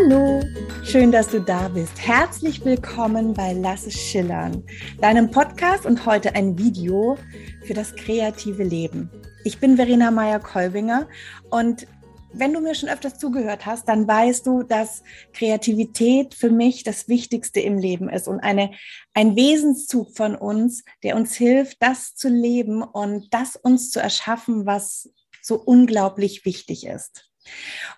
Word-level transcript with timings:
Hallo, 0.00 0.40
schön, 0.84 1.10
dass 1.10 1.28
du 1.28 1.40
da 1.40 1.66
bist. 1.68 1.98
Herzlich 1.98 2.64
willkommen 2.64 3.34
bei 3.34 3.52
Lass 3.52 3.84
es 3.84 3.94
schillern, 3.94 4.62
deinem 5.00 5.30
Podcast 5.30 5.86
und 5.86 6.06
heute 6.06 6.36
ein 6.36 6.56
Video 6.56 7.18
für 7.64 7.74
das 7.74 7.96
kreative 7.96 8.62
Leben. 8.62 9.10
Ich 9.44 9.58
bin 9.58 9.76
Verena 9.76 10.12
Meyer-Kolbinger 10.12 11.08
und 11.50 11.88
wenn 12.32 12.52
du 12.52 12.60
mir 12.60 12.76
schon 12.76 12.88
öfters 12.88 13.18
zugehört 13.18 13.66
hast, 13.66 13.88
dann 13.88 14.06
weißt 14.06 14.46
du, 14.46 14.62
dass 14.62 15.02
Kreativität 15.32 16.34
für 16.34 16.50
mich 16.50 16.84
das 16.84 17.08
Wichtigste 17.08 17.58
im 17.58 17.78
Leben 17.78 18.08
ist 18.08 18.28
und 18.28 18.38
eine, 18.38 18.70
ein 19.14 19.34
Wesenszug 19.34 20.16
von 20.16 20.36
uns, 20.36 20.84
der 21.02 21.16
uns 21.16 21.34
hilft, 21.34 21.82
das 21.82 22.14
zu 22.14 22.28
leben 22.28 22.84
und 22.84 23.34
das 23.34 23.56
uns 23.56 23.90
zu 23.90 23.98
erschaffen, 23.98 24.64
was 24.64 25.10
so 25.42 25.56
unglaublich 25.56 26.44
wichtig 26.44 26.86
ist. 26.86 27.28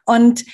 Und 0.07 0.45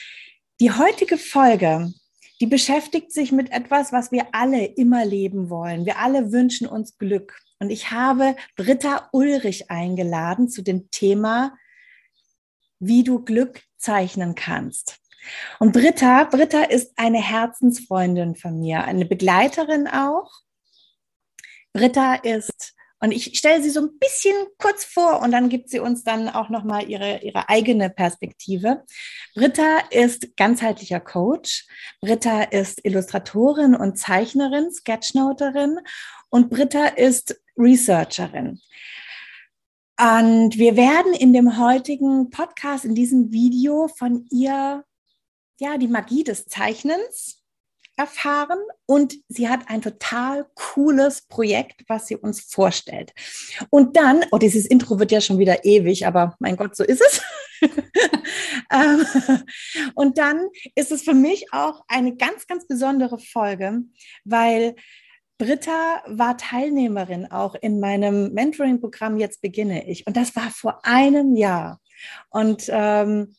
die 0.60 0.72
heutige 0.72 1.18
Folge, 1.18 1.92
die 2.40 2.46
beschäftigt 2.46 3.12
sich 3.12 3.32
mit 3.32 3.50
etwas, 3.52 3.92
was 3.92 4.12
wir 4.12 4.26
alle 4.32 4.64
immer 4.64 5.04
leben 5.04 5.50
wollen. 5.50 5.86
Wir 5.86 5.98
alle 5.98 6.32
wünschen 6.32 6.66
uns 6.66 6.98
Glück. 6.98 7.40
Und 7.58 7.70
ich 7.70 7.90
habe 7.90 8.36
Britta 8.56 9.08
Ulrich 9.12 9.70
eingeladen 9.70 10.48
zu 10.48 10.62
dem 10.62 10.90
Thema, 10.90 11.56
wie 12.78 13.04
du 13.04 13.24
Glück 13.24 13.62
zeichnen 13.78 14.34
kannst. 14.34 14.98
Und 15.58 15.72
Britta, 15.72 16.24
Britta 16.24 16.64
ist 16.64 16.92
eine 16.96 17.20
Herzensfreundin 17.20 18.36
von 18.36 18.58
mir, 18.58 18.84
eine 18.84 19.06
Begleiterin 19.06 19.88
auch. 19.88 20.30
Britta 21.72 22.14
ist 22.14 22.75
und 23.06 23.12
ich 23.12 23.38
stelle 23.38 23.62
sie 23.62 23.70
so 23.70 23.82
ein 23.82 23.98
bisschen 24.00 24.34
kurz 24.58 24.84
vor 24.84 25.22
und 25.22 25.30
dann 25.30 25.48
gibt 25.48 25.70
sie 25.70 25.78
uns 25.78 26.02
dann 26.02 26.28
auch 26.28 26.48
nochmal 26.48 26.90
ihre, 26.90 27.20
ihre 27.22 27.48
eigene 27.48 27.88
Perspektive. 27.88 28.84
Britta 29.36 29.78
ist 29.90 30.36
ganzheitlicher 30.36 30.98
Coach. 30.98 31.68
Britta 32.00 32.42
ist 32.42 32.84
Illustratorin 32.84 33.76
und 33.76 33.96
Zeichnerin, 33.96 34.72
Sketchnoterin 34.72 35.78
und 36.30 36.50
Britta 36.50 36.86
ist 36.86 37.40
Researcherin. 37.56 38.60
Und 40.00 40.58
wir 40.58 40.76
werden 40.76 41.14
in 41.14 41.32
dem 41.32 41.58
heutigen 41.58 42.30
Podcast, 42.30 42.84
in 42.84 42.96
diesem 42.96 43.30
Video 43.30 43.86
von 43.86 44.26
ihr, 44.32 44.84
ja, 45.60 45.78
die 45.78 45.86
Magie 45.86 46.24
des 46.24 46.46
Zeichnens 46.46 47.45
erfahren 47.96 48.58
und 48.86 49.14
sie 49.28 49.48
hat 49.48 49.68
ein 49.68 49.82
total 49.82 50.46
cooles 50.54 51.22
Projekt, 51.22 51.82
was 51.88 52.06
sie 52.06 52.16
uns 52.16 52.40
vorstellt. 52.40 53.12
Und 53.70 53.96
dann, 53.96 54.24
oh, 54.30 54.38
dieses 54.38 54.66
Intro 54.66 54.98
wird 54.98 55.12
ja 55.12 55.20
schon 55.20 55.38
wieder 55.38 55.64
ewig, 55.64 56.06
aber 56.06 56.36
mein 56.38 56.56
Gott, 56.56 56.76
so 56.76 56.84
ist 56.84 57.02
es. 57.02 57.22
Ähm, 58.72 59.06
und 59.94 60.18
dann 60.18 60.48
ist 60.74 60.90
es 60.90 61.02
für 61.02 61.14
mich 61.14 61.52
auch 61.52 61.84
eine 61.86 62.16
ganz, 62.16 62.48
ganz 62.48 62.66
besondere 62.66 63.18
Folge, 63.18 63.82
weil 64.24 64.74
Britta 65.38 66.02
war 66.06 66.36
Teilnehmerin 66.36 67.30
auch 67.30 67.54
in 67.54 67.78
meinem 67.78 68.32
Mentoring-Programm 68.32 69.18
Jetzt 69.18 69.42
beginne 69.42 69.88
ich. 69.88 70.06
Und 70.06 70.16
das 70.16 70.34
war 70.34 70.50
vor 70.50 70.84
einem 70.84 71.36
Jahr. 71.36 71.80
Und 72.30 72.66
ähm, 72.70 73.34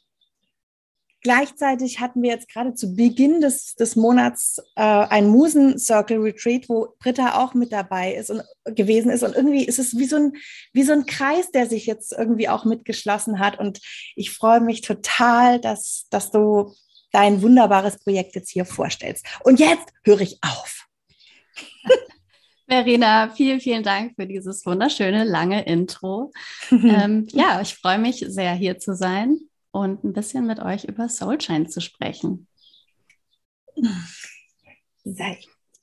Gleichzeitig 1.22 2.00
hatten 2.00 2.22
wir 2.22 2.30
jetzt 2.30 2.48
gerade 2.48 2.76
zu 2.76 2.96
Beginn 2.96 3.42
des, 3.42 3.74
des 3.74 3.96
Monats 3.96 4.60
äh, 4.76 4.82
ein 4.84 5.28
Musen-Circle-Retreat, 5.30 6.70
wo 6.70 6.96
Britta 7.00 7.44
auch 7.44 7.56
mit 7.56 7.72
dabei 7.72 8.14
ist 8.14 8.30
und 8.30 8.44
gewesen 8.66 9.10
ist. 9.10 9.24
Und 9.24 9.36
irgendwie 9.36 9.66
ist 9.66 9.80
es 9.80 9.98
wie 9.98 10.06
so, 10.06 10.18
ein, 10.18 10.34
wie 10.74 10.84
so 10.84 10.94
ein 10.94 11.08
Kreis, 11.08 11.50
der 11.52 11.66
sich 11.66 11.88
jetzt 11.88 12.14
irgendwie 12.14 12.50
auch 12.50 12.66
mitgeschlossen 12.66 13.40
hat. 13.40 13.58
Und 13.58 13.80
ich 14.16 14.32
freue 14.32 14.62
mich 14.62 14.82
total, 14.82 15.60
dass, 15.60 16.06
dass 16.12 16.30
du 16.30 16.74
dein 17.12 17.42
wunderbares 17.42 17.98
Projekt 17.98 18.36
jetzt 18.36 18.52
hier 18.52 18.66
vorstellst. 18.66 19.26
Und 19.44 19.60
jetzt 19.60 19.92
höre 20.04 20.22
ich 20.22 20.38
auf. 20.44 20.86
Verena, 22.68 23.32
vielen, 23.32 23.60
vielen 23.60 23.82
Dank 23.82 24.14
für 24.16 24.28
dieses 24.28 24.64
wunderschöne, 24.68 25.24
lange 25.24 25.66
Intro. 25.66 26.32
ähm, 26.72 27.28
ja, 27.32 27.60
ich 27.60 27.74
freue 27.74 27.98
mich 27.98 28.24
sehr, 28.28 28.54
hier 28.54 28.78
zu 28.78 28.94
sein 28.94 29.40
und 29.72 30.04
ein 30.04 30.14
bisschen 30.14 30.46
mit 30.48 30.60
euch 30.60 30.86
über 30.86 31.10
Soulshine 31.10 31.68
zu 31.68 31.82
sprechen. 31.82 32.48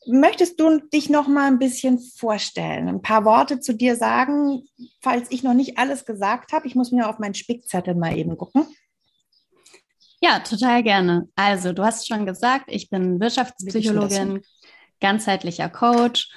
Möchtest 0.07 0.61
du 0.61 0.81
dich 0.93 1.09
noch 1.09 1.29
mal 1.29 1.47
ein 1.47 1.59
bisschen 1.59 1.99
vorstellen, 1.99 2.89
ein 2.89 3.03
paar 3.03 3.25
Worte 3.25 3.61
zu 3.61 3.73
dir 3.75 3.97
sagen, 3.97 4.63
falls 5.01 5.31
ich 5.31 5.43
noch 5.43 5.55
nicht 5.55 5.79
alles 5.79 6.05
gesagt 6.05 6.53
habe? 6.53 6.67
Ich 6.67 6.75
muss 6.75 6.93
mir 6.93 7.09
auf 7.09 7.19
meinen 7.19 7.35
Spickzettel 7.35 7.95
mal 7.95 8.17
eben 8.17 8.37
gucken. 8.37 8.67
Ja, 10.21 10.41
total 10.41 10.83
gerne. 10.83 11.29
Also, 11.35 11.73
du 11.73 11.85
hast 11.85 12.07
schon 12.07 12.27
gesagt, 12.27 12.67
ich 12.69 12.91
bin 12.91 13.21
Wirtschaftspsychologin, 13.21 14.43
ganzheitlicher 15.01 15.69
Coach 15.69 16.31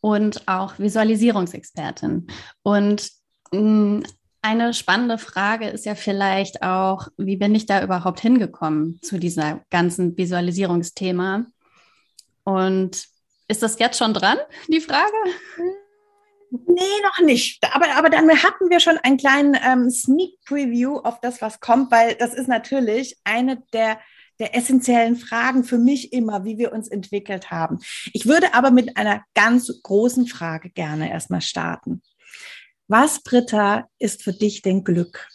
und 0.00 0.46
auch 0.48 0.78
Visualisierungsexpertin. 0.78 2.26
Und 2.62 3.10
mm, 3.52 4.00
eine 4.44 4.74
spannende 4.74 5.16
Frage 5.16 5.68
ist 5.68 5.86
ja 5.86 5.94
vielleicht 5.94 6.62
auch, 6.62 7.08
wie 7.16 7.38
bin 7.38 7.54
ich 7.54 7.64
da 7.64 7.82
überhaupt 7.82 8.20
hingekommen 8.20 9.00
zu 9.00 9.18
dieser 9.18 9.62
ganzen 9.70 10.18
Visualisierungsthema? 10.18 11.46
Und 12.44 13.06
ist 13.48 13.62
das 13.62 13.78
jetzt 13.78 13.96
schon 13.96 14.12
dran, 14.12 14.36
die 14.68 14.82
Frage? 14.82 15.14
Nee, 16.50 16.82
noch 17.02 17.24
nicht. 17.24 17.64
Aber, 17.72 17.86
aber 17.96 18.10
dann 18.10 18.28
hatten 18.42 18.68
wir 18.68 18.80
schon 18.80 18.98
einen 18.98 19.16
kleinen 19.16 19.56
ähm, 19.64 19.88
Sneak 19.88 20.38
Preview 20.44 20.98
auf 20.98 21.22
das, 21.22 21.40
was 21.40 21.60
kommt, 21.60 21.90
weil 21.90 22.14
das 22.14 22.34
ist 22.34 22.46
natürlich 22.46 23.16
eine 23.24 23.62
der, 23.72 23.98
der 24.38 24.54
essentiellen 24.54 25.16
Fragen 25.16 25.64
für 25.64 25.78
mich 25.78 26.12
immer, 26.12 26.44
wie 26.44 26.58
wir 26.58 26.74
uns 26.74 26.88
entwickelt 26.88 27.50
haben. 27.50 27.78
Ich 28.12 28.26
würde 28.26 28.52
aber 28.52 28.70
mit 28.70 28.98
einer 28.98 29.24
ganz 29.34 29.72
großen 29.82 30.26
Frage 30.26 30.68
gerne 30.68 31.10
erstmal 31.10 31.40
starten. 31.40 32.02
Was, 32.86 33.22
Britta, 33.22 33.88
ist 33.98 34.22
für 34.22 34.32
dich 34.32 34.62
denn 34.62 34.84
Glück? 34.84 35.28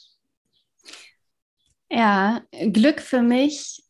Ja, 1.90 2.42
Glück 2.52 3.02
für 3.02 3.22
mich 3.22 3.84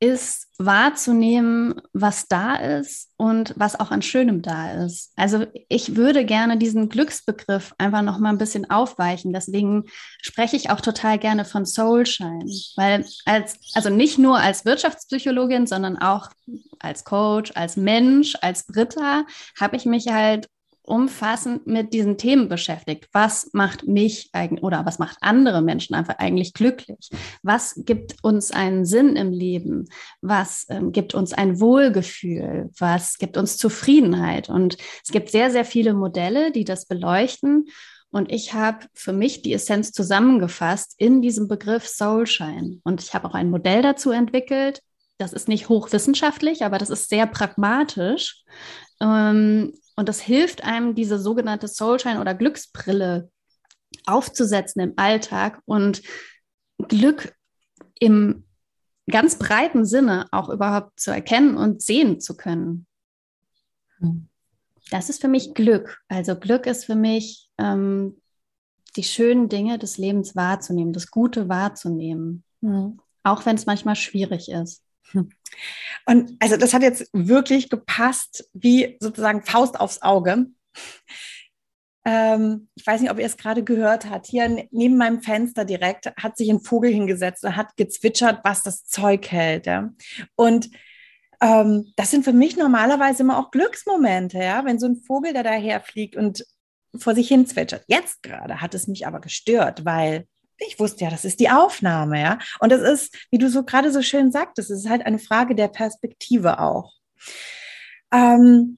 ist 0.00 0.46
wahrzunehmen, 0.58 1.80
was 1.92 2.28
da 2.28 2.54
ist 2.54 3.10
und 3.16 3.52
was 3.56 3.78
auch 3.78 3.90
an 3.90 4.02
Schönem 4.02 4.42
da 4.42 4.84
ist. 4.84 5.12
Also 5.16 5.46
ich 5.68 5.96
würde 5.96 6.24
gerne 6.24 6.56
diesen 6.56 6.88
Glücksbegriff 6.88 7.74
einfach 7.78 8.02
noch 8.02 8.18
mal 8.18 8.30
ein 8.30 8.38
bisschen 8.38 8.70
aufweichen. 8.70 9.32
Deswegen 9.32 9.84
spreche 10.22 10.56
ich 10.56 10.70
auch 10.70 10.80
total 10.80 11.18
gerne 11.18 11.44
von 11.44 11.64
Soulshine, 11.64 12.44
weil 12.76 13.04
als 13.24 13.58
also 13.74 13.90
nicht 13.90 14.18
nur 14.18 14.38
als 14.38 14.64
Wirtschaftspsychologin, 14.64 15.66
sondern 15.66 15.98
auch 15.98 16.30
als 16.78 17.04
Coach, 17.04 17.52
als 17.56 17.76
Mensch, 17.76 18.34
als 18.40 18.66
Britta 18.66 19.26
habe 19.58 19.76
ich 19.76 19.84
mich 19.84 20.08
halt 20.08 20.48
umfassend 20.88 21.66
mit 21.66 21.92
diesen 21.92 22.16
Themen 22.18 22.48
beschäftigt. 22.48 23.08
Was 23.12 23.50
macht 23.52 23.86
mich 23.86 24.30
eigentlich 24.32 24.62
oder 24.62 24.84
was 24.86 24.98
macht 24.98 25.18
andere 25.20 25.62
Menschen 25.62 25.94
einfach 25.94 26.18
eigentlich 26.18 26.54
glücklich? 26.54 27.10
Was 27.42 27.74
gibt 27.84 28.16
uns 28.22 28.50
einen 28.50 28.84
Sinn 28.84 29.16
im 29.16 29.30
Leben? 29.30 29.88
Was 30.20 30.66
ähm, 30.68 30.92
gibt 30.92 31.14
uns 31.14 31.32
ein 31.32 31.60
Wohlgefühl? 31.60 32.70
Was 32.78 33.18
gibt 33.18 33.36
uns 33.36 33.56
Zufriedenheit? 33.56 34.48
Und 34.48 34.76
es 35.04 35.10
gibt 35.10 35.30
sehr, 35.30 35.50
sehr 35.50 35.64
viele 35.64 35.94
Modelle, 35.94 36.50
die 36.50 36.64
das 36.64 36.86
beleuchten. 36.86 37.66
Und 38.10 38.32
ich 38.32 38.54
habe 38.54 38.86
für 38.94 39.12
mich 39.12 39.42
die 39.42 39.52
Essenz 39.52 39.92
zusammengefasst 39.92 40.94
in 40.96 41.20
diesem 41.20 41.46
Begriff 41.46 41.86
Soulshine. 41.86 42.80
Und 42.84 43.02
ich 43.02 43.14
habe 43.14 43.28
auch 43.28 43.34
ein 43.34 43.50
Modell 43.50 43.82
dazu 43.82 44.10
entwickelt. 44.10 44.82
Das 45.18 45.32
ist 45.32 45.48
nicht 45.48 45.68
hochwissenschaftlich, 45.68 46.64
aber 46.64 46.78
das 46.78 46.90
ist 46.90 47.08
sehr 47.10 47.26
pragmatisch. 47.26 48.44
Ähm, 49.00 49.72
und 49.98 50.08
das 50.08 50.20
hilft 50.20 50.62
einem, 50.62 50.94
diese 50.94 51.18
sogenannte 51.18 51.66
Soulshine 51.66 52.20
oder 52.20 52.32
Glücksbrille 52.32 53.32
aufzusetzen 54.06 54.80
im 54.80 54.92
Alltag 54.94 55.60
und 55.64 56.02
Glück 56.86 57.34
im 57.98 58.44
ganz 59.10 59.40
breiten 59.40 59.84
Sinne 59.84 60.28
auch 60.30 60.50
überhaupt 60.50 61.00
zu 61.00 61.10
erkennen 61.10 61.56
und 61.56 61.82
sehen 61.82 62.20
zu 62.20 62.36
können. 62.36 62.86
Hm. 63.98 64.28
Das 64.92 65.10
ist 65.10 65.20
für 65.20 65.26
mich 65.26 65.54
Glück. 65.54 66.00
Also 66.06 66.36
Glück 66.36 66.66
ist 66.66 66.84
für 66.84 66.94
mich 66.94 67.50
ähm, 67.58 68.20
die 68.94 69.02
schönen 69.02 69.48
Dinge 69.48 69.80
des 69.80 69.98
Lebens 69.98 70.36
wahrzunehmen, 70.36 70.92
das 70.92 71.10
Gute 71.10 71.48
wahrzunehmen, 71.48 72.44
mhm. 72.60 73.00
auch 73.24 73.46
wenn 73.46 73.56
es 73.56 73.66
manchmal 73.66 73.96
schwierig 73.96 74.48
ist. 74.48 74.80
Und 76.06 76.36
also 76.40 76.56
das 76.56 76.72
hat 76.74 76.82
jetzt 76.82 77.10
wirklich 77.12 77.68
gepasst, 77.70 78.48
wie 78.52 78.96
sozusagen 79.00 79.42
Faust 79.42 79.78
aufs 79.78 80.02
Auge. 80.02 80.46
Ähm, 82.04 82.68
ich 82.74 82.86
weiß 82.86 83.00
nicht, 83.00 83.10
ob 83.10 83.18
ihr 83.18 83.26
es 83.26 83.36
gerade 83.36 83.62
gehört 83.62 84.08
habt. 84.08 84.26
Hier 84.26 84.66
neben 84.70 84.96
meinem 84.96 85.20
Fenster 85.20 85.64
direkt 85.64 86.06
hat 86.16 86.36
sich 86.36 86.48
ein 86.48 86.60
Vogel 86.60 86.90
hingesetzt 86.90 87.44
und 87.44 87.56
hat 87.56 87.76
gezwitschert, 87.76 88.40
was 88.44 88.62
das 88.62 88.84
Zeug 88.84 89.30
hält. 89.30 89.66
Ja? 89.66 89.90
Und 90.34 90.70
ähm, 91.40 91.92
das 91.96 92.10
sind 92.10 92.24
für 92.24 92.32
mich 92.32 92.56
normalerweise 92.56 93.22
immer 93.22 93.38
auch 93.38 93.50
Glücksmomente, 93.50 94.38
ja, 94.38 94.64
wenn 94.64 94.78
so 94.78 94.86
ein 94.86 94.96
Vogel, 94.96 95.32
der 95.32 95.44
daherfliegt 95.44 96.16
und 96.16 96.44
vor 96.96 97.14
sich 97.14 97.28
hin 97.28 97.46
zwitschert. 97.46 97.84
Jetzt 97.86 98.22
gerade 98.22 98.60
hat 98.60 98.74
es 98.74 98.88
mich 98.88 99.06
aber 99.06 99.20
gestört, 99.20 99.84
weil 99.84 100.26
ich 100.58 100.78
wusste 100.78 101.04
ja, 101.04 101.10
das 101.10 101.24
ist 101.24 101.40
die 101.40 101.50
Aufnahme, 101.50 102.20
ja. 102.20 102.38
Und 102.60 102.70
das 102.70 102.82
ist, 102.82 103.16
wie 103.30 103.38
du 103.38 103.48
so 103.48 103.64
gerade 103.64 103.92
so 103.92 104.02
schön 104.02 104.32
sagtest, 104.32 104.70
es 104.70 104.80
ist 104.80 104.90
halt 104.90 105.06
eine 105.06 105.18
Frage 105.18 105.54
der 105.54 105.68
Perspektive 105.68 106.60
auch. 106.60 106.94
Ähm, 108.12 108.76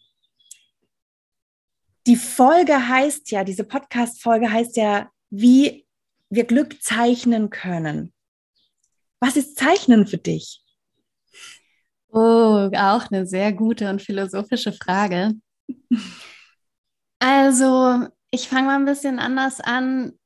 die 2.07 2.17
Folge 2.17 2.89
heißt 2.89 3.31
ja, 3.31 3.45
diese 3.45 3.65
Podcast-Folge 3.65 4.51
heißt 4.51 4.77
ja, 4.77 5.11
wie 5.31 5.87
wir 6.29 6.45
Glück 6.45 6.83
zeichnen 6.83 7.51
können. 7.51 8.13
Was 9.21 9.37
ist 9.37 9.59
Zeichnen 9.59 10.07
für 10.07 10.19
dich? 10.19 10.63
Oh, 12.09 12.71
auch 12.75 13.11
eine 13.11 13.27
sehr 13.27 13.53
gute 13.53 13.89
und 13.89 14.03
philosophische 14.03 14.73
Frage. 14.73 15.35
Also, 17.21 18.09
ich 18.31 18.49
fange 18.49 18.67
mal 18.69 18.77
ein 18.77 18.87
bisschen 18.87 19.19
anders 19.19 19.61
an. 19.61 20.19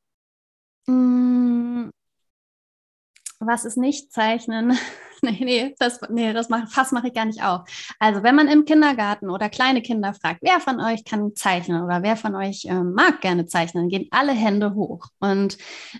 Hm, 0.86 1.90
was 3.40 3.64
ist 3.64 3.76
nicht 3.76 4.12
Zeichnen? 4.12 4.76
nee, 5.22 5.38
nee, 5.40 5.74
das, 5.78 6.00
nee, 6.08 6.32
das 6.32 6.48
mach, 6.48 6.68
Fass 6.70 6.92
mache 6.92 7.08
ich 7.08 7.14
gar 7.14 7.24
nicht 7.24 7.42
auf. 7.42 7.62
Also, 7.98 8.22
wenn 8.22 8.34
man 8.34 8.48
im 8.48 8.64
Kindergarten 8.64 9.30
oder 9.30 9.48
kleine 9.48 9.82
Kinder 9.82 10.14
fragt, 10.14 10.40
wer 10.42 10.60
von 10.60 10.80
euch 10.80 11.04
kann 11.04 11.34
zeichnen 11.34 11.82
oder 11.82 12.02
wer 12.02 12.16
von 12.16 12.34
euch 12.34 12.64
ähm, 12.68 12.92
mag 12.94 13.20
gerne 13.20 13.46
zeichnen, 13.46 13.88
gehen 13.88 14.08
alle 14.10 14.32
Hände 14.32 14.74
hoch. 14.74 15.06
Und 15.20 15.58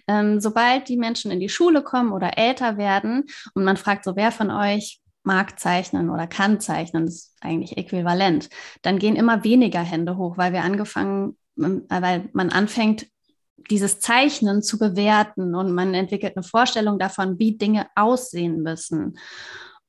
ähm, 0.08 0.40
sobald 0.40 0.88
die 0.88 0.96
Menschen 0.96 1.30
in 1.30 1.40
die 1.40 1.48
Schule 1.48 1.82
kommen 1.82 2.12
oder 2.12 2.38
älter 2.38 2.76
werden 2.76 3.24
und 3.54 3.64
man 3.64 3.76
fragt 3.76 4.04
so, 4.04 4.16
wer 4.16 4.32
von 4.32 4.50
euch 4.50 5.00
mag 5.22 5.58
zeichnen 5.58 6.10
oder 6.10 6.26
kann 6.26 6.60
zeichnen, 6.60 7.06
das 7.06 7.14
ist 7.14 7.36
eigentlich 7.40 7.78
äquivalent, 7.78 8.50
dann 8.82 8.98
gehen 8.98 9.16
immer 9.16 9.42
weniger 9.42 9.80
Hände 9.80 10.16
hoch, 10.18 10.36
weil 10.36 10.52
wir 10.52 10.62
angefangen, 10.62 11.36
ähm, 11.58 11.84
weil 11.88 12.28
man 12.32 12.50
anfängt, 12.50 13.06
dieses 13.70 14.00
Zeichnen 14.00 14.62
zu 14.62 14.78
bewerten 14.78 15.54
und 15.54 15.72
man 15.72 15.94
entwickelt 15.94 16.36
eine 16.36 16.42
Vorstellung 16.42 16.98
davon, 16.98 17.38
wie 17.38 17.56
Dinge 17.56 17.86
aussehen 17.94 18.62
müssen. 18.62 19.18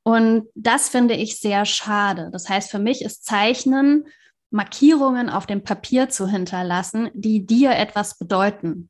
Und 0.02 0.48
das 0.54 0.88
finde 0.88 1.14
ich 1.14 1.40
sehr 1.40 1.64
schade. 1.64 2.30
Das 2.32 2.48
heißt, 2.48 2.70
für 2.70 2.78
mich 2.78 3.02
ist 3.02 3.24
Zeichnen 3.24 4.04
Markierungen 4.50 5.28
auf 5.28 5.46
dem 5.46 5.64
Papier 5.64 6.08
zu 6.08 6.28
hinterlassen, 6.28 7.10
die 7.14 7.44
dir 7.44 7.72
etwas 7.72 8.16
bedeuten. 8.16 8.88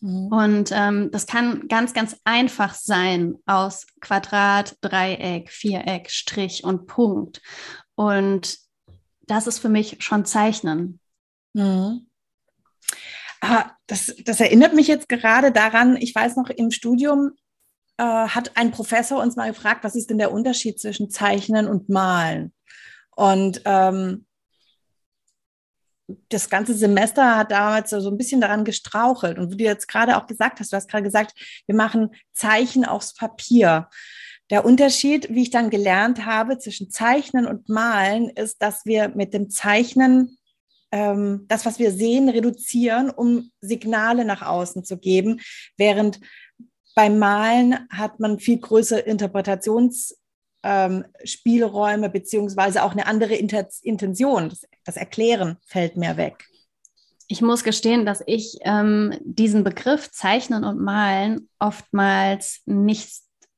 Mhm. 0.00 0.26
Und 0.26 0.70
ähm, 0.72 1.10
das 1.10 1.26
kann 1.26 1.68
ganz, 1.68 1.94
ganz 1.94 2.16
einfach 2.24 2.74
sein 2.74 3.36
aus 3.46 3.86
Quadrat, 4.00 4.76
Dreieck, 4.80 5.50
Viereck, 5.50 6.10
Strich 6.10 6.64
und 6.64 6.86
Punkt. 6.86 7.40
Und 7.94 8.58
das 9.22 9.46
ist 9.46 9.58
für 9.58 9.68
mich 9.68 9.96
schon 10.00 10.24
Zeichnen. 10.24 11.00
Mhm. 11.54 12.06
Ah, 13.40 13.70
das, 13.86 14.14
das 14.24 14.40
erinnert 14.40 14.74
mich 14.74 14.88
jetzt 14.88 15.08
gerade 15.08 15.52
daran, 15.52 15.96
ich 15.96 16.14
weiß 16.14 16.36
noch, 16.36 16.50
im 16.50 16.70
Studium 16.70 17.32
äh, 17.98 18.02
hat 18.02 18.56
ein 18.56 18.70
Professor 18.70 19.22
uns 19.22 19.36
mal 19.36 19.50
gefragt, 19.50 19.84
was 19.84 19.96
ist 19.96 20.10
denn 20.10 20.18
der 20.18 20.32
Unterschied 20.32 20.80
zwischen 20.80 21.10
Zeichnen 21.10 21.66
und 21.66 21.88
Malen? 21.88 22.52
Und 23.14 23.62
ähm, 23.64 24.26
das 26.28 26.48
ganze 26.50 26.74
Semester 26.74 27.36
hat 27.36 27.50
damals 27.50 27.90
so 27.90 28.08
ein 28.10 28.18
bisschen 28.18 28.40
daran 28.40 28.64
gestrauchelt. 28.64 29.38
Und 29.38 29.50
wie 29.52 29.56
du 29.56 29.64
jetzt 29.64 29.88
gerade 29.88 30.16
auch 30.16 30.26
gesagt 30.26 30.60
hast, 30.60 30.72
du 30.72 30.76
hast 30.76 30.88
gerade 30.88 31.02
gesagt, 31.02 31.34
wir 31.66 31.74
machen 31.74 32.10
Zeichen 32.32 32.84
aufs 32.84 33.14
Papier. 33.14 33.88
Der 34.50 34.64
Unterschied, 34.64 35.28
wie 35.30 35.42
ich 35.42 35.50
dann 35.50 35.70
gelernt 35.70 36.24
habe, 36.24 36.58
zwischen 36.58 36.90
Zeichnen 36.90 37.46
und 37.46 37.68
Malen, 37.68 38.30
ist, 38.30 38.62
dass 38.62 38.84
wir 38.84 39.08
mit 39.08 39.34
dem 39.34 39.50
Zeichnen 39.50 40.38
ähm, 40.92 41.44
das, 41.48 41.66
was 41.66 41.78
wir 41.78 41.90
sehen, 41.90 42.28
reduzieren, 42.28 43.10
um 43.10 43.50
Signale 43.60 44.24
nach 44.24 44.42
außen 44.42 44.84
zu 44.84 44.98
geben, 44.98 45.40
während 45.76 46.20
beim 46.94 47.18
Malen 47.18 47.86
hat 47.90 48.20
man 48.20 48.38
viel 48.38 48.58
größere 48.58 49.00
Interpretations 49.00 50.18
ähm, 50.62 51.04
beziehungsweise 52.12 52.82
auch 52.82 52.92
eine 52.92 53.06
andere 53.06 53.34
Inter 53.34 53.68
Intention. 53.82 54.48
Das, 54.48 54.66
das, 54.84 54.96
Erklären 54.96 55.58
fällt 55.66 55.96
mehr 55.96 56.16
weg. 56.16 56.44
Ich 57.28 57.42
muss 57.42 57.64
gestehen, 57.64 58.06
dass 58.06 58.22
ich 58.26 58.58
ähm, 58.62 59.14
diesen 59.24 59.62
Begriff 59.62 60.10
Zeichnen 60.10 60.64
und 60.64 60.80
Malen 60.80 61.48
oftmals 61.58 62.62
nicht 62.64 63.10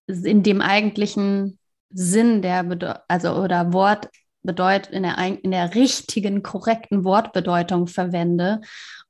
in 0.06 0.42
dem 0.42 0.60
eigentlichen 0.60 1.58
Sinn 1.90 2.42
der 2.42 3.04
also 3.08 3.34
oder 3.36 3.72
Wort 3.72 4.08
bedeut 4.42 4.86
in 4.88 5.02
der, 5.02 5.18
in 5.42 5.50
der 5.50 5.74
richtigen, 5.74 6.42
korrekten 6.42 7.04
Wortbedeutung 7.04 7.86
verwende. 7.86 8.60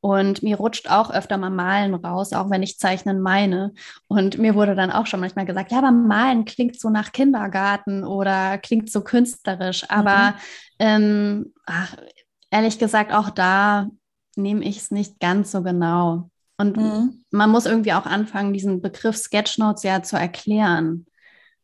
Und 0.01 0.43
mir 0.43 0.57
rutscht 0.57 0.89
auch 0.91 1.11
öfter 1.11 1.39
mal 1.39 1.51
Malen 1.51 1.95
raus, 1.95 2.33
auch 2.33 2.51
wenn 2.51 2.63
ich 2.63 2.79
Zeichnen 2.79 3.21
meine. 3.21 3.73
Und 4.07 4.39
mir 4.39 4.55
wurde 4.55 4.75
dann 4.75 4.93
auch 4.93 5.07
schon 5.07 5.21
manchmal 5.21 5.47
gesagt, 5.47 5.73
ja, 5.73 5.79
aber 5.79 5.91
Malen 5.91 6.45
klingt 6.45 6.81
so 6.81 6.89
nach 6.89 7.13
Kindergarten 7.13 8.05
oder 8.05 8.59
klingt 8.59 8.91
so 8.91 9.03
künstlerisch. 9.03 9.85
Aber 9.91 10.31
mhm. 10.31 10.35
ähm, 10.79 11.55
ach, 11.67 11.97
ehrlich 12.51 12.79
gesagt, 12.79 13.13
auch 13.13 13.31
da 13.31 13.89
nehme 14.37 14.65
ich 14.65 14.79
es 14.79 14.91
nicht 14.91 15.19
ganz 15.21 15.51
so 15.51 15.63
genau. 15.63 16.31
Und 16.59 16.77
mhm. 16.77 17.25
man 17.31 17.51
muss 17.51 17.67
irgendwie 17.67 17.93
auch 17.93 18.07
anfangen, 18.07 18.53
diesen 18.53 18.81
Begriff 18.81 19.17
Sketchnotes 19.17 19.83
ja 19.83 20.03
zu 20.03 20.17
erklären. 20.17 21.07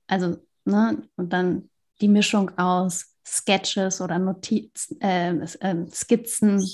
Also, 0.07 0.37
ne, 0.65 1.03
und 1.17 1.33
dann 1.33 1.71
die 2.01 2.09
Mischung 2.09 2.57
aus 2.59 3.14
Sketches 3.27 4.01
oder 4.01 4.19
Notizen, 4.19 5.01
äh, 5.01 5.33
äh, 5.33 5.87
Skizzen 5.93 6.67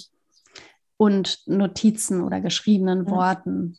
und 0.97 1.39
Notizen 1.47 2.23
oder 2.23 2.41
geschriebenen 2.41 3.09
Worten. 3.09 3.79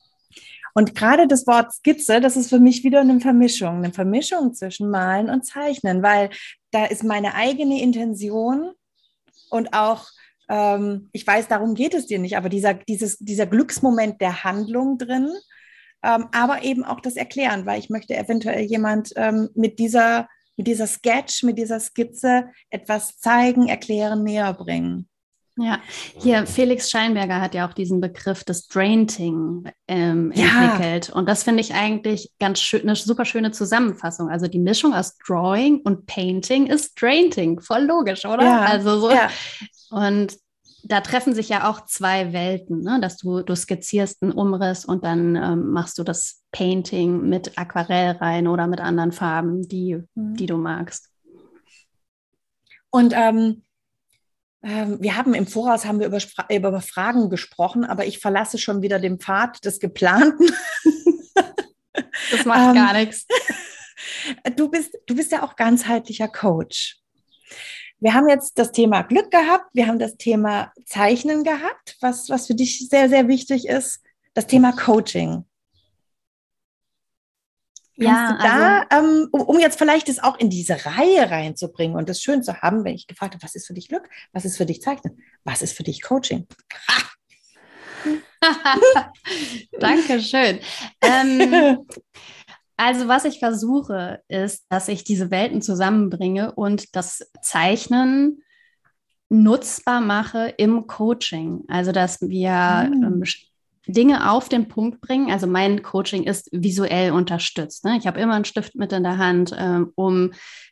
Und 0.73 0.95
gerade 0.95 1.27
das 1.27 1.45
Wort 1.47 1.73
Skizze, 1.73 2.21
das 2.21 2.37
ist 2.37 2.49
für 2.49 2.59
mich 2.59 2.83
wieder 2.83 3.01
eine 3.01 3.19
Vermischung, 3.19 3.77
eine 3.77 3.91
Vermischung 3.91 4.53
zwischen 4.53 4.89
Malen 4.89 5.29
und 5.29 5.45
Zeichnen, 5.45 6.01
weil 6.01 6.29
da 6.71 6.85
ist 6.85 7.03
meine 7.03 7.35
eigene 7.35 7.81
Intention 7.81 8.71
und 9.49 9.73
auch, 9.73 10.07
ähm, 10.49 11.09
ich 11.11 11.27
weiß, 11.27 11.49
darum 11.49 11.75
geht 11.75 11.93
es 11.93 12.07
dir 12.07 12.19
nicht, 12.19 12.37
aber 12.37 12.47
dieser, 12.47 12.73
dieses, 12.73 13.17
dieser 13.17 13.47
Glücksmoment 13.47 14.21
der 14.21 14.45
Handlung 14.45 14.97
drin, 14.97 15.29
ähm, 16.03 16.27
aber 16.31 16.63
eben 16.63 16.85
auch 16.85 17.01
das 17.01 17.17
Erklären, 17.17 17.65
weil 17.65 17.79
ich 17.79 17.89
möchte 17.89 18.15
eventuell 18.15 18.63
jemand 18.63 19.11
ähm, 19.17 19.49
mit 19.53 19.77
dieser 19.77 20.29
mit 20.57 20.67
dieser 20.67 20.87
Sketch, 20.87 21.43
mit 21.43 21.57
dieser 21.57 21.79
Skizze 21.79 22.49
etwas 22.69 23.17
zeigen, 23.17 23.67
erklären, 23.67 24.23
näher 24.23 24.53
bringen. 24.53 25.07
Ja, 25.57 25.79
hier 26.17 26.47
Felix 26.47 26.89
Scheinberger 26.89 27.41
hat 27.41 27.53
ja 27.53 27.67
auch 27.67 27.73
diesen 27.73 27.99
Begriff 27.99 28.43
des 28.43 28.67
Drainting 28.67 29.69
ähm, 29.87 30.31
ja. 30.33 30.45
entwickelt. 30.45 31.09
Und 31.09 31.27
das 31.27 31.43
finde 31.43 31.61
ich 31.61 31.73
eigentlich 31.73 32.31
ganz 32.39 32.59
schön, 32.61 32.81
eine 32.81 32.95
super 32.95 33.25
schöne 33.25 33.51
Zusammenfassung. 33.51 34.29
Also 34.29 34.47
die 34.47 34.59
Mischung 34.59 34.93
aus 34.93 35.17
Drawing 35.17 35.81
und 35.81 36.05
Painting 36.05 36.67
ist 36.67 36.99
Drainting. 36.99 37.59
Voll 37.59 37.83
logisch, 37.83 38.25
oder? 38.25 38.43
Ja. 38.43 38.61
Also 38.61 38.99
so. 39.01 39.11
Ja. 39.11 39.29
Und 39.89 40.37
da 40.83 41.01
treffen 41.01 41.33
sich 41.33 41.49
ja 41.49 41.69
auch 41.69 41.85
zwei 41.85 42.33
Welten, 42.33 42.81
ne? 42.81 42.99
dass 43.01 43.17
du, 43.17 43.41
du 43.41 43.55
skizzierst 43.55 44.23
einen 44.23 44.31
Umriss 44.31 44.85
und 44.85 45.03
dann 45.03 45.35
ähm, 45.35 45.71
machst 45.71 45.97
du 45.97 46.03
das 46.03 46.43
Painting 46.51 47.27
mit 47.27 47.57
Aquarell 47.57 48.11
rein 48.17 48.47
oder 48.47 48.67
mit 48.67 48.79
anderen 48.79 49.11
Farben, 49.11 49.67
die, 49.67 50.01
mhm. 50.15 50.35
die 50.35 50.45
du 50.45 50.57
magst. 50.57 51.09
Und 52.89 53.13
ähm, 53.15 53.63
äh, 54.61 54.87
wir 54.99 55.17
haben 55.17 55.33
im 55.33 55.47
Voraus 55.47 55.85
haben 55.85 55.99
wir 55.99 56.07
über, 56.07 56.19
über 56.49 56.81
Fragen 56.81 57.29
gesprochen, 57.29 57.85
aber 57.85 58.05
ich 58.05 58.19
verlasse 58.19 58.57
schon 58.57 58.81
wieder 58.81 58.99
den 58.99 59.19
Pfad 59.19 59.63
des 59.65 59.79
Geplanten. 59.79 60.45
das 62.31 62.45
macht 62.45 62.59
ähm, 62.69 62.75
gar 62.75 62.93
nichts. 62.93 63.25
Du 64.55 64.69
bist, 64.69 64.97
du 65.07 65.15
bist 65.15 65.31
ja 65.31 65.43
auch 65.43 65.55
ganzheitlicher 65.55 66.27
Coach. 66.27 67.00
Wir 68.01 68.15
haben 68.15 68.27
jetzt 68.27 68.57
das 68.57 68.71
Thema 68.71 69.03
Glück 69.03 69.29
gehabt, 69.29 69.69
wir 69.73 69.85
haben 69.85 69.99
das 69.99 70.17
Thema 70.17 70.73
Zeichnen 70.85 71.43
gehabt, 71.43 71.97
was, 72.01 72.29
was 72.29 72.47
für 72.47 72.55
dich 72.55 72.89
sehr, 72.89 73.09
sehr 73.09 73.27
wichtig 73.27 73.67
ist, 73.67 74.01
das 74.33 74.47
Thema 74.47 74.71
Coaching. 74.71 75.45
Ja, 77.95 78.39
da, 78.41 78.85
also, 78.89 79.07
ähm, 79.07 79.29
um, 79.31 79.41
um, 79.41 79.59
jetzt 79.59 79.77
vielleicht 79.77 80.09
das 80.09 80.17
auch 80.17 80.39
in 80.39 80.49
diese 80.49 80.83
Reihe 80.83 81.29
reinzubringen 81.29 81.95
und 81.95 82.09
das 82.09 82.19
schön 82.21 82.41
zu 82.41 82.59
haben, 82.61 82.83
wenn 82.83 82.95
ich 82.95 83.05
gefragt 83.05 83.35
habe, 83.35 83.43
was 83.43 83.53
ist 83.53 83.67
für 83.67 83.75
dich 83.75 83.87
Glück, 83.87 84.09
was 84.33 84.45
ist 84.45 84.57
für 84.57 84.65
dich 84.65 84.81
Zeichnen, 84.81 85.21
was 85.43 85.61
ist 85.61 85.77
für 85.77 85.83
dich 85.83 86.01
Coaching? 86.01 86.47
Dankeschön. 89.79 90.59
ähm, 91.01 91.85
Also 92.83 93.07
was 93.07 93.25
ich 93.25 93.37
versuche, 93.37 94.21
ist, 94.27 94.65
dass 94.69 94.87
ich 94.87 95.03
diese 95.03 95.29
Welten 95.29 95.61
zusammenbringe 95.61 96.51
und 96.53 96.95
das 96.95 97.31
Zeichnen 97.43 98.41
nutzbar 99.29 100.01
mache 100.01 100.55
im 100.57 100.87
Coaching. 100.87 101.63
Also 101.67 101.91
dass 101.91 102.21
wir 102.21 102.89
mhm. 102.91 103.03
ähm, 103.03 103.23
Dinge 103.85 104.31
auf 104.31 104.49
den 104.49 104.67
Punkt 104.67 104.99
bringen. 104.99 105.29
Also 105.29 105.45
mein 105.45 105.83
Coaching 105.83 106.23
ist 106.23 106.49
visuell 106.51 107.11
unterstützt. 107.11 107.85
Ne? 107.85 107.97
Ich 107.99 108.07
habe 108.07 108.19
immer 108.19 108.33
einen 108.33 108.45
Stift 108.45 108.73
mit 108.73 108.91
in 108.93 109.03
der 109.03 109.19
Hand, 109.19 109.55
ähm, 109.55 109.91
um 109.93 110.31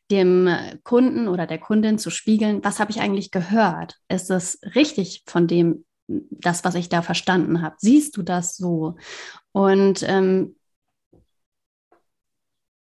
dem 0.10 0.50
Kunden 0.84 1.28
oder 1.28 1.46
der 1.46 1.60
Kundin 1.60 2.00
zu 2.00 2.10
spiegeln, 2.10 2.64
was 2.64 2.80
habe 2.80 2.90
ich 2.90 3.02
eigentlich 3.02 3.30
gehört? 3.30 3.98
Ist 4.08 4.32
es 4.32 4.60
richtig 4.74 5.26
von 5.28 5.46
dem, 5.46 5.86
das, 6.08 6.64
was 6.64 6.74
ich 6.74 6.90
da 6.90 7.04
verstanden 7.04 7.62
habe. 7.62 7.76
Siehst 7.78 8.18
du 8.18 8.24
das 8.24 8.58
so? 8.58 8.96
Und 9.52 10.04
ähm, 10.08 10.56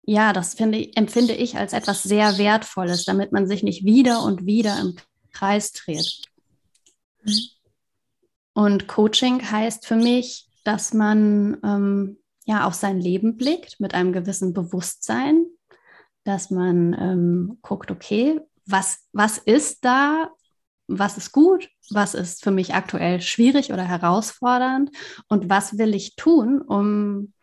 ja, 0.05 0.33
das 0.33 0.53
finde, 0.53 0.95
empfinde 0.95 1.33
ich 1.33 1.57
als 1.57 1.73
etwas 1.73 2.03
sehr 2.03 2.37
Wertvolles, 2.37 3.05
damit 3.05 3.31
man 3.31 3.47
sich 3.47 3.63
nicht 3.63 3.85
wieder 3.85 4.23
und 4.23 4.45
wieder 4.45 4.79
im 4.79 4.95
Kreis 5.31 5.71
dreht. 5.71 6.21
Und 8.53 8.87
Coaching 8.87 9.49
heißt 9.49 9.87
für 9.87 9.95
mich, 9.95 10.49
dass 10.63 10.93
man 10.93 11.57
ähm, 11.63 12.17
ja 12.45 12.65
auf 12.65 12.73
sein 12.73 12.99
Leben 12.99 13.37
blickt 13.37 13.79
mit 13.79 13.93
einem 13.93 14.11
gewissen 14.13 14.53
Bewusstsein, 14.53 15.45
dass 16.25 16.51
man 16.51 16.93
ähm, 16.93 17.57
guckt, 17.61 17.89
okay, 17.89 18.39
was, 18.65 19.07
was 19.13 19.37
ist 19.37 19.83
da, 19.85 20.29
was 20.87 21.17
ist 21.17 21.31
gut, 21.31 21.69
was 21.89 22.13
ist 22.13 22.43
für 22.43 22.51
mich 22.51 22.73
aktuell 22.73 23.21
schwierig 23.21 23.71
oder 23.71 23.83
herausfordernd? 23.83 24.91
Und 25.27 25.49
was 25.49 25.77
will 25.77 25.95
ich 25.95 26.15
tun, 26.15 26.61
um 26.61 27.33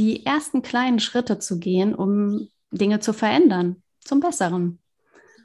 die 0.00 0.24
ersten 0.24 0.62
kleinen 0.62 0.98
Schritte 0.98 1.38
zu 1.38 1.58
gehen, 1.58 1.94
um 1.94 2.48
Dinge 2.70 3.00
zu 3.00 3.12
verändern, 3.12 3.82
zum 4.02 4.20
Besseren. 4.20 4.78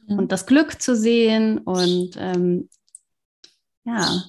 Mhm. 0.07 0.19
Und 0.19 0.31
das 0.31 0.45
Glück 0.45 0.81
zu 0.81 0.95
sehen 0.95 1.57
und 1.57 2.12
ähm, 2.17 2.69
ja, 3.83 4.24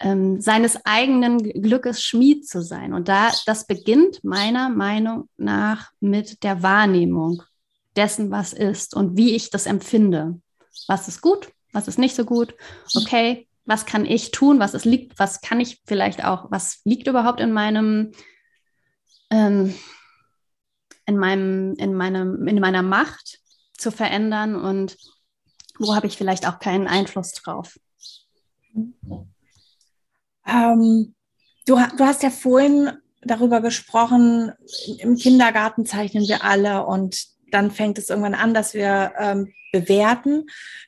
ähm, 0.00 0.40
seines 0.40 0.84
eigenen 0.86 1.38
Glückes 1.38 2.02
Schmied 2.02 2.48
zu 2.48 2.62
sein. 2.62 2.94
Und 2.94 3.08
da, 3.08 3.30
das 3.44 3.66
beginnt 3.66 4.24
meiner 4.24 4.70
Meinung 4.70 5.28
nach 5.36 5.90
mit 6.00 6.42
der 6.42 6.62
Wahrnehmung 6.62 7.42
dessen, 7.96 8.30
was 8.30 8.54
ist 8.54 8.96
und 8.96 9.18
wie 9.18 9.34
ich 9.34 9.50
das 9.50 9.66
empfinde. 9.66 10.40
Was 10.88 11.08
ist 11.08 11.20
gut, 11.20 11.52
was 11.72 11.88
ist 11.88 11.98
nicht 11.98 12.16
so 12.16 12.24
gut? 12.24 12.54
Okay, 12.96 13.46
was 13.66 13.84
kann 13.84 14.06
ich 14.06 14.30
tun? 14.30 14.58
Was 14.58 14.74
ist 14.74 14.86
liegt, 14.86 15.18
was 15.18 15.42
kann 15.42 15.60
ich 15.60 15.80
vielleicht 15.86 16.24
auch, 16.24 16.50
was 16.50 16.80
liegt 16.84 17.06
überhaupt 17.06 17.40
in 17.40 17.52
meinem, 17.52 18.12
ähm, 19.30 19.74
in 21.06 21.16
meinem, 21.16 21.74
in 21.74 21.94
meinem, 21.94 22.46
in 22.46 22.60
meiner 22.60 22.82
Macht 22.82 23.40
zu 23.76 23.90
verändern 23.90 24.54
und 24.54 24.96
wo 25.78 25.94
habe 25.94 26.06
ich 26.06 26.16
vielleicht 26.16 26.46
auch 26.46 26.58
keinen 26.58 26.86
Einfluss 26.86 27.32
drauf? 27.32 27.78
Ähm, 30.46 31.14
du, 31.66 31.74
du 31.96 32.04
hast 32.04 32.22
ja 32.22 32.30
vorhin 32.30 32.92
darüber 33.22 33.60
gesprochen, 33.60 34.52
im 34.98 35.16
Kindergarten 35.16 35.86
zeichnen 35.86 36.26
wir 36.28 36.44
alle 36.44 36.86
und 36.86 37.26
dann 37.50 37.70
fängt 37.70 37.98
es 37.98 38.10
irgendwann 38.10 38.34
an, 38.34 38.54
dass 38.54 38.74
wir 38.74 39.12
ähm, 39.18 39.52
bewerten. 39.72 40.46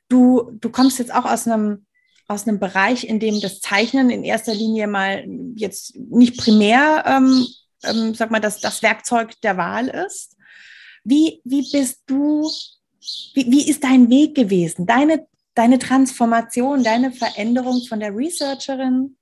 Du, 0.09 0.51
du 0.61 0.71
kommst 0.71 0.99
jetzt 0.99 1.13
auch 1.13 1.25
aus 1.25 1.47
einem, 1.47 1.87
aus 2.29 2.47
einem 2.47 2.59
Bereich, 2.59 3.05
in 3.05 3.21
dem 3.21 3.41
das 3.41 3.61
Zeichnen 3.61 4.11
in 4.11 4.25
erster 4.25 4.55
Linie 4.55 4.87
mal 4.87 5.25
jetzt 5.57 5.97
nicht 5.97 6.39
primär, 6.39 7.05
ähm, 7.07 7.47
ähm, 7.85 8.15
sag 8.15 8.31
mal, 8.31 8.41
das, 8.41 8.61
das 8.61 8.83
Werkzeug 8.83 9.41
der 9.43 9.57
Wahl 9.57 9.89
ist. 9.89 10.37
Wie, 11.05 11.41
wie 11.45 11.69
bist 11.71 12.03
du, 12.07 12.49
wie, 13.35 13.51
wie 13.51 13.69
ist 13.69 13.83
dein 13.85 14.09
Weg 14.11 14.35
gewesen? 14.35 14.87
Deine, 14.87 15.27
deine 15.55 15.79
Transformation, 15.79 16.85
deine 16.85 17.13
Veränderung 17.13 17.85
von 17.89 18.01
der 18.01 18.15
Researcherin 18.15 19.17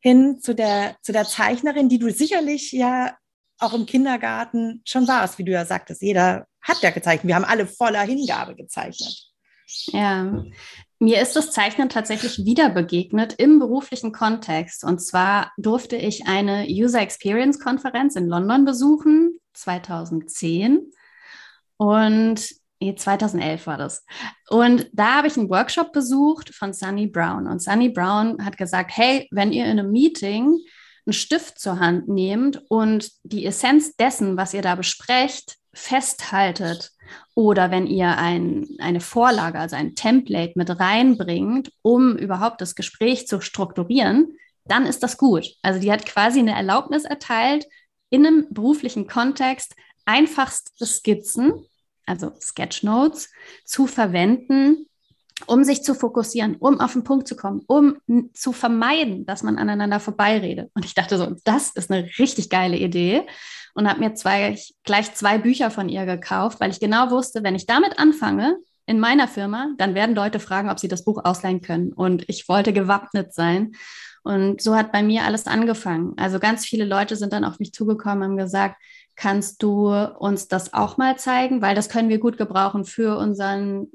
hin 0.00 0.40
zu 0.40 0.54
der, 0.54 0.96
zu 1.02 1.12
der 1.12 1.24
Zeichnerin, 1.24 1.88
die 1.88 1.98
du 1.98 2.10
sicherlich 2.10 2.72
ja 2.72 3.16
auch 3.58 3.74
im 3.74 3.86
Kindergarten 3.86 4.82
schon 4.84 5.06
warst, 5.06 5.38
wie 5.38 5.44
du 5.44 5.52
ja 5.52 5.64
sagtest. 5.64 6.02
Jeder 6.02 6.46
hat 6.60 6.82
ja 6.82 6.90
gezeichnet. 6.90 7.28
Wir 7.28 7.36
haben 7.36 7.44
alle 7.44 7.66
voller 7.66 8.02
Hingabe 8.02 8.56
gezeichnet. 8.56 9.32
Ja, 9.86 10.44
mir 11.02 11.20
ist 11.20 11.34
das 11.34 11.50
Zeichnen 11.50 11.88
tatsächlich 11.88 12.44
wieder 12.44 12.70
begegnet 12.70 13.34
im 13.36 13.58
beruflichen 13.58 14.12
Kontext. 14.12 14.84
Und 14.84 15.00
zwar 15.00 15.50
durfte 15.58 15.96
ich 15.96 16.28
eine 16.28 16.64
User 16.68 17.00
Experience 17.00 17.58
Konferenz 17.58 18.14
in 18.14 18.28
London 18.28 18.64
besuchen, 18.64 19.40
2010. 19.52 20.92
Und 21.76 22.40
2011 22.80 23.66
war 23.66 23.78
das. 23.78 24.04
Und 24.48 24.88
da 24.92 25.16
habe 25.16 25.26
ich 25.26 25.36
einen 25.36 25.50
Workshop 25.50 25.92
besucht 25.92 26.54
von 26.54 26.72
Sunny 26.72 27.08
Brown. 27.08 27.48
Und 27.48 27.60
Sunny 27.60 27.88
Brown 27.88 28.44
hat 28.44 28.56
gesagt, 28.56 28.92
hey, 28.94 29.26
wenn 29.32 29.52
ihr 29.52 29.64
in 29.64 29.80
einem 29.80 29.90
Meeting 29.90 30.56
einen 31.04 31.12
Stift 31.12 31.58
zur 31.58 31.80
Hand 31.80 32.06
nehmt 32.06 32.62
und 32.68 33.10
die 33.24 33.44
Essenz 33.44 33.96
dessen, 33.96 34.36
was 34.36 34.54
ihr 34.54 34.62
da 34.62 34.76
besprecht, 34.76 35.56
festhaltet 35.74 36.92
oder 37.34 37.70
wenn 37.70 37.86
ihr 37.86 38.16
ein, 38.18 38.66
eine 38.78 39.00
Vorlage, 39.00 39.58
also 39.58 39.76
ein 39.76 39.94
Template 39.94 40.52
mit 40.56 40.78
reinbringt, 40.78 41.72
um 41.82 42.16
überhaupt 42.16 42.60
das 42.60 42.74
Gespräch 42.74 43.26
zu 43.26 43.40
strukturieren, 43.40 44.36
dann 44.64 44.86
ist 44.86 45.02
das 45.02 45.16
gut. 45.16 45.46
Also 45.62 45.80
die 45.80 45.90
hat 45.90 46.06
quasi 46.06 46.38
eine 46.38 46.54
Erlaubnis 46.54 47.04
erteilt, 47.04 47.66
in 48.10 48.26
einem 48.26 48.46
beruflichen 48.50 49.06
Kontext 49.06 49.74
einfachste 50.04 50.86
Skizzen, 50.86 51.64
also 52.06 52.32
Sketchnotes, 52.40 53.30
zu 53.64 53.86
verwenden, 53.86 54.86
um 55.46 55.64
sich 55.64 55.82
zu 55.82 55.94
fokussieren, 55.94 56.56
um 56.56 56.80
auf 56.80 56.92
den 56.92 57.04
Punkt 57.04 57.28
zu 57.28 57.36
kommen, 57.36 57.62
um 57.66 57.96
zu 58.34 58.52
vermeiden, 58.52 59.26
dass 59.26 59.42
man 59.42 59.58
aneinander 59.58 60.00
vorbeiredet. 60.00 60.70
Und 60.74 60.84
ich 60.84 60.94
dachte 60.94 61.18
so, 61.18 61.34
das 61.44 61.70
ist 61.70 61.90
eine 61.90 62.08
richtig 62.18 62.50
geile 62.50 62.76
Idee 62.76 63.22
und 63.74 63.88
habe 63.88 64.00
mir 64.00 64.14
zwei, 64.14 64.58
gleich 64.84 65.14
zwei 65.14 65.38
Bücher 65.38 65.70
von 65.70 65.88
ihr 65.88 66.06
gekauft, 66.06 66.60
weil 66.60 66.70
ich 66.70 66.80
genau 66.80 67.10
wusste, 67.10 67.42
wenn 67.42 67.54
ich 67.54 67.66
damit 67.66 67.98
anfange 67.98 68.56
in 68.86 68.98
meiner 68.98 69.28
Firma, 69.28 69.68
dann 69.78 69.94
werden 69.94 70.14
Leute 70.14 70.40
fragen, 70.40 70.68
ob 70.68 70.78
sie 70.78 70.88
das 70.88 71.04
Buch 71.04 71.24
ausleihen 71.24 71.60
können. 71.60 71.92
Und 71.92 72.28
ich 72.28 72.48
wollte 72.48 72.72
gewappnet 72.72 73.32
sein. 73.32 73.72
Und 74.24 74.60
so 74.60 74.76
hat 74.76 74.92
bei 74.92 75.02
mir 75.02 75.24
alles 75.24 75.46
angefangen. 75.46 76.14
Also 76.16 76.38
ganz 76.38 76.64
viele 76.64 76.84
Leute 76.84 77.16
sind 77.16 77.32
dann 77.32 77.44
auf 77.44 77.58
mich 77.58 77.72
zugekommen 77.72 78.18
und 78.18 78.30
haben 78.30 78.36
gesagt, 78.36 78.76
kannst 79.16 79.62
du 79.62 79.92
uns 79.92 80.48
das 80.48 80.74
auch 80.74 80.96
mal 80.96 81.16
zeigen, 81.16 81.62
weil 81.62 81.74
das 81.74 81.88
können 81.88 82.08
wir 82.08 82.18
gut 82.18 82.38
gebrauchen 82.38 82.84
für 82.84 83.18
unseren 83.18 83.88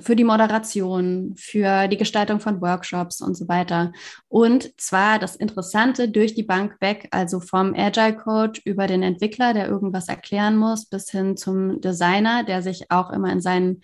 für 0.00 0.16
die 0.16 0.24
Moderation, 0.24 1.34
für 1.36 1.88
die 1.88 1.96
Gestaltung 1.96 2.40
von 2.40 2.60
Workshops 2.60 3.20
und 3.20 3.36
so 3.36 3.48
weiter. 3.48 3.92
Und 4.28 4.78
zwar 4.80 5.18
das 5.18 5.36
Interessante 5.36 6.08
durch 6.08 6.34
die 6.34 6.42
Bank 6.42 6.76
weg, 6.80 7.08
also 7.10 7.40
vom 7.40 7.74
Agile 7.74 8.16
Coach 8.16 8.60
über 8.64 8.86
den 8.86 9.02
Entwickler, 9.02 9.54
der 9.54 9.68
irgendwas 9.68 10.08
erklären 10.08 10.56
muss, 10.56 10.86
bis 10.86 11.10
hin 11.10 11.36
zum 11.36 11.80
Designer, 11.80 12.44
der 12.44 12.62
sich 12.62 12.90
auch 12.90 13.10
immer 13.10 13.32
in 13.32 13.40
seinen 13.40 13.82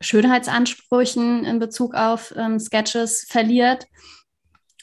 Schönheitsansprüchen 0.00 1.44
in 1.44 1.58
Bezug 1.58 1.94
auf 1.94 2.34
ähm, 2.36 2.58
Sketches 2.58 3.26
verliert. 3.28 3.86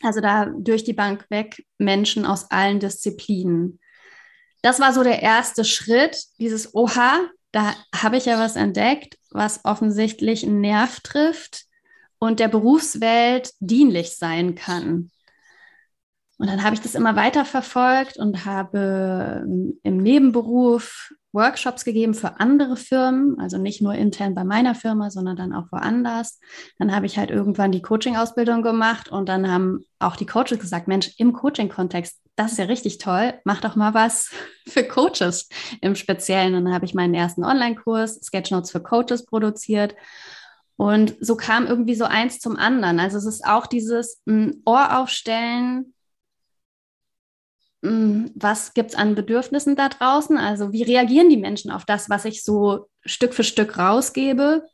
Also 0.01 0.21
da 0.21 0.45
durch 0.45 0.83
die 0.83 0.93
Bank 0.93 1.25
weg 1.29 1.65
Menschen 1.77 2.25
aus 2.25 2.49
allen 2.51 2.79
Disziplinen. 2.79 3.79
Das 4.61 4.79
war 4.79 4.93
so 4.93 5.03
der 5.03 5.21
erste 5.21 5.63
Schritt, 5.63 6.17
dieses 6.39 6.73
Oha, 6.73 7.19
da 7.51 7.73
habe 7.95 8.17
ich 8.17 8.25
ja 8.25 8.39
was 8.39 8.55
entdeckt, 8.55 9.18
was 9.31 9.61
offensichtlich 9.63 10.45
einen 10.45 10.61
Nerv 10.61 10.99
trifft 11.01 11.65
und 12.19 12.39
der 12.39 12.47
Berufswelt 12.47 13.51
dienlich 13.59 14.17
sein 14.17 14.55
kann. 14.55 15.11
Und 16.37 16.47
dann 16.47 16.63
habe 16.63 16.73
ich 16.73 16.81
das 16.81 16.95
immer 16.95 17.15
weiter 17.15 17.43
verfolgt 17.43 18.17
und 18.17 18.45
habe 18.45 19.43
ähm, 19.43 19.79
im 19.83 19.97
Nebenberuf 19.97 21.13
Workshops 21.31 21.85
gegeben 21.85 22.13
für 22.13 22.39
andere 22.39 22.75
Firmen, 22.75 23.39
also 23.39 23.57
nicht 23.57 23.81
nur 23.81 23.93
intern 23.93 24.33
bei 24.33 24.43
meiner 24.43 24.73
Firma, 24.73 25.11
sondern 25.11 25.35
dann 25.35 25.53
auch 25.53 25.65
woanders. 25.71 26.39
Dann 26.79 26.95
habe 26.95 27.05
ich 27.05 27.17
halt 27.17 27.29
irgendwann 27.29 27.71
die 27.71 27.81
Coaching-Ausbildung 27.81 28.63
gemacht 28.63 29.09
und 29.09 29.29
dann 29.29 29.51
haben 29.51 29.85
auch 29.99 30.15
die 30.15 30.25
Coaches 30.25 30.59
gesagt, 30.59 30.87
Mensch, 30.87 31.11
im 31.17 31.33
Coaching-Kontext, 31.33 32.19
das 32.39 32.53
ist 32.53 32.57
ja 32.57 32.65
richtig 32.65 32.99
toll, 32.99 33.33
mach 33.43 33.59
doch 33.59 33.75
mal 33.75 33.93
was 33.93 34.31
für 34.67 34.85
Coaches 34.85 35.49
im 35.81 35.95
Speziellen. 35.95 36.55
Und 36.55 36.65
dann 36.65 36.73
habe 36.73 36.85
ich 36.85 36.93
meinen 36.93 37.13
ersten 37.13 37.43
Online-Kurs, 37.43 38.21
Sketchnotes 38.23 38.71
für 38.71 38.81
Coaches, 38.81 39.25
produziert. 39.25 39.93
Und 40.77 41.17
so 41.19 41.35
kam 41.35 41.67
irgendwie 41.67 41.95
so 41.95 42.05
eins 42.05 42.39
zum 42.39 42.55
anderen. 42.55 43.01
Also 43.01 43.17
es 43.17 43.25
ist 43.25 43.45
auch 43.45 43.67
dieses 43.67 44.21
ein 44.25 44.61
Ohr 44.65 44.97
aufstellen, 44.97 45.93
hm, 47.83 48.31
was 48.35 48.73
gibt 48.73 48.91
es 48.91 48.95
an 48.95 49.15
Bedürfnissen 49.15 49.75
da 49.75 49.89
draußen? 49.89 50.37
Also 50.37 50.71
wie 50.71 50.83
reagieren 50.83 51.29
die 51.29 51.35
Menschen 51.35 51.71
auf 51.71 51.83
das, 51.83 52.09
was 52.09 52.23
ich 52.23 52.45
so 52.45 52.89
Stück 53.03 53.33
für 53.33 53.43
Stück 53.43 53.77
rausgebe? 53.77 54.65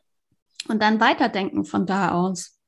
Und 0.68 0.80
dann 0.82 1.00
weiterdenken 1.00 1.64
von 1.64 1.84
da 1.84 2.12
aus. 2.12 2.60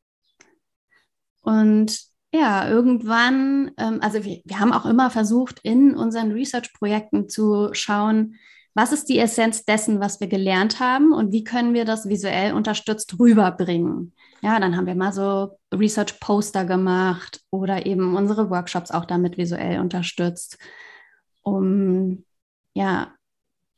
Und 1.42 2.08
ja, 2.32 2.68
irgendwann, 2.68 3.70
ähm, 3.78 3.98
also 4.02 4.24
wir, 4.24 4.40
wir 4.44 4.60
haben 4.60 4.72
auch 4.72 4.86
immer 4.86 5.10
versucht, 5.10 5.60
in 5.62 5.94
unseren 5.94 6.32
Research-Projekten 6.32 7.28
zu 7.28 7.70
schauen, 7.72 8.36
was 8.74 8.92
ist 8.92 9.08
die 9.08 9.18
Essenz 9.18 9.64
dessen, 9.64 9.98
was 9.98 10.20
wir 10.20 10.28
gelernt 10.28 10.78
haben 10.78 11.12
und 11.12 11.32
wie 11.32 11.42
können 11.42 11.74
wir 11.74 11.84
das 11.84 12.08
visuell 12.08 12.52
unterstützt 12.52 13.18
rüberbringen. 13.18 14.12
Ja, 14.40 14.60
dann 14.60 14.76
haben 14.76 14.86
wir 14.86 14.94
mal 14.94 15.12
so 15.12 15.58
Research-Poster 15.74 16.64
gemacht 16.64 17.40
oder 17.50 17.86
eben 17.86 18.14
unsere 18.16 18.50
Workshops 18.50 18.92
auch 18.92 19.04
damit 19.04 19.36
visuell 19.36 19.80
unterstützt, 19.80 20.58
um 21.42 22.24
ja 22.74 23.12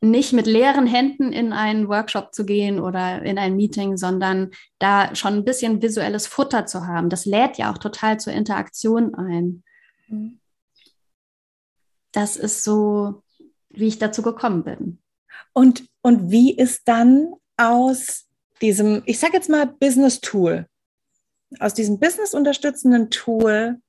nicht 0.00 0.32
mit 0.32 0.46
leeren 0.46 0.86
Händen 0.86 1.32
in 1.32 1.52
einen 1.52 1.88
Workshop 1.88 2.34
zu 2.34 2.46
gehen 2.46 2.80
oder 2.80 3.22
in 3.22 3.38
ein 3.38 3.56
Meeting, 3.56 3.96
sondern 3.96 4.50
da 4.78 5.14
schon 5.14 5.34
ein 5.34 5.44
bisschen 5.44 5.82
visuelles 5.82 6.26
Futter 6.26 6.66
zu 6.66 6.86
haben. 6.86 7.10
Das 7.10 7.26
lädt 7.26 7.58
ja 7.58 7.70
auch 7.70 7.78
total 7.78 8.18
zur 8.18 8.32
Interaktion 8.32 9.14
ein. 9.14 9.62
Mhm. 10.08 10.40
Das 12.12 12.36
ist 12.36 12.64
so, 12.64 13.22
wie 13.68 13.88
ich 13.88 13.98
dazu 13.98 14.22
gekommen 14.22 14.64
bin. 14.64 14.98
Und, 15.52 15.86
und 16.00 16.30
wie 16.30 16.56
ist 16.56 16.88
dann 16.88 17.34
aus 17.56 18.26
diesem, 18.62 19.02
ich 19.04 19.18
sage 19.18 19.34
jetzt 19.34 19.50
mal 19.50 19.66
Business 19.66 20.20
Tool, 20.20 20.66
aus 21.58 21.74
diesem 21.74 21.98
Business 21.98 22.32
unterstützenden 22.32 23.10
Tool 23.10 23.80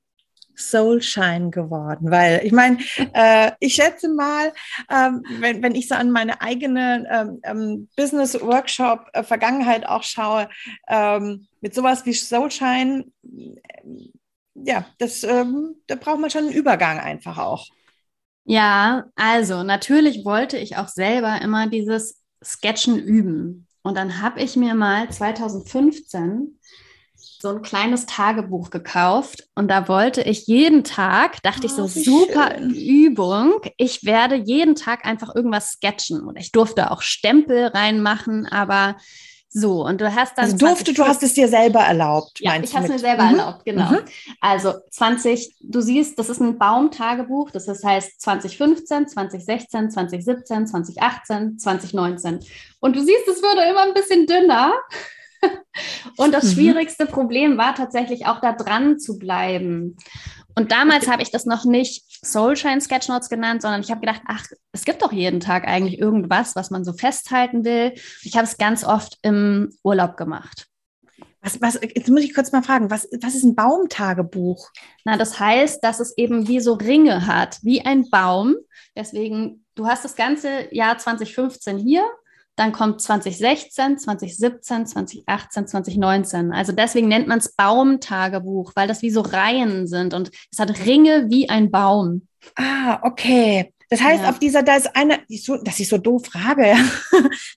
Soulshine 0.54 1.50
geworden? 1.50 2.10
Weil 2.10 2.40
ich 2.44 2.52
meine, 2.52 2.78
äh, 3.12 3.52
ich 3.60 3.74
schätze 3.74 4.08
mal, 4.08 4.52
ähm, 4.90 5.24
wenn, 5.40 5.62
wenn 5.62 5.74
ich 5.74 5.88
so 5.88 5.94
an 5.94 6.10
meine 6.10 6.40
eigene 6.40 7.06
ähm, 7.10 7.40
ähm 7.42 7.88
Business 7.96 8.40
Workshop 8.40 9.08
äh, 9.12 9.86
auch 9.86 10.02
schaue, 10.02 10.48
ähm, 10.88 11.46
mit 11.60 11.74
sowas 11.74 12.04
wie 12.06 12.12
Soulshine, 12.12 13.04
äh, 13.24 13.50
ja, 14.54 14.86
das, 14.98 15.24
ähm, 15.24 15.76
da 15.86 15.94
braucht 15.94 16.20
man 16.20 16.30
schon 16.30 16.44
einen 16.44 16.52
Übergang 16.52 16.98
einfach 17.00 17.38
auch. 17.38 17.68
Ja, 18.44 19.04
also 19.14 19.62
natürlich 19.62 20.24
wollte 20.24 20.58
ich 20.58 20.76
auch 20.76 20.88
selber 20.88 21.40
immer 21.40 21.68
dieses 21.68 22.20
Sketchen 22.42 22.98
üben. 22.98 23.66
Und 23.82 23.96
dann 23.96 24.20
habe 24.20 24.40
ich 24.40 24.56
mir 24.56 24.74
mal 24.74 25.10
2015 25.10 26.58
so 27.42 27.50
ein 27.50 27.60
kleines 27.60 28.06
Tagebuch 28.06 28.70
gekauft 28.70 29.46
und 29.54 29.68
da 29.68 29.88
wollte 29.88 30.22
ich 30.22 30.46
jeden 30.46 30.84
Tag, 30.84 31.42
dachte 31.42 31.62
oh, 31.62 31.66
ich 31.66 31.72
so, 31.72 31.86
super 31.86 32.54
schön. 32.56 32.70
Übung, 32.74 33.60
ich 33.76 34.04
werde 34.04 34.36
jeden 34.36 34.74
Tag 34.74 35.04
einfach 35.04 35.34
irgendwas 35.34 35.72
sketchen 35.72 36.22
und 36.22 36.36
ich 36.36 36.52
durfte 36.52 36.90
auch 36.90 37.02
Stempel 37.02 37.66
reinmachen, 37.66 38.46
aber 38.46 38.96
so, 39.54 39.84
und 39.84 40.00
du 40.00 40.14
hast 40.14 40.38
dann. 40.38 40.46
Also 40.46 40.56
durfte, 40.56 40.94
du 40.94 41.04
hast 41.04 41.22
es 41.22 41.34
dir 41.34 41.46
selber 41.46 41.80
erlaubt, 41.80 42.40
ja, 42.40 42.56
ich 42.56 42.74
habe 42.74 42.86
es 42.86 42.92
mir 42.92 42.98
selber 42.98 43.24
mhm. 43.24 43.38
erlaubt, 43.38 43.64
genau. 43.66 43.90
Mhm. 43.90 43.98
Also 44.40 44.72
20, 44.90 45.56
du 45.60 45.82
siehst, 45.82 46.18
das 46.18 46.30
ist 46.30 46.40
ein 46.40 46.56
Baumtagebuch, 46.56 47.50
das 47.50 47.68
heißt 47.68 48.18
2015, 48.18 49.08
2016, 49.08 49.90
2017, 49.90 50.66
2018, 50.68 51.58
2019. 51.58 52.40
Und 52.80 52.96
du 52.96 53.00
siehst, 53.00 53.28
es 53.28 53.42
wurde 53.42 53.68
immer 53.68 53.82
ein 53.82 53.92
bisschen 53.92 54.26
dünner. 54.26 54.72
Und 56.16 56.32
das 56.32 56.44
mhm. 56.44 56.50
schwierigste 56.50 57.06
Problem 57.06 57.58
war 57.58 57.74
tatsächlich 57.74 58.26
auch 58.26 58.40
da 58.40 58.52
dran 58.52 58.98
zu 58.98 59.18
bleiben. 59.18 59.96
Und 60.54 60.70
damals 60.70 61.08
habe 61.08 61.22
ich 61.22 61.30
das 61.30 61.46
noch 61.46 61.64
nicht 61.64 62.04
Soulshine 62.24 62.80
Sketchnotes 62.80 63.28
genannt, 63.28 63.62
sondern 63.62 63.80
ich 63.80 63.90
habe 63.90 64.00
gedacht, 64.00 64.22
ach, 64.26 64.44
es 64.72 64.84
gibt 64.84 65.02
doch 65.02 65.12
jeden 65.12 65.40
Tag 65.40 65.66
eigentlich 65.66 65.98
irgendwas, 65.98 66.54
was 66.54 66.70
man 66.70 66.84
so 66.84 66.92
festhalten 66.92 67.64
will. 67.64 67.94
Ich 68.22 68.36
habe 68.36 68.44
es 68.44 68.58
ganz 68.58 68.84
oft 68.84 69.18
im 69.22 69.70
Urlaub 69.82 70.16
gemacht. 70.16 70.66
Was, 71.40 71.60
was, 71.60 71.80
jetzt 71.82 72.08
muss 72.08 72.22
ich 72.22 72.34
kurz 72.34 72.52
mal 72.52 72.62
fragen, 72.62 72.90
was, 72.90 73.08
was 73.20 73.34
ist 73.34 73.42
ein 73.42 73.56
Baumtagebuch? 73.56 74.70
Na, 75.04 75.16
das 75.16 75.40
heißt, 75.40 75.82
dass 75.82 75.98
es 75.98 76.16
eben 76.16 76.46
wie 76.46 76.60
so 76.60 76.74
Ringe 76.74 77.26
hat, 77.26 77.58
wie 77.62 77.84
ein 77.84 78.08
Baum. 78.10 78.54
Deswegen, 78.94 79.64
du 79.74 79.86
hast 79.86 80.04
das 80.04 80.14
ganze 80.14 80.72
Jahr 80.72 80.98
2015 80.98 81.78
hier 81.78 82.04
dann 82.56 82.72
kommt 82.72 83.00
2016, 83.00 83.98
2017, 83.98 84.86
2018, 84.86 85.66
2019. 85.66 86.52
Also 86.52 86.72
deswegen 86.72 87.08
nennt 87.08 87.26
man 87.26 87.38
es 87.38 87.54
Baumtagebuch, 87.54 88.72
weil 88.74 88.88
das 88.88 89.02
wie 89.02 89.10
so 89.10 89.22
Reihen 89.22 89.86
sind 89.86 90.12
und 90.12 90.30
es 90.50 90.58
hat 90.58 90.86
Ringe 90.86 91.30
wie 91.30 91.48
ein 91.48 91.70
Baum. 91.70 92.28
Ah, 92.56 93.00
okay. 93.02 93.72
Das 93.88 94.00
heißt, 94.00 94.22
ja. 94.22 94.30
auf 94.30 94.38
dieser, 94.38 94.62
da 94.62 94.76
ist 94.76 94.96
eine, 94.96 95.20
dass 95.64 95.80
ich 95.80 95.88
so 95.88 95.98
doof 95.98 96.26
frage. 96.26 96.74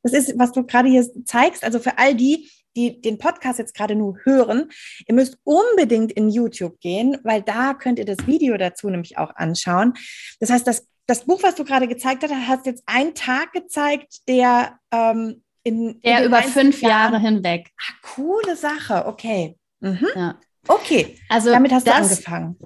Das 0.04 0.14
ist, 0.14 0.38
was 0.38 0.52
du 0.52 0.64
gerade 0.64 0.88
hier 0.88 1.04
zeigst. 1.26 1.64
Also 1.64 1.80
für 1.80 1.98
all 1.98 2.14
die, 2.14 2.50
die 2.76 3.02
den 3.02 3.18
Podcast 3.18 3.58
jetzt 3.58 3.74
gerade 3.74 3.96
nur 3.96 4.20
hören, 4.24 4.70
ihr 5.08 5.16
müsst 5.16 5.38
unbedingt 5.44 6.12
in 6.12 6.30
YouTube 6.30 6.80
gehen, 6.80 7.18
weil 7.24 7.42
da 7.42 7.74
könnt 7.74 7.98
ihr 7.98 8.06
das 8.06 8.28
Video 8.28 8.56
dazu 8.58 8.90
nämlich 8.90 9.18
auch 9.18 9.36
anschauen. 9.36 9.94
Das 10.40 10.52
heißt, 10.52 10.68
das 10.68 10.86
das 11.08 11.26
Buch, 11.26 11.42
was 11.44 11.56
du 11.56 11.64
gerade 11.64 11.88
gezeigt 11.88 12.24
hast, 12.24 12.34
hat 12.34 12.66
jetzt 12.66 12.84
einen 12.86 13.14
Tag 13.14 13.54
gezeigt, 13.54 14.28
der 14.28 14.80
ähm, 14.92 15.44
in, 15.64 16.00
der 16.02 16.20
in 16.20 16.26
über 16.26 16.42
fünf 16.44 16.82
Jahren, 16.82 17.14
Jahre 17.14 17.20
hinweg. 17.20 17.72
Ah, 17.80 17.94
coole 18.02 18.56
Sache, 18.56 19.06
okay. 19.08 19.58
Mhm. 19.80 20.08
Ja. 20.16 20.40
Okay, 20.68 21.20
also 21.30 21.52
damit 21.52 21.72
hast 21.72 21.88
das, 21.88 21.96
du 21.96 22.04
angefangen. 22.32 22.58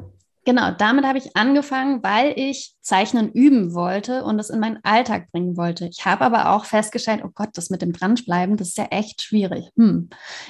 Genau, 0.45 0.71
damit 0.71 1.05
habe 1.05 1.17
ich 1.17 1.35
angefangen, 1.35 2.01
weil 2.01 2.33
ich 2.35 2.73
Zeichnen 2.81 3.31
üben 3.31 3.73
wollte 3.73 4.23
und 4.23 4.39
es 4.39 4.49
in 4.49 4.59
meinen 4.59 4.79
Alltag 4.83 5.31
bringen 5.31 5.57
wollte. 5.57 5.87
Ich 5.87 6.05
habe 6.05 6.23
aber 6.23 6.51
auch 6.51 6.65
festgestellt, 6.65 7.21
oh 7.25 7.29
Gott, 7.33 7.49
das 7.53 7.69
mit 7.69 7.81
dem 7.81 7.91
Dranbleiben, 7.91 8.57
das 8.57 8.69
ist 8.69 8.77
ja 8.77 8.85
echt 8.85 9.21
schwierig. 9.21 9.65
Hm. 9.75 10.09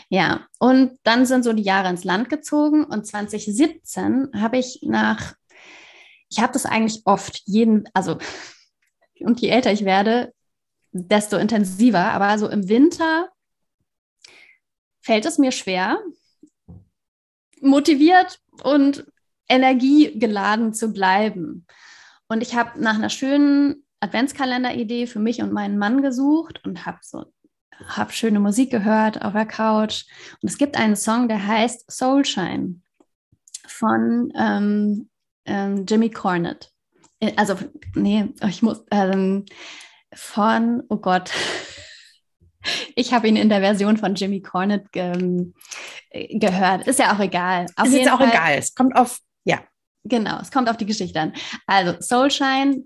Ja, 0.10 0.42
und 0.60 0.98
dann 1.04 1.26
sind 1.26 1.44
so 1.44 1.54
die 1.54 1.64
Jahre 1.64 1.90
ins 1.90 2.04
Land 2.04 2.30
gezogen 2.30 2.86
und 2.86 3.08
2017 3.08 4.30
habe 4.36 4.58
ich 4.58 4.80
nach 4.84 5.34
ich 6.30 6.40
habe 6.40 6.54
das 6.54 6.66
eigentlich 6.66 7.02
oft 7.06 7.42
jeden, 7.46 7.90
also 7.94 8.18
und 9.20 9.42
je 9.42 9.50
älter 9.50 9.72
ich 9.72 9.86
werde, 9.86 10.34
desto 10.92 11.38
intensiver, 11.38 12.12
aber 12.12 12.38
so 12.38 12.48
im 12.48 12.70
Winter 12.70 13.30
fällt 15.02 15.26
es 15.26 15.38
mir 15.38 15.52
schwer, 15.52 16.00
motiviert 17.62 18.40
und 18.64 19.06
energiegeladen 19.48 20.74
zu 20.74 20.94
bleiben. 20.94 21.66
Und 22.28 22.42
ich 22.42 22.56
habe 22.56 22.80
nach 22.82 22.96
einer 22.96 23.10
schönen 23.10 23.86
Adventskalender-Idee 24.00 25.08
für 25.08 25.20
mich 25.20 25.42
und 25.42 25.52
meinen 25.52 25.78
Mann 25.78 26.02
gesucht 26.02 26.64
und 26.64 26.86
habe 26.86 27.00
so 27.02 27.26
habe 27.86 28.12
schöne 28.12 28.40
Musik 28.40 28.72
gehört 28.72 29.22
auf 29.22 29.34
der 29.34 29.46
Couch. 29.46 30.04
Und 30.42 30.50
es 30.50 30.58
gibt 30.58 30.78
einen 30.78 30.96
Song, 30.96 31.28
der 31.28 31.46
heißt 31.48 31.90
Soulshine 31.90 32.82
von 33.68 34.34
ähm, 34.38 35.10
ähm, 35.46 35.86
Jimmy 35.88 36.10
Cornett. 36.10 36.72
Äh, 37.20 37.34
also, 37.36 37.56
nee, 37.96 38.30
ich 38.48 38.62
muss 38.62 38.84
ähm, 38.92 39.46
von, 40.14 40.84
oh 40.90 40.98
Gott, 40.98 41.32
ich 42.96 43.14
habe 43.14 43.28
ihn 43.28 43.36
in 43.36 43.50
der 43.50 43.62
Version 43.62 43.98
von 43.98 44.16
Jimmy 44.16 44.42
Cornett 44.42 44.86
ähm, 44.94 45.54
gehört. 46.12 46.88
Ist 46.88 47.00
ja 47.00 47.16
auch 47.16 47.20
egal. 47.20 47.66
Auf 47.76 47.88
ist 47.88 47.94
jetzt 47.94 48.12
auch 48.12 48.20
Fall, 48.20 48.30
egal. 48.30 48.58
Es 48.58 48.74
kommt 48.74 48.96
auf, 48.96 49.20
ja. 49.44 49.60
Genau, 50.06 50.40
es 50.40 50.52
kommt 50.52 50.70
auf 50.70 50.78
die 50.78 50.86
Geschichte 50.86 51.20
an. 51.20 51.34
Also, 51.68 51.98
Soulshine 52.00 52.84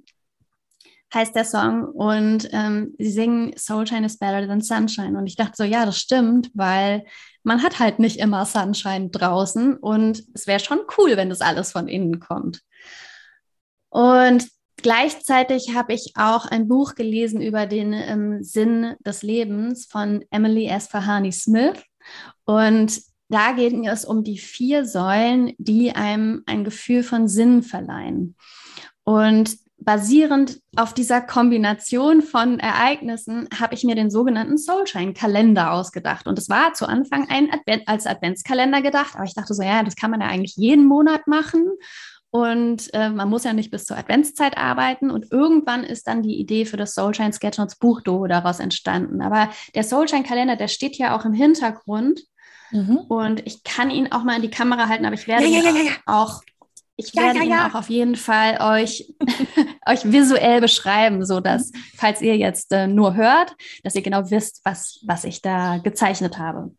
heißt 1.13 1.35
der 1.35 1.45
Song 1.45 1.85
und 1.85 2.49
ähm, 2.51 2.95
sie 2.97 3.11
singen 3.11 3.53
Soulshine 3.55 4.05
is 4.05 4.17
better 4.17 4.47
than 4.47 4.61
Sunshine. 4.61 5.17
Und 5.17 5.27
ich 5.27 5.35
dachte 5.35 5.53
so, 5.55 5.63
ja, 5.63 5.85
das 5.85 5.99
stimmt, 5.99 6.49
weil 6.53 7.05
man 7.43 7.61
hat 7.61 7.79
halt 7.79 7.99
nicht 7.99 8.19
immer 8.19 8.45
Sunshine 8.45 9.09
draußen 9.09 9.77
und 9.77 10.23
es 10.33 10.47
wäre 10.47 10.59
schon 10.59 10.79
cool, 10.97 11.17
wenn 11.17 11.29
das 11.29 11.41
alles 11.41 11.71
von 11.71 11.87
innen 11.87 12.19
kommt. 12.19 12.61
Und 13.89 14.47
gleichzeitig 14.77 15.75
habe 15.75 15.93
ich 15.93 16.13
auch 16.15 16.45
ein 16.45 16.67
Buch 16.67 16.95
gelesen 16.95 17.41
über 17.41 17.65
den 17.65 17.93
ähm, 17.93 18.43
Sinn 18.43 18.95
des 19.05 19.21
Lebens 19.21 19.85
von 19.85 20.23
Emily 20.31 20.67
S. 20.67 20.87
Fahani 20.87 21.31
Smith. 21.31 21.83
Und 22.45 23.01
da 23.29 23.51
geht 23.51 23.73
es 23.85 24.05
um 24.05 24.23
die 24.23 24.37
vier 24.37 24.85
Säulen, 24.85 25.53
die 25.57 25.91
einem 25.91 26.43
ein 26.45 26.63
Gefühl 26.63 27.03
von 27.03 27.27
Sinn 27.27 27.63
verleihen. 27.63 28.35
Und 29.03 29.57
basierend 29.83 30.59
auf 30.75 30.93
dieser 30.93 31.21
Kombination 31.21 32.21
von 32.21 32.59
Ereignissen 32.59 33.47
habe 33.57 33.75
ich 33.75 33.83
mir 33.83 33.95
den 33.95 34.09
sogenannten 34.09 34.57
Soulshine-Kalender 34.57 35.71
ausgedacht. 35.71 36.27
Und 36.27 36.37
es 36.39 36.49
war 36.49 36.73
zu 36.73 36.87
Anfang 36.87 37.29
ein 37.29 37.51
Advent, 37.51 37.87
als 37.87 38.05
Adventskalender 38.05 38.81
gedacht, 38.81 39.15
aber 39.15 39.25
ich 39.25 39.35
dachte 39.35 39.53
so, 39.53 39.63
ja, 39.63 39.83
das 39.83 39.95
kann 39.95 40.11
man 40.11 40.21
ja 40.21 40.27
eigentlich 40.27 40.55
jeden 40.55 40.85
Monat 40.85 41.27
machen. 41.27 41.67
Und 42.29 42.91
äh, 42.95 43.09
man 43.09 43.29
muss 43.29 43.43
ja 43.43 43.53
nicht 43.53 43.69
bis 43.69 43.85
zur 43.85 43.97
Adventszeit 43.97 44.57
arbeiten. 44.57 45.11
Und 45.11 45.31
irgendwann 45.31 45.83
ist 45.83 46.07
dann 46.07 46.23
die 46.23 46.39
Idee 46.39 46.65
für 46.65 46.77
das 46.77 46.95
Soulshine 46.95 47.31
Sketchnotes 47.31 47.75
Buchdo 47.75 48.25
daraus 48.25 48.59
entstanden. 48.59 49.21
Aber 49.21 49.49
der 49.75 49.83
Soulshine-Kalender, 49.83 50.55
der 50.55 50.67
steht 50.67 50.97
ja 50.97 51.15
auch 51.15 51.25
im 51.25 51.33
Hintergrund. 51.33 52.21
Mhm. 52.71 52.97
Und 53.07 53.45
ich 53.45 53.63
kann 53.63 53.91
ihn 53.91 54.11
auch 54.11 54.23
mal 54.23 54.37
in 54.37 54.41
die 54.41 54.49
Kamera 54.49 54.87
halten, 54.87 55.05
aber 55.05 55.13
ich 55.13 55.27
werde 55.27 55.45
ja, 55.45 55.61
ja, 55.61 55.69
ja, 55.69 55.91
auch 56.07 56.41
ich 56.95 57.15
werde 57.15 57.39
ja, 57.39 57.43
ja, 57.43 57.49
ja. 57.49 57.65
ihn 57.65 57.71
auch 57.71 57.75
auf 57.75 57.89
jeden 57.89 58.15
Fall 58.15 58.59
euch, 58.61 59.13
euch 59.87 60.11
visuell 60.11 60.61
beschreiben, 60.61 61.25
so 61.25 61.39
dass, 61.39 61.71
falls 61.95 62.21
ihr 62.21 62.37
jetzt 62.37 62.71
äh, 62.71 62.87
nur 62.87 63.15
hört, 63.15 63.55
dass 63.83 63.95
ihr 63.95 64.01
genau 64.01 64.29
wisst, 64.29 64.61
was, 64.63 64.99
was 65.05 65.23
ich 65.23 65.41
da 65.41 65.77
gezeichnet 65.77 66.37
habe. 66.37 66.71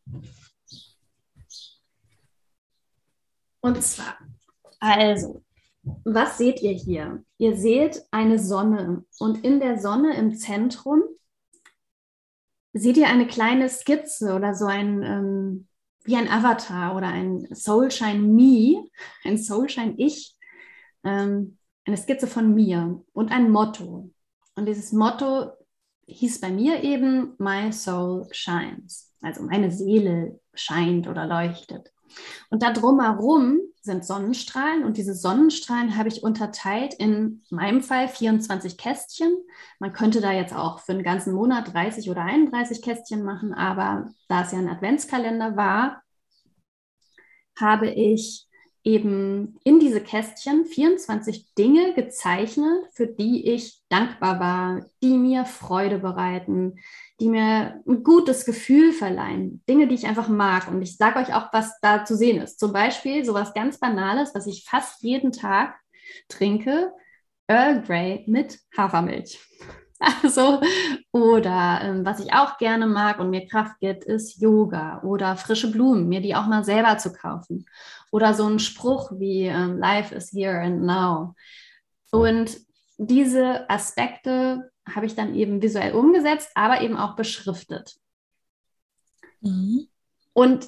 Und 3.61 3.83
zwar, 3.83 4.19
also, 4.81 5.43
was 6.05 6.38
seht 6.38 6.61
ihr 6.62 6.73
hier? 6.73 7.25
Ihr 7.38 7.57
seht 7.57 8.03
eine 8.11 8.38
Sonne 8.38 9.05
und 9.19 9.45
in 9.45 9.61
der 9.61 9.79
Sonne 9.79 10.17
im 10.17 10.35
Zentrum 10.35 11.03
seht 12.75 12.97
ihr 12.97 13.09
eine 13.09 13.27
kleine 13.27 13.69
Skizze 13.69 14.35
oder 14.35 14.55
so 14.55 14.67
ein, 14.67 15.03
ähm, 15.03 15.69
wie 16.05 16.17
ein 16.17 16.29
Avatar 16.29 16.97
oder 16.97 17.09
ein 17.09 17.47
Soulshine 17.55 18.19
Me, 18.19 18.85
ein 19.25 19.38
Soulshine 19.38 19.95
Ich, 19.97 20.35
ähm, 21.05 21.59
eine 21.87 21.97
Skizze 21.97 22.27
von 22.27 22.55
mir 22.55 23.03
und 23.12 23.31
ein 23.31 23.51
Motto. 23.51 24.11
Und 24.57 24.66
dieses 24.66 24.92
Motto 24.92 25.53
hieß 26.07 26.40
bei 26.40 26.51
mir 26.51 26.83
eben 26.83 27.35
My 27.38 27.73
Soul 27.73 28.27
Shines. 28.31 29.12
Also 29.20 29.42
meine 29.42 29.70
Seele 29.70 30.38
scheint 30.55 31.09
oder 31.09 31.27
leuchtet. 31.27 31.92
Und 32.51 32.62
da 32.62 32.73
drumherum 32.73 33.59
sind 33.81 34.05
Sonnenstrahlen 34.05 34.85
und 34.85 34.97
diese 34.97 35.14
Sonnenstrahlen 35.14 35.97
habe 35.97 36.09
ich 36.09 36.23
unterteilt 36.23 36.94
in 36.94 37.42
meinem 37.51 37.83
Fall 37.83 38.09
24 38.09 38.79
Kästchen. 38.79 39.33
Man 39.79 39.92
könnte 39.92 40.20
da 40.20 40.33
jetzt 40.33 40.55
auch 40.55 40.81
für 40.81 40.92
einen 40.92 41.03
ganzen 41.03 41.35
Monat 41.35 41.75
30 41.75 42.09
oder 42.11 42.23
31 42.23 42.83
Kästchen 42.83 43.25
machen, 43.25 43.53
aber 43.53 44.09
da 44.29 44.42
es 44.42 44.53
ja 44.53 44.59
ein 44.59 44.68
Adventskalender 44.68 45.57
war, 45.57 46.03
habe 47.59 47.90
ich 47.90 48.47
eben 48.85 49.59
in 49.64 49.81
diese 49.81 50.03
Kästchen 50.03 50.66
24 50.66 51.55
Dinge 51.55 51.94
gezeichnet, 51.94 52.87
für 52.92 53.07
die 53.07 53.49
ich 53.51 53.81
dankbar 53.88 54.38
war, 54.38 54.87
die 55.03 55.16
mir 55.16 55.47
Freude 55.47 55.99
bereiten, 55.99 56.77
die 57.18 57.31
mir 57.31 57.83
ein 57.88 58.05
gutes 58.05 58.44
Gefühl 58.44 58.92
verleihen, 58.92 59.62
Dinge, 59.68 59.88
die 59.88 59.94
ich 59.94 60.07
einfach 60.07 60.29
mag. 60.29 60.68
Und 60.68 60.83
ich 60.83 60.99
sage 60.99 61.18
euch 61.18 61.35
auch, 61.35 61.51
was 61.53 61.81
da 61.81 62.05
zu 62.05 62.14
sehen 62.14 62.42
ist. 62.42 62.61
Zum 62.61 62.75
Beispiel 62.75 63.25
sowas 63.25 63.55
ganz 63.55 63.79
Banales, 63.79 64.35
was 64.35 64.47
ich 64.47 64.66
fast 64.68 65.03
jeden 65.03 65.33
Tag 65.33 65.77
trinke, 66.29 66.92
Earl 67.49 67.83
Grey 67.83 68.25
mit 68.27 68.59
Hafermilch. 68.77 69.40
Also, 70.23 70.61
oder 71.12 71.81
ähm, 71.83 72.05
was 72.05 72.21
ich 72.21 72.33
auch 72.33 72.59
gerne 72.59 72.87
mag 72.87 73.19
und 73.19 73.31
mir 73.31 73.47
Kraft 73.47 73.79
gibt, 73.81 74.05
ist 74.05 74.40
Yoga 74.40 75.03
oder 75.03 75.37
frische 75.37 75.71
Blumen, 75.71 76.09
mir 76.09 76.21
die 76.21 76.35
auch 76.35 76.47
mal 76.47 76.64
selber 76.64 76.99
zu 76.99 77.12
kaufen. 77.12 77.67
Oder 78.11 78.35
so 78.35 78.47
ein 78.47 78.59
Spruch 78.59 79.12
wie 79.19 79.47
ähm, 79.47 79.79
Life 79.79 80.14
is 80.14 80.33
here 80.33 80.61
and 80.61 80.83
now. 80.83 81.35
Und 82.11 82.57
diese 82.97 83.69
Aspekte 83.69 84.71
habe 84.88 85.07
ich 85.07 85.14
dann 85.14 85.35
eben 85.35 85.62
visuell 85.62 85.93
umgesetzt, 85.95 86.51
aber 86.55 86.81
eben 86.81 86.97
auch 86.97 87.17
beschriftet. 87.17 87.97
Mhm. 89.40 89.88
Und 90.33 90.67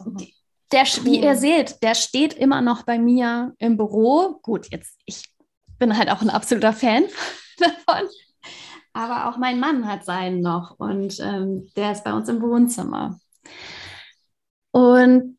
der, 0.73 0.85
wie 1.03 1.23
ihr 1.23 1.37
seht, 1.37 1.83
der 1.83 1.95
steht 1.95 2.35
immer 2.35 2.61
noch 2.61 2.83
bei 2.83 2.99
mir 2.99 3.55
im 3.59 3.77
Büro. 3.77 4.39
Gut, 4.43 4.69
jetzt, 4.71 4.99
ich 5.05 5.25
bin 5.79 5.97
halt 5.97 6.11
auch 6.11 6.23
ein 6.23 6.31
absoluter 6.31 6.73
Fan 6.73 7.05
davon. 7.59 8.09
Aber 8.97 9.29
auch 9.29 9.37
mein 9.37 9.61
Mann 9.61 9.87
hat 9.87 10.07
seinen 10.07 10.41
noch 10.41 10.79
und 10.79 11.21
ähm, 11.21 11.69
der 11.77 11.93
ist 11.93 12.03
bei 12.03 12.15
uns 12.15 12.31
im 12.31 12.41
Wohnzimmer. 12.41 13.21
Und 14.71 15.37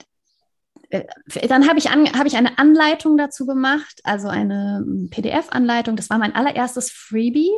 äh, 0.92 1.04
dann 1.48 1.68
habe 1.68 1.80
ich, 1.80 1.90
hab 1.90 2.28
ich 2.28 2.38
eine 2.38 2.60
Anleitung 2.60 3.18
dazu 3.18 3.48
gemacht, 3.48 4.00
also 4.04 4.28
eine 4.28 4.86
PDF-Anleitung. 5.10 5.96
Das 5.96 6.12
war 6.12 6.20
mein 6.20 6.36
allererstes 6.36 6.92
Freebie 6.92 7.50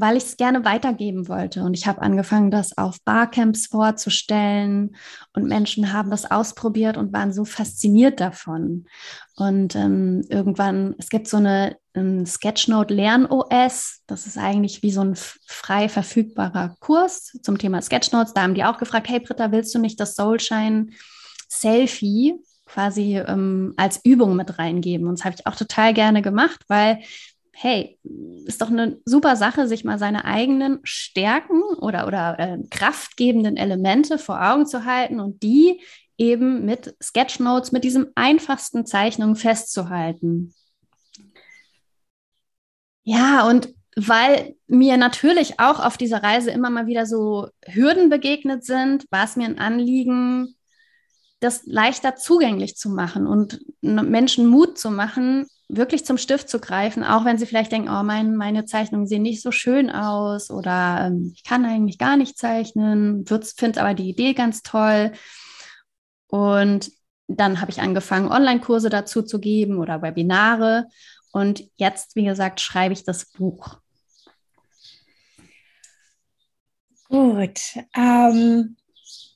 weil 0.00 0.16
ich 0.16 0.24
es 0.24 0.36
gerne 0.36 0.64
weitergeben 0.64 1.28
wollte. 1.28 1.62
Und 1.62 1.74
ich 1.74 1.86
habe 1.86 2.02
angefangen, 2.02 2.50
das 2.50 2.76
auf 2.76 2.96
Barcamps 3.04 3.66
vorzustellen. 3.66 4.96
Und 5.34 5.46
Menschen 5.46 5.92
haben 5.92 6.10
das 6.10 6.30
ausprobiert 6.30 6.96
und 6.96 7.12
waren 7.12 7.32
so 7.32 7.44
fasziniert 7.44 8.20
davon. 8.20 8.86
Und 9.36 9.76
ähm, 9.76 10.24
irgendwann, 10.28 10.94
es 10.98 11.08
gibt 11.08 11.28
so 11.28 11.36
eine 11.36 11.76
ein 11.94 12.26
Sketchnote 12.26 12.94
Lern-OS. 12.94 14.02
Das 14.06 14.26
ist 14.26 14.38
eigentlich 14.38 14.82
wie 14.82 14.92
so 14.92 15.02
ein 15.02 15.14
frei 15.16 15.88
verfügbarer 15.88 16.76
Kurs 16.80 17.36
zum 17.42 17.58
Thema 17.58 17.82
Sketchnotes. 17.82 18.34
Da 18.34 18.42
haben 18.42 18.54
die 18.54 18.64
auch 18.64 18.78
gefragt, 18.78 19.08
hey 19.08 19.20
Britta, 19.20 19.52
willst 19.52 19.74
du 19.74 19.78
nicht 19.78 19.98
das 19.98 20.14
Soulshine 20.14 20.88
Selfie 21.48 22.34
quasi 22.66 23.18
ähm, 23.18 23.74
als 23.76 24.00
Übung 24.04 24.36
mit 24.36 24.58
reingeben? 24.58 25.08
Und 25.08 25.18
das 25.18 25.24
habe 25.24 25.34
ich 25.36 25.46
auch 25.46 25.56
total 25.56 25.92
gerne 25.92 26.22
gemacht, 26.22 26.60
weil 26.68 27.00
hey, 27.52 27.98
ist 28.46 28.62
doch 28.62 28.70
eine 28.70 28.98
super 29.04 29.36
Sache, 29.36 29.66
sich 29.66 29.84
mal 29.84 29.98
seine 29.98 30.24
eigenen 30.24 30.80
Stärken 30.82 31.62
oder, 31.62 32.06
oder 32.06 32.38
äh, 32.38 32.58
kraftgebenden 32.70 33.56
Elemente 33.56 34.18
vor 34.18 34.40
Augen 34.40 34.66
zu 34.66 34.84
halten 34.84 35.20
und 35.20 35.42
die 35.42 35.80
eben 36.16 36.64
mit 36.64 36.94
Sketchnotes, 37.02 37.72
mit 37.72 37.84
diesem 37.84 38.08
einfachsten 38.14 38.86
Zeichnungen 38.86 39.36
festzuhalten. 39.36 40.54
Ja, 43.04 43.48
und 43.48 43.74
weil 43.96 44.54
mir 44.66 44.96
natürlich 44.96 45.58
auch 45.58 45.84
auf 45.84 45.96
dieser 45.96 46.22
Reise 46.22 46.50
immer 46.50 46.70
mal 46.70 46.86
wieder 46.86 47.06
so 47.06 47.48
Hürden 47.66 48.08
begegnet 48.08 48.64
sind, 48.64 49.06
war 49.10 49.24
es 49.24 49.36
mir 49.36 49.46
ein 49.46 49.58
Anliegen, 49.58 50.54
das 51.40 51.64
leichter 51.64 52.16
zugänglich 52.16 52.76
zu 52.76 52.90
machen 52.90 53.26
und 53.26 53.60
Menschen 53.80 54.46
Mut 54.46 54.78
zu 54.78 54.90
machen, 54.90 55.46
wirklich 55.72 56.04
zum 56.04 56.18
Stift 56.18 56.48
zu 56.48 56.58
greifen, 56.58 57.04
auch 57.04 57.24
wenn 57.24 57.38
sie 57.38 57.46
vielleicht 57.46 57.72
denken, 57.72 57.88
oh, 57.88 58.02
mein, 58.02 58.36
meine 58.36 58.64
Zeichnungen 58.64 59.06
sehen 59.06 59.22
nicht 59.22 59.42
so 59.42 59.52
schön 59.52 59.90
aus 59.90 60.50
oder 60.50 61.06
ähm, 61.06 61.32
ich 61.34 61.44
kann 61.44 61.64
eigentlich 61.64 61.98
gar 61.98 62.16
nicht 62.16 62.36
zeichnen, 62.36 63.24
finde 63.56 63.80
aber 63.80 63.94
die 63.94 64.08
Idee 64.08 64.34
ganz 64.34 64.62
toll. 64.62 65.12
Und 66.28 66.90
dann 67.28 67.60
habe 67.60 67.70
ich 67.70 67.80
angefangen, 67.80 68.30
Online-Kurse 68.30 68.90
dazu 68.90 69.22
zu 69.22 69.40
geben 69.40 69.78
oder 69.78 70.02
Webinare. 70.02 70.86
Und 71.32 71.64
jetzt, 71.76 72.16
wie 72.16 72.24
gesagt, 72.24 72.60
schreibe 72.60 72.92
ich 72.92 73.04
das 73.04 73.26
Buch. 73.26 73.78
Gut. 77.08 77.60
Ähm, 77.96 78.76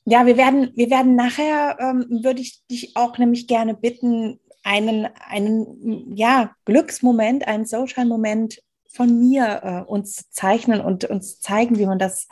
ja, 0.05 0.25
wir 0.25 0.37
werden, 0.37 0.71
wir 0.75 0.89
werden 0.89 1.15
nachher, 1.15 1.77
ähm, 1.79 2.23
würde 2.23 2.41
ich 2.41 2.65
dich 2.67 2.95
auch 2.95 3.17
nämlich 3.17 3.47
gerne 3.47 3.73
bitten, 3.73 4.39
einen, 4.65 5.07
einen 5.29 6.17
ja, 6.17 6.55
Glücksmoment, 6.65 7.47
einen 7.47 7.65
Social-Moment 7.65 8.61
von 8.91 9.19
mir 9.19 9.61
äh, 9.63 9.89
uns 9.89 10.29
zeichnen 10.31 10.81
und 10.81 11.05
uns 11.05 11.39
zeigen, 11.39 11.77
wie 11.77 11.85
man 11.85 11.99
das 11.99 12.27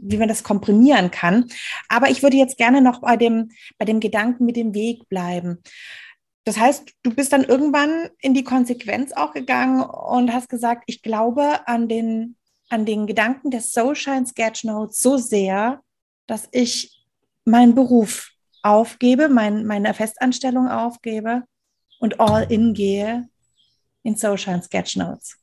wie 0.00 0.16
man 0.16 0.28
das 0.28 0.42
komprimieren 0.42 1.10
kann. 1.10 1.50
Aber 1.90 2.08
ich 2.08 2.22
würde 2.22 2.38
jetzt 2.38 2.56
gerne 2.56 2.80
noch 2.80 3.02
bei 3.02 3.18
dem, 3.18 3.50
bei 3.76 3.84
dem 3.84 4.00
Gedanken 4.00 4.46
mit 4.46 4.56
dem 4.56 4.72
Weg 4.72 5.06
bleiben. 5.10 5.62
Das 6.44 6.56
heißt, 6.56 6.92
du 7.02 7.14
bist 7.14 7.34
dann 7.34 7.44
irgendwann 7.44 8.08
in 8.20 8.32
die 8.32 8.42
Konsequenz 8.42 9.12
auch 9.12 9.34
gegangen 9.34 9.82
und 9.82 10.32
hast 10.32 10.48
gesagt, 10.48 10.84
ich 10.86 11.02
glaube 11.02 11.68
an 11.68 11.88
den, 11.88 12.36
an 12.70 12.86
den 12.86 13.06
Gedanken 13.06 13.50
der 13.50 13.60
Soulshine 13.60 14.26
Sketchnotes 14.26 14.98
so 14.98 15.18
sehr, 15.18 15.82
dass 16.26 16.48
ich 16.52 17.04
meinen 17.44 17.74
Beruf 17.74 18.30
aufgebe, 18.62 19.28
mein, 19.28 19.66
meine 19.66 19.92
Festanstellung 19.92 20.68
aufgebe 20.68 21.42
und 21.98 22.20
all 22.20 22.50
in 22.50 22.74
gehe 22.74 23.28
in 24.02 24.16
Soulshine 24.16 24.62
Sketchnotes. 24.62 25.36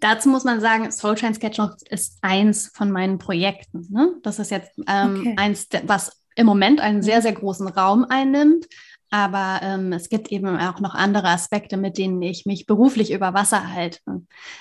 Dazu 0.00 0.30
muss 0.30 0.44
man 0.44 0.60
sagen, 0.60 0.90
Soulshine 0.90 1.34
Sketchnotes 1.34 1.82
ist 1.82 2.18
eins 2.22 2.70
von 2.74 2.90
meinen 2.90 3.18
Projekten. 3.18 3.86
Ne? 3.90 4.14
Das 4.22 4.38
ist 4.38 4.50
jetzt 4.50 4.70
ähm, 4.88 5.20
okay. 5.20 5.34
eins, 5.36 5.68
was 5.84 6.22
im 6.36 6.46
Moment 6.46 6.80
einen 6.80 7.02
sehr, 7.02 7.20
sehr 7.20 7.32
großen 7.32 7.68
Raum 7.68 8.06
einnimmt. 8.08 8.66
Aber 9.10 9.58
ähm, 9.62 9.92
es 9.92 10.08
gibt 10.08 10.30
eben 10.30 10.46
auch 10.56 10.78
noch 10.78 10.94
andere 10.94 11.28
Aspekte, 11.28 11.76
mit 11.76 11.98
denen 11.98 12.22
ich 12.22 12.46
mich 12.46 12.66
beruflich 12.66 13.12
über 13.12 13.34
Wasser 13.34 13.72
halte. 13.72 13.98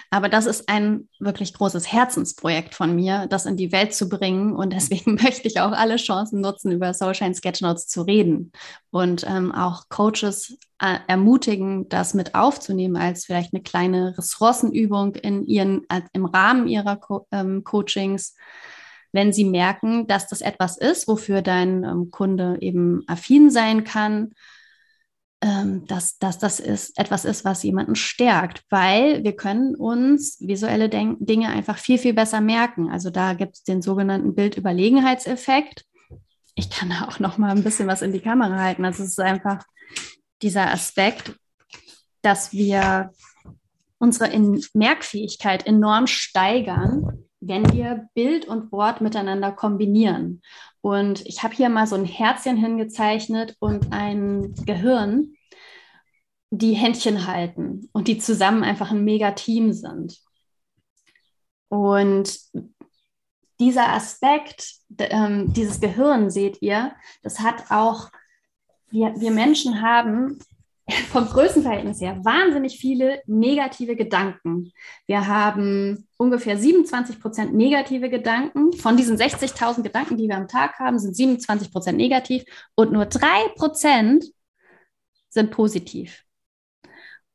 Aber 0.10 0.28
das 0.28 0.48
ist 0.48 0.68
ein 0.70 1.08
wirklich 1.20 1.54
großes 1.54 1.92
Herzensprojekt 1.92 2.74
von 2.74 2.96
mir, 2.96 3.28
das 3.28 3.46
in 3.46 3.58
die 3.58 3.72
Welt 3.72 3.94
zu 3.94 4.10
bringen. 4.10 4.56
Und 4.56 4.74
deswegen 4.74 5.16
möchte 5.24 5.48
ich 5.48 5.60
auch 5.60 5.72
alle 5.72 5.98
Chancen 5.98 6.42
nutzen, 6.42 6.72
über 6.72 6.96
Soulshine 6.96 7.36
Sketchnotes 7.36 7.88
zu 7.88 8.02
reden 8.02 8.52
und 8.90 9.24
ähm, 9.28 9.52
auch 9.52 9.84
Coaches 9.90 10.58
äh, 10.82 10.98
ermutigen, 11.08 11.88
das 11.88 12.16
mit 12.16 12.34
aufzunehmen 12.34 12.98
als 12.98 13.26
vielleicht 13.26 13.54
eine 13.54 13.62
kleine 13.62 14.18
Ressourcenübung 14.18 15.14
in 15.16 15.46
ihren, 15.46 15.88
äh, 15.90 16.02
im 16.14 16.26
Rahmen 16.26 16.68
ihrer 16.68 16.96
Co 16.96 17.28
ähm, 17.32 17.64
Coachings 17.64 18.36
wenn 19.12 19.34
sie 19.34 19.46
merken, 19.46 20.08
dass 20.08 20.28
das 20.28 20.42
etwas 20.42 20.78
ist, 20.78 21.08
wofür 21.08 21.42
dein 21.42 21.84
ähm, 21.84 22.12
Kunde 22.12 22.58
eben 22.62 23.04
affin 23.08 23.50
sein 23.50 23.84
kann, 23.84 24.34
ähm, 25.42 25.86
dass, 25.86 26.18
dass 26.20 26.38
das 26.38 26.60
ist, 26.60 27.00
etwas 27.00 27.24
ist, 27.24 27.46
was 27.46 27.64
jemanden 27.64 27.96
stärkt, 27.96 28.64
weil 28.70 29.24
wir 29.24 29.36
können 29.36 29.74
uns 29.76 30.38
visuelle 30.42 30.90
Denk 30.90 31.18
Dinge 31.22 31.50
einfach 31.50 31.78
viel, 31.78 31.98
viel 31.98 32.14
besser 32.14 32.42
merken. 32.42 32.90
Also 32.90 33.10
da 33.10 33.34
gibt 33.34 33.56
es 33.56 33.64
den 33.64 33.82
sogenannten 33.82 34.36
Bildüberlegenheitseffekt. 34.36 35.86
Ich 36.56 36.70
kann 36.70 36.90
da 36.90 37.08
auch 37.08 37.20
noch 37.20 37.38
mal 37.38 37.52
ein 37.52 37.64
bisschen 37.64 37.88
was 37.88 38.02
in 38.02 38.12
die 38.12 38.20
Kamera 38.20 38.58
halten. 38.60 38.84
Also 38.84 39.04
es 39.04 39.12
ist 39.12 39.20
einfach 39.20 39.64
dieser 40.42 40.72
Aspekt, 40.72 41.34
dass 42.22 42.52
wir 42.52 43.12
unsere 43.98 44.30
in 44.32 44.62
Merkfähigkeit 44.74 45.66
enorm 45.66 46.08
steigern, 46.08 47.26
wenn 47.42 47.72
wir 47.72 48.10
Bild 48.14 48.46
und 48.46 48.72
Wort 48.72 49.02
miteinander 49.02 49.52
kombinieren. 49.52 50.42
Und 50.82 51.26
ich 51.26 51.44
habe 51.44 51.56
hier 51.56 51.70
mal 51.70 51.88
so 51.88 51.96
ein 51.96 52.06
Herzchen 52.06 52.58
hingezeichnet 52.58 53.56
und 53.60 53.92
ein 53.92 54.54
Gehirn, 54.66 55.36
die 56.52 56.74
Händchen 56.74 57.28
halten 57.28 57.90
und 57.94 58.08
die 58.08 58.18
zusammen 58.18 58.64
einfach 58.64 58.92
ein 58.92 59.04
mega 59.04 59.32
Team 59.32 59.72
sind. 59.72 60.20
Und 61.70 62.40
dieser 63.60 63.90
Aspekt, 63.90 64.74
ähm, 64.98 65.54
dieses 65.54 65.80
Gehirn, 65.80 66.32
seht 66.32 66.62
ihr, 66.62 66.94
das 67.22 67.40
hat 67.40 67.70
auch, 67.70 68.10
wir, 68.90 69.14
wir 69.20 69.32
Menschen 69.32 69.82
haben 69.82 70.40
vom 71.12 71.26
Größenverhältnis 71.26 72.02
her 72.02 72.20
wahnsinnig 72.24 72.80
viele 72.80 73.22
negative 73.26 73.96
Gedanken. 73.96 74.72
Wir 75.08 75.28
haben 75.28 76.08
ungefähr 76.18 76.58
27 76.58 77.20
Prozent 77.20 77.54
negative 77.54 78.10
Gedanken. 78.10 78.74
Von 78.74 78.98
diesen 78.98 79.18
60.000 79.18 79.84
Gedanken, 79.84 80.18
die 80.18 80.28
wir 80.28 80.38
am 80.38 80.48
Tag 80.48 80.80
haben, 80.80 81.00
sind 81.00 81.16
27 81.16 81.72
Prozent 81.72 81.98
negativ 81.98 82.44
und 82.76 82.92
nur 82.92 83.06
drei 83.06 83.48
Prozent 83.56 84.26
sind 85.30 85.52
positiv. 85.52 86.24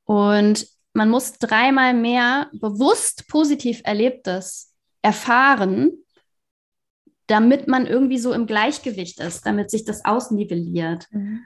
Und 0.05 0.67
man 0.93 1.11
muss 1.11 1.39
dreimal 1.39 1.95
mehr 1.95 2.51
bewusst 2.53 3.27
positiv 3.29 3.81
Erlebtes 3.85 4.75
erfahren, 5.03 5.93
damit 7.27 7.69
man 7.69 7.87
irgendwie 7.87 8.19
so 8.19 8.33
im 8.33 8.47
Gleichgewicht 8.47 9.21
ist, 9.21 9.47
damit 9.47 9.71
sich 9.71 9.85
das 9.85 10.05
ausnivelliert. 10.05 11.07
Mhm. 11.11 11.45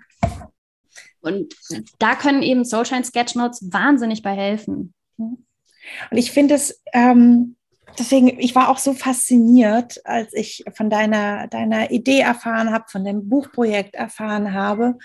Und 1.21 1.55
da 1.99 2.15
können 2.15 2.43
eben 2.43 2.65
Soulshine 2.65 3.05
Sketchnotes 3.05 3.73
wahnsinnig 3.73 4.23
bei 4.23 4.35
helfen. 4.35 4.95
Und 5.17 5.39
ich 6.13 6.31
finde 6.31 6.55
es, 6.55 6.83
ähm, 6.93 7.57
deswegen, 7.99 8.39
ich 8.39 8.55
war 8.55 8.69
auch 8.69 8.79
so 8.79 8.93
fasziniert, 8.95 10.01
als 10.05 10.33
ich 10.33 10.65
von 10.75 10.91
deiner, 10.91 11.49
deiner 11.49 11.91
Idee 11.91 12.21
erfahren 12.21 12.73
habe, 12.73 12.85
von 12.89 13.05
dem 13.05 13.29
Buchprojekt 13.29 13.95
erfahren 13.95 14.53
habe, 14.53 14.99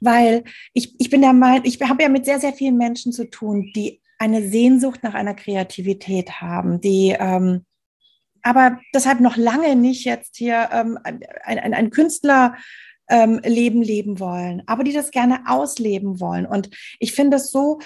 weil 0.00 0.44
ich, 0.72 0.98
ich 0.98 1.10
bin 1.10 1.20
der 1.20 1.32
Meinung, 1.32 1.64
ich 1.64 1.80
habe 1.82 2.02
ja 2.02 2.08
mit 2.08 2.24
sehr, 2.24 2.40
sehr 2.40 2.52
vielen 2.52 2.76
Menschen 2.76 3.12
zu 3.12 3.28
tun, 3.28 3.70
die 3.74 4.00
eine 4.18 4.48
Sehnsucht 4.48 5.02
nach 5.02 5.14
einer 5.14 5.34
Kreativität 5.34 6.40
haben, 6.40 6.80
die 6.80 7.16
ähm, 7.18 7.64
aber 8.42 8.80
deshalb 8.94 9.20
noch 9.20 9.36
lange 9.36 9.76
nicht 9.76 10.04
jetzt 10.04 10.36
hier 10.36 10.70
ähm, 10.72 10.98
ein, 11.04 11.20
ein, 11.44 11.74
ein 11.74 11.90
Künstler 11.90 12.56
ähm, 13.10 13.40
Leben 13.44 13.82
leben 13.82 14.18
wollen, 14.18 14.62
aber 14.66 14.84
die 14.84 14.92
das 14.92 15.10
gerne 15.10 15.42
ausleben 15.46 16.20
wollen. 16.20 16.46
Und 16.46 16.70
ich 16.98 17.12
finde 17.12 17.36
es 17.36 17.50
so, 17.50 17.80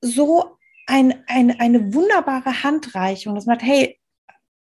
so 0.00 0.56
ein, 0.86 1.22
ein, 1.26 1.60
eine 1.60 1.94
wunderbare 1.94 2.62
Handreichung, 2.62 3.34
dass 3.34 3.46
man 3.46 3.58
sagt, 3.58 3.68
hey, 3.68 4.00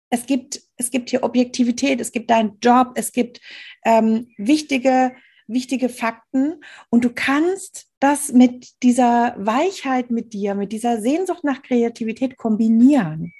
es 0.09 0.25
gibt, 0.25 0.61
es 0.77 0.91
gibt 0.91 1.09
hier 1.09 1.23
Objektivität, 1.23 1.99
es 1.99 2.11
gibt 2.11 2.29
deinen 2.29 2.59
Job, 2.61 2.91
es 2.95 3.11
gibt 3.11 3.41
ähm, 3.83 4.29
wichtige, 4.37 5.15
wichtige 5.47 5.89
Fakten 5.89 6.63
und 6.89 7.03
du 7.03 7.11
kannst 7.13 7.87
das 7.99 8.31
mit 8.31 8.83
dieser 8.83 9.35
Weichheit 9.37 10.11
mit 10.11 10.33
dir, 10.33 10.55
mit 10.55 10.71
dieser 10.71 11.01
Sehnsucht 11.01 11.43
nach 11.43 11.63
Kreativität 11.63 12.37
kombinieren. 12.37 13.33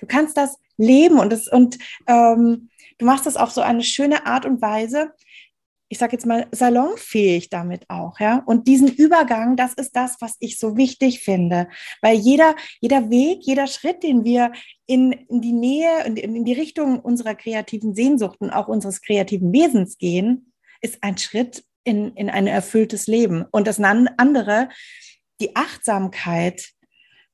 Du 0.00 0.06
kannst 0.06 0.36
das 0.36 0.56
leben 0.76 1.18
und, 1.18 1.32
das, 1.32 1.48
und 1.48 1.78
ähm, 2.06 2.70
du 2.98 3.06
machst 3.06 3.26
das 3.26 3.36
auf 3.36 3.50
so 3.50 3.60
eine 3.60 3.82
schöne 3.82 4.26
Art 4.26 4.46
und 4.46 4.62
Weise, 4.62 5.12
ich 5.88 5.98
sage 5.98 6.12
jetzt 6.12 6.26
mal, 6.26 6.46
salonfähig 6.50 7.48
damit 7.48 7.84
auch, 7.88 8.18
ja. 8.18 8.42
Und 8.46 8.66
diesen 8.66 8.88
Übergang, 8.88 9.56
das 9.56 9.74
ist 9.74 9.94
das, 9.94 10.16
was 10.20 10.36
ich 10.40 10.58
so 10.58 10.76
wichtig 10.76 11.20
finde, 11.20 11.68
weil 12.02 12.16
jeder, 12.16 12.56
jeder 12.80 13.08
Weg, 13.10 13.40
jeder 13.42 13.66
Schritt, 13.66 14.02
den 14.02 14.24
wir 14.24 14.52
in, 14.86 15.12
in 15.12 15.40
die 15.40 15.52
Nähe 15.52 16.04
und 16.06 16.18
in, 16.18 16.36
in 16.36 16.44
die 16.44 16.54
Richtung 16.54 16.98
unserer 17.00 17.34
kreativen 17.34 17.94
Sehnsuchten, 17.94 18.50
auch 18.50 18.68
unseres 18.68 19.00
kreativen 19.00 19.52
Wesens 19.52 19.98
gehen, 19.98 20.52
ist 20.80 21.02
ein 21.02 21.18
Schritt 21.18 21.64
in, 21.84 22.12
in 22.14 22.30
ein 22.30 22.46
erfülltes 22.46 23.06
Leben. 23.06 23.44
Und 23.52 23.66
das 23.66 23.80
andere, 23.80 24.68
die 25.40 25.54
Achtsamkeit, 25.54 26.70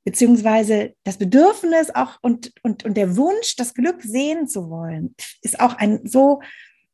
beziehungsweise 0.05 0.95
das 1.05 1.17
Bedürfnis 1.17 1.95
auch 1.95 2.19
und, 2.23 2.53
und, 2.63 2.85
und 2.85 2.97
der 2.97 3.17
Wunsch, 3.17 3.57
das 3.57 3.73
Glück 3.73 4.03
sehen 4.03 4.47
zu 4.47 4.69
wollen, 4.69 5.15
ist 5.41 5.59
auch 5.61 5.75
ein 5.75 6.01
so, 6.05 6.41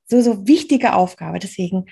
so, 0.08 0.20
so 0.20 0.46
wichtige 0.46 0.94
Aufgabe. 0.94 1.38
Deswegen 1.38 1.86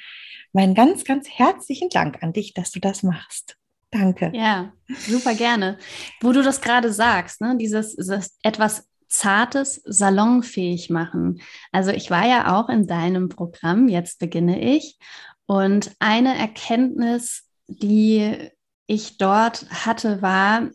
meinen 0.53 0.75
ganz, 0.75 1.05
ganz 1.05 1.29
herzlichen 1.29 1.91
Dank 1.91 2.23
an 2.23 2.33
dich, 2.33 2.55
dass 2.55 2.71
du 2.71 2.81
das 2.81 3.03
machst. 3.03 3.57
Danke. 3.91 4.33
Ja, 4.35 4.73
super 4.89 5.35
gerne. 5.35 5.79
Wo 6.21 6.33
du 6.33 6.43
das 6.43 6.61
gerade 6.61 6.93
sagst, 6.93 7.41
ne, 7.41 7.57
dieses, 7.59 7.97
etwas 8.43 8.89
Zartes 9.09 9.81
salonfähig 9.85 10.91
machen. 10.91 11.41
Also 11.73 11.91
ich 11.91 12.11
war 12.11 12.27
ja 12.27 12.59
auch 12.59 12.69
in 12.69 12.87
deinem 12.87 13.29
Programm, 13.29 13.89
jetzt 13.89 14.19
beginne 14.19 14.61
ich. 14.61 14.99
Und 15.47 15.93
eine 16.01 16.37
Erkenntnis, 16.37 17.45
die 17.69 18.51
ich 18.87 19.19
dort 19.19 19.67
hatte, 19.71 20.23
war, 20.23 20.71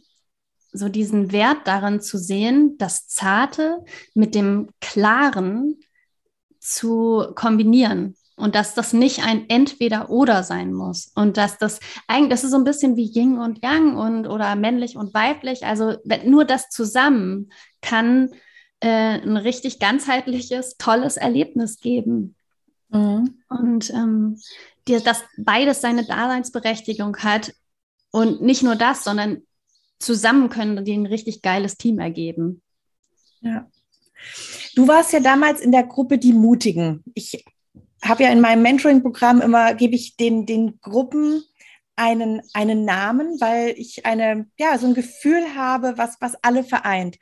so 0.72 0.88
diesen 0.88 1.34
Wert 1.34 1.60
darin 1.66 2.00
zu 2.00 2.18
sehen, 2.18 2.78
das 2.78 3.08
Zarte 3.08 3.84
mit 4.14 4.36
dem 4.36 4.70
Klaren 4.80 5.78
zu 6.62 7.26
kombinieren 7.36 8.16
und 8.38 8.56
dass 8.56 8.74
das 8.74 8.94
nicht 8.94 9.26
ein 9.26 9.50
Entweder-Oder 9.50 10.44
sein 10.44 10.74
muss 10.74 11.12
und 11.16 11.38
dass 11.38 11.58
das 11.58 11.80
eigentlich, 12.08 12.30
das 12.30 12.44
ist 12.44 12.52
so 12.52 12.58
ein 12.58 12.64
bisschen 12.64 12.96
wie 12.96 13.12
Yin 13.12 13.38
und 13.38 13.64
Yang 13.64 13.98
und 13.98 14.28
oder 14.28 14.56
männlich 14.56 14.96
und 14.96 15.14
weiblich. 15.14 15.66
Also 15.66 15.98
nur 16.26 16.46
das 16.46 16.70
zusammen 16.70 17.52
kann 17.82 18.30
äh, 18.80 19.20
ein 19.20 19.38
richtig 19.38 19.80
ganzheitliches, 19.80 20.78
tolles 20.78 21.18
Erlebnis 21.18 21.80
geben. 21.80 22.36
Mhm. 22.90 23.42
Und 23.50 23.90
ähm, 23.92 24.40
dir, 24.88 25.02
dass 25.02 25.24
beides 25.38 25.82
seine 25.82 26.06
Daseinsberechtigung 26.06 27.18
hat 27.18 27.54
und 28.12 28.42
nicht 28.42 28.64
nur 28.64 28.76
das, 28.76 29.04
sondern 29.04 29.44
zusammen 30.00 30.50
können 30.50 30.84
die 30.84 30.94
ein 30.94 31.06
richtig 31.06 31.42
geiles 31.42 31.78
Team 31.78 32.00
ergeben. 32.00 32.62
Ja. 33.42 33.68
Du 34.76 34.88
warst 34.88 35.14
ja 35.14 35.20
damals 35.20 35.62
in 35.62 35.72
der 35.72 35.84
Gruppe 35.84 36.18
Die 36.18 36.34
Mutigen. 36.34 37.04
Ich 37.14 37.44
habe 38.04 38.24
ja 38.24 38.32
in 38.32 38.42
meinem 38.42 38.64
Mentoring-Programm 38.64 39.42
immer, 39.42 39.74
gebe 39.74 39.96
ich 39.96 40.18
den, 40.18 40.46
den 40.46 40.80
Gruppen 40.82 41.44
einen, 41.96 42.42
einen 42.54 42.86
Namen, 42.86 43.40
weil 43.40 43.76
ich 43.78 44.06
eine, 44.06 44.48
ja, 44.58 44.78
so 44.78 44.88
ein 44.88 44.94
Gefühl 44.94 45.56
habe, 45.56 45.98
was, 45.98 46.18
was 46.20 46.36
alle 46.42 46.64
vereint. 46.64 47.18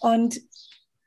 Und 0.00 0.40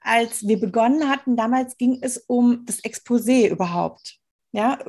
als 0.01 0.47
wir 0.47 0.59
begonnen 0.59 1.09
hatten, 1.09 1.35
damals 1.35 1.77
ging 1.77 1.99
es 2.01 2.17
um 2.27 2.65
das 2.65 2.83
Exposé 2.83 3.49
überhaupt. 3.49 4.17
Ja, 4.51 4.79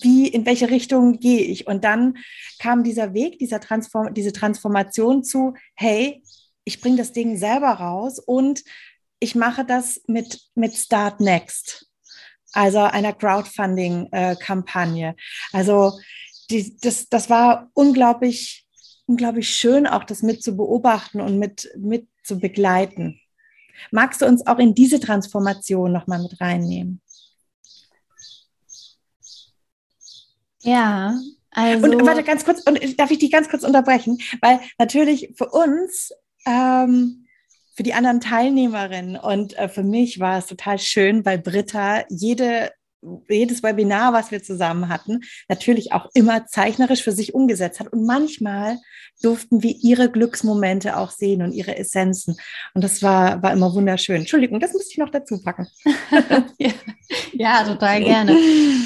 wie, 0.00 0.28
in 0.28 0.46
welche 0.46 0.70
Richtung 0.70 1.18
gehe 1.18 1.40
ich? 1.40 1.66
Und 1.66 1.84
dann 1.84 2.16
kam 2.58 2.82
dieser 2.82 3.14
Weg, 3.14 3.38
dieser 3.38 3.60
Transform 3.60 4.14
diese 4.14 4.32
Transformation 4.32 5.22
zu, 5.22 5.54
hey, 5.74 6.22
ich 6.64 6.80
bringe 6.80 6.96
das 6.96 7.12
Ding 7.12 7.36
selber 7.36 7.70
raus 7.70 8.18
und 8.18 8.62
ich 9.22 9.36
mache 9.36 9.64
das 9.64 10.02
mit, 10.08 10.40
mit 10.56 10.74
Start 10.74 11.20
Next, 11.20 11.88
also 12.52 12.80
einer 12.80 13.12
Crowdfunding-Kampagne. 13.12 15.14
Also 15.52 15.96
die, 16.50 16.76
das, 16.80 17.08
das 17.08 17.30
war 17.30 17.70
unglaublich, 17.72 18.66
unglaublich 19.06 19.48
schön, 19.48 19.86
auch 19.86 20.02
das 20.02 20.22
mit 20.22 20.42
zu 20.42 20.56
beobachten 20.56 21.20
und 21.20 21.38
mit, 21.38 21.70
mit 21.78 22.08
zu 22.24 22.40
begleiten. 22.40 23.20
Magst 23.92 24.22
du 24.22 24.26
uns 24.26 24.44
auch 24.44 24.58
in 24.58 24.74
diese 24.74 24.98
Transformation 24.98 25.92
nochmal 25.92 26.20
mit 26.20 26.40
reinnehmen? 26.40 27.00
Ja, 30.62 31.16
also. 31.52 31.86
Und 31.86 32.06
warte 32.06 32.24
ganz 32.24 32.44
kurz, 32.44 32.62
und 32.62 32.98
darf 32.98 33.12
ich 33.12 33.18
dich 33.18 33.30
ganz 33.30 33.48
kurz 33.48 33.62
unterbrechen? 33.62 34.18
Weil 34.40 34.58
natürlich 34.78 35.32
für 35.36 35.48
uns, 35.48 36.10
ähm, 36.44 37.21
für 37.74 37.82
die 37.82 37.94
anderen 37.94 38.20
Teilnehmerinnen 38.20 39.16
und 39.16 39.56
äh, 39.58 39.68
für 39.68 39.82
mich 39.82 40.20
war 40.20 40.38
es 40.38 40.46
total 40.46 40.78
schön, 40.78 41.24
weil 41.24 41.38
Britta 41.38 42.04
jede 42.08 42.70
jedes 43.28 43.62
Webinar, 43.62 44.12
was 44.12 44.30
wir 44.30 44.42
zusammen 44.42 44.88
hatten, 44.88 45.20
natürlich 45.48 45.92
auch 45.92 46.08
immer 46.14 46.46
zeichnerisch 46.46 47.02
für 47.02 47.12
sich 47.12 47.34
umgesetzt 47.34 47.80
hat. 47.80 47.92
Und 47.92 48.06
manchmal 48.06 48.78
durften 49.22 49.62
wir 49.62 49.74
ihre 49.80 50.10
Glücksmomente 50.10 50.96
auch 50.96 51.10
sehen 51.10 51.42
und 51.42 51.52
ihre 51.52 51.76
Essenzen. 51.76 52.36
Und 52.74 52.84
das 52.84 53.02
war, 53.02 53.42
war 53.42 53.52
immer 53.52 53.74
wunderschön. 53.74 54.16
Entschuldigung, 54.16 54.60
das 54.60 54.72
müsste 54.72 54.92
ich 54.92 54.98
noch 54.98 55.10
dazu 55.10 55.42
packen. 55.42 55.66
ja, 56.58 56.70
ja, 57.32 57.64
total 57.64 58.02
gerne. 58.02 58.36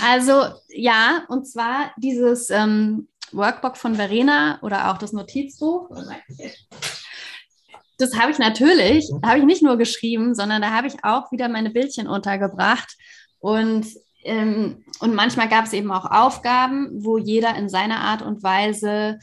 Also 0.04 0.44
ja, 0.68 1.24
und 1.28 1.46
zwar 1.46 1.92
dieses 1.98 2.50
ähm, 2.50 3.08
Workbook 3.32 3.76
von 3.76 3.96
Verena 3.96 4.58
oder 4.62 4.90
auch 4.90 4.98
das 4.98 5.12
Notizbuch. 5.12 5.90
Das 7.98 8.18
habe 8.18 8.30
ich 8.30 8.38
natürlich, 8.38 9.10
habe 9.24 9.38
ich 9.38 9.44
nicht 9.44 9.62
nur 9.62 9.76
geschrieben, 9.76 10.34
sondern 10.34 10.62
da 10.62 10.70
habe 10.70 10.86
ich 10.86 11.02
auch 11.02 11.32
wieder 11.32 11.48
meine 11.48 11.70
Bildchen 11.70 12.06
untergebracht. 12.06 12.96
Und 13.38 13.86
ähm, 14.26 14.84
und 14.98 15.14
manchmal 15.14 15.48
gab 15.48 15.66
es 15.66 15.72
eben 15.72 15.92
auch 15.92 16.10
Aufgaben, 16.10 16.90
wo 16.92 17.16
jeder 17.16 17.54
in 17.54 17.68
seiner 17.68 18.00
Art 18.00 18.22
und 18.22 18.42
Weise 18.42 19.18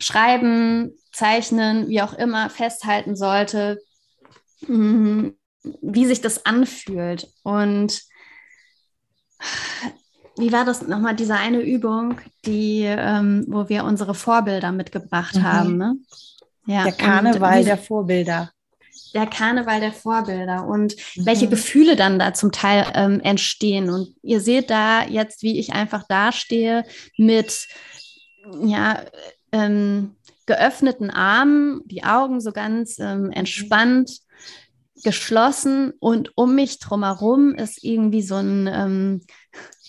schreiben, 0.00 0.92
zeichnen, 1.12 1.88
wie 1.88 2.00
auch 2.00 2.14
immer, 2.14 2.48
festhalten 2.48 3.14
sollte, 3.14 3.78
mm, 4.66 5.28
wie 5.82 6.06
sich 6.06 6.20
das 6.20 6.46
anfühlt. 6.46 7.28
Und 7.42 8.00
wie 10.36 10.52
war 10.52 10.64
das 10.64 10.86
nochmal, 10.86 11.16
diese 11.16 11.34
eine 11.34 11.60
Übung, 11.60 12.20
die, 12.46 12.84
ähm, 12.84 13.44
wo 13.48 13.68
wir 13.68 13.84
unsere 13.84 14.14
Vorbilder 14.14 14.72
mitgebracht 14.72 15.34
mhm. 15.34 15.42
haben? 15.42 15.76
Ne? 15.76 15.96
Ja, 16.68 16.84
der 16.84 16.92
Karneval 16.92 17.64
der 17.64 17.78
Vorbilder 17.78 18.52
der 19.14 19.26
Karneval 19.26 19.80
der 19.80 19.92
Vorbilder 19.92 20.66
und 20.66 20.96
mhm. 21.16 21.26
welche 21.26 21.48
Gefühle 21.48 21.96
dann 21.96 22.18
da 22.18 22.34
zum 22.34 22.52
Teil 22.52 22.86
ähm, 22.94 23.20
entstehen. 23.20 23.90
Und 23.90 24.14
ihr 24.22 24.40
seht 24.40 24.70
da 24.70 25.04
jetzt, 25.04 25.42
wie 25.42 25.58
ich 25.58 25.72
einfach 25.72 26.04
dastehe 26.08 26.84
mit 27.16 27.66
ja, 28.62 29.02
ähm, 29.52 30.16
geöffneten 30.46 31.10
Armen, 31.10 31.82
die 31.86 32.04
Augen 32.04 32.40
so 32.40 32.52
ganz 32.52 32.98
ähm, 32.98 33.24
mhm. 33.24 33.32
entspannt, 33.32 34.10
geschlossen 35.04 35.92
und 36.00 36.36
um 36.36 36.56
mich 36.56 36.80
drumherum 36.80 37.54
ist 37.54 37.84
irgendwie 37.84 38.22
so 38.22 38.34
ein 38.34 38.66
ähm, 38.66 39.20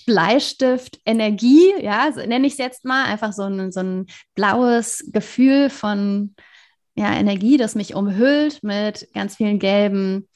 Bleistift 0.05 0.99
Energie, 1.05 1.73
ja, 1.81 2.11
so 2.13 2.19
nenne 2.19 2.45
ich 2.45 2.53
es 2.53 2.59
jetzt 2.59 2.85
mal, 2.85 3.05
einfach 3.05 3.33
so 3.33 3.43
ein, 3.43 3.71
so 3.71 3.79
ein 3.79 4.05
blaues 4.35 5.03
Gefühl 5.11 5.71
von 5.71 6.35
ja, 6.99 7.13
Energie, 7.13 7.55
das 7.55 7.75
mich 7.75 7.95
umhüllt 7.95 8.61
mit 8.61 9.07
ganz 9.13 9.37
vielen 9.37 9.57
gelben 9.57 10.27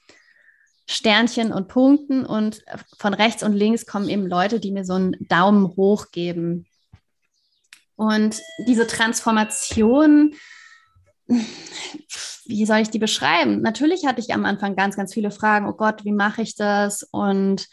Sternchen 0.88 1.52
und 1.52 1.68
Punkten 1.68 2.26
und 2.26 2.64
von 2.98 3.14
rechts 3.14 3.44
und 3.44 3.52
links 3.52 3.86
kommen 3.86 4.08
eben 4.08 4.26
Leute, 4.26 4.62
die 4.62 4.72
mir 4.72 4.86
so 4.86 4.94
einen 4.94 5.18
Daumen 5.28 5.76
hoch 5.76 6.12
geben. 6.12 6.66
Und 7.98 8.42
diese 8.66 8.88
Transformation, 8.88 10.36
wie 11.28 12.66
soll 12.66 12.78
ich 12.78 12.90
die 12.90 13.00
beschreiben? 13.00 13.62
Natürlich 13.62 14.06
hatte 14.06 14.22
ich 14.22 14.34
am 14.34 14.46
Anfang 14.46 14.78
ganz, 14.78 14.96
ganz 14.96 15.14
viele 15.14 15.32
Fragen. 15.32 15.68
Oh 15.68 15.74
Gott, 15.74 16.06
wie 16.06 16.14
mache 16.14 16.44
ich 16.44 16.56
das? 16.56 17.04
Und 17.12 17.68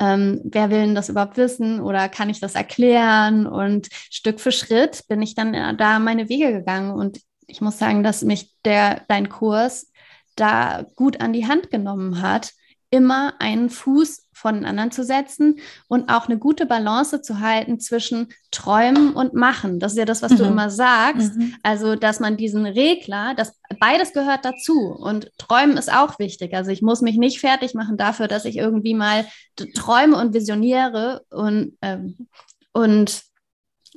ähm, 0.00 0.40
wer 0.42 0.70
will 0.70 0.80
denn 0.80 0.96
das 0.96 1.08
überhaupt 1.08 1.36
wissen 1.36 1.80
oder 1.80 2.08
kann 2.08 2.30
ich 2.30 2.40
das 2.40 2.56
erklären? 2.56 3.46
Und 3.46 3.90
Stück 4.10 4.40
für 4.40 4.50
Schritt 4.50 5.04
bin 5.06 5.22
ich 5.22 5.36
dann 5.36 5.54
äh, 5.54 5.76
da 5.76 6.00
meine 6.00 6.28
Wege 6.28 6.52
gegangen 6.52 6.90
und 6.90 7.20
ich 7.46 7.60
muss 7.60 7.78
sagen, 7.78 8.02
dass 8.02 8.22
mich 8.22 8.52
der, 8.64 9.02
dein 9.08 9.28
Kurs 9.28 9.90
da 10.36 10.84
gut 10.96 11.20
an 11.20 11.32
die 11.32 11.46
Hand 11.46 11.70
genommen 11.70 12.20
hat, 12.20 12.52
immer 12.94 13.34
einen 13.40 13.70
Fuß 13.70 14.28
von 14.32 14.54
den 14.54 14.64
anderen 14.64 14.92
zu 14.92 15.02
setzen 15.02 15.58
und 15.88 16.08
auch 16.10 16.28
eine 16.28 16.38
gute 16.38 16.64
Balance 16.64 17.22
zu 17.22 17.40
halten 17.40 17.80
zwischen 17.80 18.28
Träumen 18.52 19.14
und 19.14 19.34
Machen. 19.34 19.80
Das 19.80 19.92
ist 19.92 19.98
ja 19.98 20.04
das, 20.04 20.22
was 20.22 20.32
mhm. 20.32 20.36
du 20.36 20.44
immer 20.44 20.70
sagst. 20.70 21.34
Mhm. 21.34 21.56
Also, 21.64 21.96
dass 21.96 22.20
man 22.20 22.36
diesen 22.36 22.66
Regler, 22.66 23.34
das 23.34 23.58
beides 23.80 24.12
gehört 24.12 24.44
dazu. 24.44 24.94
Und 24.96 25.32
Träumen 25.38 25.76
ist 25.76 25.92
auch 25.92 26.20
wichtig. 26.20 26.54
Also, 26.54 26.70
ich 26.70 26.82
muss 26.82 27.00
mich 27.00 27.16
nicht 27.16 27.40
fertig 27.40 27.74
machen 27.74 27.96
dafür, 27.96 28.28
dass 28.28 28.44
ich 28.44 28.58
irgendwie 28.58 28.94
mal 28.94 29.26
träume 29.74 30.16
und 30.16 30.32
visioniere 30.32 31.24
und, 31.30 31.76
ähm, 31.82 32.28
und 32.72 33.24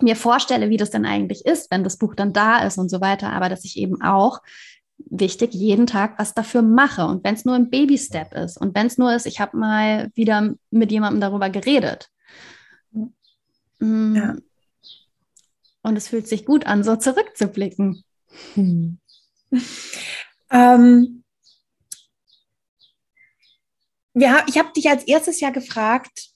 mir 0.02 0.16
vorstelle, 0.16 0.70
wie 0.70 0.78
das 0.78 0.92
denn 0.92 1.06
eigentlich 1.06 1.46
ist, 1.46 1.72
wenn 1.72 1.84
das 1.84 1.98
Buch 1.98 2.16
dann 2.16 2.34
da 2.34 2.66
ist 2.66 2.78
und 2.78 2.90
so 2.90 3.02
weiter. 3.02 3.32
Aber 3.34 3.50
dass 3.50 3.66
ich 3.66 3.78
eben 3.78 4.02
auch 4.02 4.42
wichtig, 4.98 5.54
jeden 5.54 5.88
Tag 5.88 6.18
was 6.18 6.34
dafür 6.34 6.62
mache. 6.62 7.06
Und 7.06 7.24
wenn 7.24 7.36
es 7.36 7.46
nur 7.46 7.56
ein 7.56 7.70
Baby-Step 7.70 8.34
ist 8.34 8.58
und 8.58 8.76
wenn 8.76 8.88
es 8.88 8.98
nur 8.98 9.14
ist, 9.14 9.26
ich 9.26 9.40
habe 9.40 9.58
mal 9.58 10.12
wieder 10.16 10.56
mit 10.72 10.92
jemandem 10.92 11.22
darüber 11.22 11.50
geredet. 11.50 12.10
Mm. 13.80 14.16
Ja. 14.16 14.36
Und 15.84 15.96
es 15.96 16.08
fühlt 16.10 16.28
sich 16.28 16.46
gut 16.46 16.66
an, 16.66 16.84
so 16.84 16.96
zurückzublicken. 16.96 18.04
Hm. 18.56 19.00
Ähm, 20.50 21.24
ja, 24.14 24.44
ich 24.48 24.58
habe 24.58 24.72
dich 24.76 24.90
als 24.90 25.04
erstes 25.04 25.40
ja 25.40 25.50
gefragt, 25.50 26.30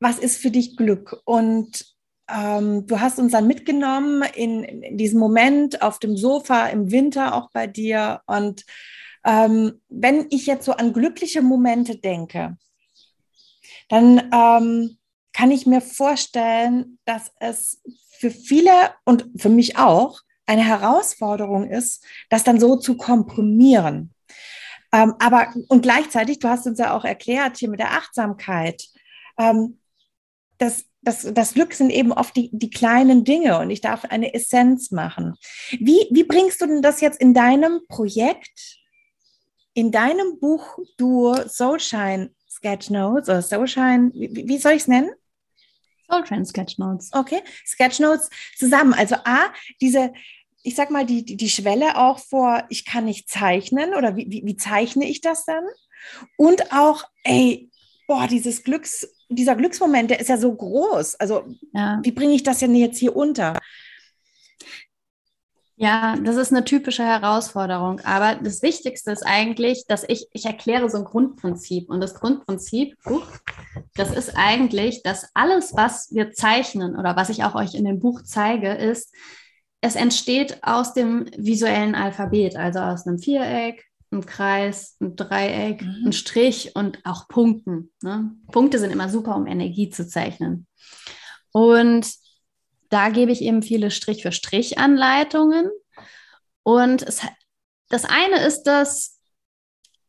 was 0.00 0.18
ist 0.18 0.38
für 0.40 0.50
dich 0.50 0.76
Glück? 0.76 1.20
Und 1.24 1.95
ähm, 2.28 2.86
du 2.86 3.00
hast 3.00 3.18
uns 3.18 3.32
dann 3.32 3.46
mitgenommen 3.46 4.22
in, 4.34 4.64
in, 4.64 4.98
diesem 4.98 5.20
Moment 5.20 5.82
auf 5.82 5.98
dem 5.98 6.16
Sofa 6.16 6.66
im 6.66 6.90
Winter 6.90 7.34
auch 7.34 7.50
bei 7.50 7.66
dir. 7.66 8.22
Und 8.26 8.64
ähm, 9.24 9.80
wenn 9.88 10.26
ich 10.30 10.46
jetzt 10.46 10.64
so 10.64 10.72
an 10.72 10.92
glückliche 10.92 11.42
Momente 11.42 11.96
denke, 11.96 12.56
dann 13.88 14.30
ähm, 14.32 14.98
kann 15.32 15.50
ich 15.50 15.66
mir 15.66 15.80
vorstellen, 15.80 16.98
dass 17.04 17.30
es 17.38 17.82
für 18.18 18.30
viele 18.30 18.72
und 19.04 19.28
für 19.36 19.50
mich 19.50 19.76
auch 19.76 20.20
eine 20.46 20.64
Herausforderung 20.64 21.68
ist, 21.68 22.04
das 22.30 22.44
dann 22.44 22.58
so 22.58 22.76
zu 22.76 22.96
komprimieren. 22.96 24.14
Ähm, 24.92 25.14
aber 25.18 25.52
und 25.68 25.82
gleichzeitig, 25.82 26.38
du 26.38 26.48
hast 26.48 26.66
uns 26.66 26.78
ja 26.78 26.96
auch 26.96 27.04
erklärt 27.04 27.58
hier 27.58 27.68
mit 27.68 27.80
der 27.80 27.92
Achtsamkeit, 27.92 28.84
ähm, 29.38 29.80
dass 30.58 30.84
das, 31.06 31.22
das 31.32 31.54
Glück 31.54 31.72
sind 31.72 31.90
eben 31.90 32.10
oft 32.12 32.34
die, 32.34 32.50
die 32.52 32.68
kleinen 32.68 33.22
Dinge 33.22 33.60
und 33.60 33.70
ich 33.70 33.80
darf 33.80 34.04
eine 34.06 34.34
Essenz 34.34 34.90
machen. 34.90 35.34
Wie, 35.70 36.08
wie 36.10 36.24
bringst 36.24 36.60
du 36.60 36.66
denn 36.66 36.82
das 36.82 37.00
jetzt 37.00 37.20
in 37.20 37.32
deinem 37.32 37.86
Projekt, 37.86 38.80
in 39.72 39.92
deinem 39.92 40.40
Buch 40.40 40.78
du 40.96 41.32
Soulshine 41.46 42.34
Sketchnotes 42.48 43.28
oder 43.28 43.40
Soulshine, 43.40 44.10
wie, 44.14 44.48
wie 44.48 44.58
soll 44.58 44.72
ich 44.72 44.82
es 44.82 44.88
nennen? 44.88 45.10
Soulshine 46.10 46.44
Sketchnotes. 46.44 47.10
Okay, 47.12 47.40
Sketchnotes 47.64 48.28
zusammen. 48.56 48.92
Also 48.92 49.14
A, 49.24 49.52
diese, 49.80 50.12
ich 50.64 50.74
sag 50.74 50.90
mal, 50.90 51.06
die, 51.06 51.24
die, 51.24 51.36
die 51.36 51.50
Schwelle 51.50 51.98
auch 51.98 52.18
vor, 52.18 52.64
ich 52.68 52.84
kann 52.84 53.04
nicht 53.04 53.30
zeichnen 53.30 53.94
oder 53.94 54.16
wie, 54.16 54.26
wie, 54.28 54.44
wie 54.44 54.56
zeichne 54.56 55.08
ich 55.08 55.20
das 55.20 55.44
dann? 55.44 55.64
Und 56.36 56.72
auch, 56.72 57.04
ey, 57.22 57.70
boah, 58.08 58.26
dieses 58.26 58.64
Glücks, 58.64 59.06
dieser 59.28 59.56
Glücksmoment, 59.56 60.10
der 60.10 60.20
ist 60.20 60.28
ja 60.28 60.36
so 60.36 60.54
groß. 60.54 61.16
Also, 61.16 61.44
ja. 61.72 62.00
wie 62.02 62.12
bringe 62.12 62.34
ich 62.34 62.42
das 62.42 62.58
denn 62.60 62.74
jetzt 62.74 62.98
hier 62.98 63.16
unter? 63.16 63.54
Ja, 65.78 66.16
das 66.16 66.36
ist 66.36 66.52
eine 66.52 66.64
typische 66.64 67.04
Herausforderung. 67.04 68.00
Aber 68.00 68.36
das 68.36 68.62
Wichtigste 68.62 69.10
ist 69.10 69.26
eigentlich, 69.26 69.84
dass 69.86 70.04
ich, 70.08 70.26
ich 70.32 70.46
erkläre 70.46 70.88
so 70.88 70.98
ein 70.98 71.04
Grundprinzip. 71.04 71.90
Und 71.90 72.00
das 72.00 72.14
Grundprinzip, 72.14 72.96
das 73.94 74.10
ist 74.10 74.32
eigentlich, 74.36 75.02
dass 75.02 75.28
alles, 75.34 75.74
was 75.76 76.08
wir 76.12 76.32
zeichnen 76.32 76.96
oder 76.96 77.14
was 77.14 77.28
ich 77.28 77.44
auch 77.44 77.54
euch 77.54 77.74
in 77.74 77.84
dem 77.84 78.00
Buch 78.00 78.22
zeige, 78.22 78.72
ist, 78.72 79.14
es 79.82 79.96
entsteht 79.96 80.62
aus 80.62 80.94
dem 80.94 81.26
visuellen 81.36 81.94
Alphabet, 81.94 82.56
also 82.56 82.78
aus 82.78 83.06
einem 83.06 83.18
Viereck, 83.18 83.84
ein 84.16 84.26
Kreis, 84.26 84.96
ein 85.00 85.16
Dreieck, 85.16 85.82
mhm. 85.82 86.06
ein 86.06 86.12
Strich 86.12 86.72
und 86.74 86.98
auch 87.04 87.28
Punkten. 87.28 87.92
Ne? 88.02 88.30
Punkte 88.50 88.78
sind 88.78 88.90
immer 88.90 89.08
super, 89.08 89.36
um 89.36 89.46
Energie 89.46 89.90
zu 89.90 90.06
zeichnen. 90.06 90.66
Und 91.52 92.08
da 92.88 93.08
gebe 93.08 93.32
ich 93.32 93.42
eben 93.42 93.62
viele 93.62 93.90
Strich 93.90 94.22
für 94.22 94.32
Strich 94.32 94.78
Anleitungen. 94.78 95.70
Und 96.62 97.02
es, 97.02 97.20
das 97.88 98.04
eine 98.04 98.44
ist 98.44 98.64
das 98.64 99.16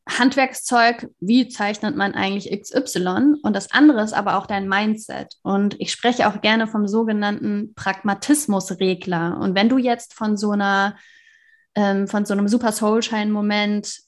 Handwerkszeug, 0.07 1.09
wie 1.19 1.47
zeichnet 1.47 1.95
man 1.95 2.13
eigentlich 2.13 2.49
XY? 2.51 3.35
Und 3.41 3.55
das 3.55 3.71
andere 3.71 4.01
ist 4.01 4.13
aber 4.13 4.37
auch 4.37 4.45
dein 4.45 4.67
Mindset. 4.67 5.35
Und 5.43 5.75
ich 5.79 5.91
spreche 5.91 6.27
auch 6.27 6.41
gerne 6.41 6.67
vom 6.67 6.87
sogenannten 6.87 7.73
Pragmatismusregler. 7.75 9.37
Und 9.39 9.55
wenn 9.55 9.69
du 9.69 9.77
jetzt 9.77 10.13
von 10.13 10.37
so 10.37 10.51
einer 10.51 10.95
ähm, 11.77 12.07
von 12.07 12.25
so 12.25 12.33
einem 12.33 12.47
super 12.47 12.71
Soulshine-Moment 12.71 14.01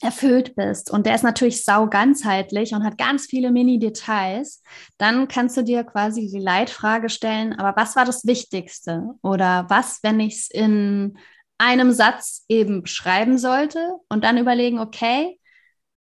erfüllt 0.00 0.54
bist 0.54 0.90
und 0.90 1.04
der 1.04 1.14
ist 1.14 1.24
natürlich 1.24 1.64
sau 1.64 1.88
ganzheitlich 1.88 2.74
und 2.74 2.84
hat 2.84 2.96
ganz 2.96 3.26
viele 3.26 3.50
Mini-Details, 3.50 4.62
dann 4.98 5.26
kannst 5.26 5.56
du 5.56 5.62
dir 5.62 5.84
quasi 5.84 6.30
die 6.32 6.38
Leitfrage 6.38 7.08
stellen, 7.08 7.54
aber 7.58 7.80
was 7.80 7.96
war 7.96 8.04
das 8.04 8.26
Wichtigste? 8.26 9.14
Oder 9.22 9.66
was, 9.68 10.00
wenn 10.02 10.20
ich 10.20 10.34
es 10.34 10.50
in 10.50 11.18
einem 11.58 11.92
Satz 11.92 12.44
eben 12.48 12.82
beschreiben 12.82 13.36
sollte 13.38 13.94
und 14.08 14.22
dann 14.22 14.38
überlegen, 14.38 14.78
okay, 14.78 15.40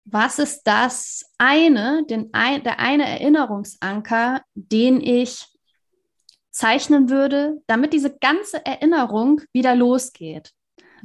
was 0.07 0.39
ist 0.39 0.63
das 0.65 1.31
eine, 1.39 2.05
den 2.09 2.31
ein, 2.33 2.65
der 2.65 2.81
eine 2.81 3.07
Erinnerungsanker, 3.07 4.43
den 4.55 5.01
ich 5.01 5.47
zeichnen 6.51 7.11
würde, 7.11 7.63
damit 7.67 7.93
diese 7.93 8.17
ganze 8.19 8.65
Erinnerung 8.65 9.41
wieder 9.53 9.77
losgeht? 9.77 10.53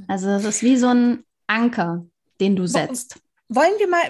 Also 0.08 0.30
es 0.30 0.46
ist 0.46 0.64
wie 0.64 0.78
so 0.78 0.88
ein 0.88 1.24
Anker, 1.48 2.06
den 2.40 2.56
du 2.56 2.68
setzt. 2.68 3.20
Wollen 3.48 3.80
wir 3.80 3.88
mal, 3.88 4.04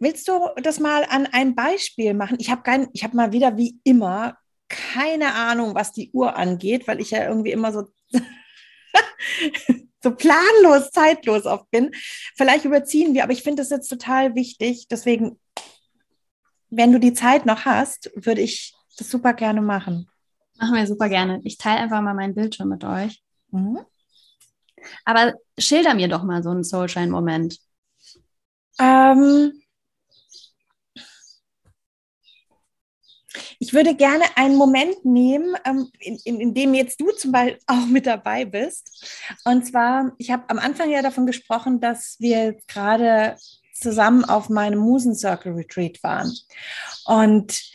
willst 0.00 0.26
du 0.28 0.48
das 0.62 0.80
mal 0.80 1.04
an 1.08 1.26
ein 1.30 1.54
Beispiel 1.54 2.12
machen? 2.14 2.38
Ich 2.40 2.50
habe 2.50 2.62
kein, 2.62 2.88
ich 2.92 3.04
habe 3.04 3.16
mal 3.16 3.32
wieder 3.32 3.56
wie 3.56 3.78
immer 3.84 4.36
keine 4.70 5.34
Ahnung, 5.34 5.74
was 5.74 5.92
die 5.92 6.10
Uhr 6.12 6.36
angeht, 6.36 6.88
weil 6.88 7.00
ich 7.00 7.10
ja 7.10 7.26
irgendwie 7.28 7.50
immer 7.50 7.72
so 7.72 7.88
so 10.02 10.12
planlos, 10.12 10.90
zeitlos 10.92 11.44
oft 11.44 11.70
bin. 11.70 11.90
Vielleicht 12.36 12.64
überziehen 12.64 13.12
wir, 13.12 13.24
aber 13.24 13.32
ich 13.32 13.42
finde 13.42 13.62
das 13.62 13.70
jetzt 13.70 13.88
total 13.88 14.34
wichtig. 14.34 14.88
Deswegen, 14.88 15.38
wenn 16.70 16.92
du 16.92 16.98
die 17.00 17.12
Zeit 17.12 17.44
noch 17.46 17.64
hast, 17.64 18.10
würde 18.14 18.40
ich 18.40 18.74
das 18.96 19.10
super 19.10 19.34
gerne 19.34 19.60
machen. 19.60 20.08
Machen 20.58 20.76
wir 20.76 20.86
super 20.86 21.08
gerne. 21.08 21.40
Ich 21.44 21.58
teile 21.58 21.80
einfach 21.80 22.00
mal 22.00 22.14
meinen 22.14 22.34
Bildschirm 22.34 22.68
mit 22.68 22.84
euch. 22.84 23.22
Mhm. 23.50 23.80
Aber 25.04 25.34
schilder 25.58 25.94
mir 25.94 26.08
doch 26.08 26.22
mal 26.22 26.42
so 26.42 26.50
einen 26.50 26.64
Soulshine-Moment. 26.64 27.58
Ähm, 28.78 29.52
ich 33.58 33.74
würde 33.74 33.94
gerne 33.94 34.24
einen 34.36 34.56
Moment 34.56 35.04
nehmen, 35.04 35.54
ähm, 35.66 35.90
in, 36.00 36.18
in, 36.24 36.40
in, 36.40 36.54
dem 36.54 36.74
jetzt 36.74 37.00
du 37.00 37.10
zum 37.12 37.32
Beispiel 37.32 37.58
auch 37.66 37.86
mit 37.86 38.06
dabei 38.06 38.44
bist. 38.44 39.36
Und 39.44 39.66
zwar, 39.66 40.12
ich 40.18 40.30
habe 40.30 40.44
am 40.48 40.58
Anfang 40.58 40.90
ja 40.90 41.02
davon 41.02 41.26
gesprochen, 41.26 41.80
dass 41.80 42.16
wir 42.18 42.56
gerade 42.66 43.36
zusammen 43.74 44.24
auf 44.24 44.48
meinem 44.48 44.78
Musen 44.78 45.14
Circle 45.14 45.52
Retreat 45.52 46.02
waren. 46.02 46.32
Und 47.04 47.70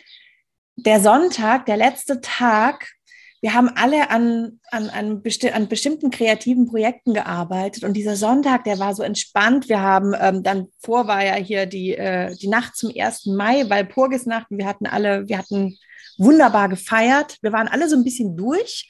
der 0.76 1.00
Sonntag, 1.00 1.66
der 1.68 1.78
letzte 1.78 2.20
Tag, 2.20 2.95
wir 3.42 3.54
haben 3.54 3.70
alle 3.70 4.10
an, 4.10 4.60
an, 4.72 4.90
an, 4.90 5.22
besti 5.22 5.50
an, 5.50 5.68
bestimmten 5.68 6.10
kreativen 6.10 6.68
Projekten 6.68 7.14
gearbeitet 7.14 7.84
und 7.84 7.94
dieser 7.94 8.16
Sonntag, 8.16 8.64
der 8.64 8.80
war 8.80 8.96
so 8.96 9.04
entspannt. 9.04 9.70
Wir 9.70 9.82
haben 9.82 10.14
ähm, 10.20 10.42
dann 10.42 10.68
vor 10.80 11.08
war 11.08 11.24
ja 11.24 11.36
hier 11.36 11.66
die, 11.66 11.96
äh, 11.96 12.36
die 12.36 12.48
Nacht 12.48 12.76
zum 12.76 12.92
1. 12.96 13.28
Mai, 13.28 13.70
Walpurgisnacht. 13.70 14.48
Wir 14.50 14.66
hatten 14.66 14.88
alle, 14.88 15.28
wir 15.28 15.38
hatten 15.38 15.78
wunderbar 16.18 16.70
gefeiert. 16.70 17.38
Wir 17.42 17.52
waren 17.52 17.68
alle 17.68 17.90
so 17.90 17.96
ein 17.96 18.04
bisschen 18.04 18.36
durch 18.38 18.90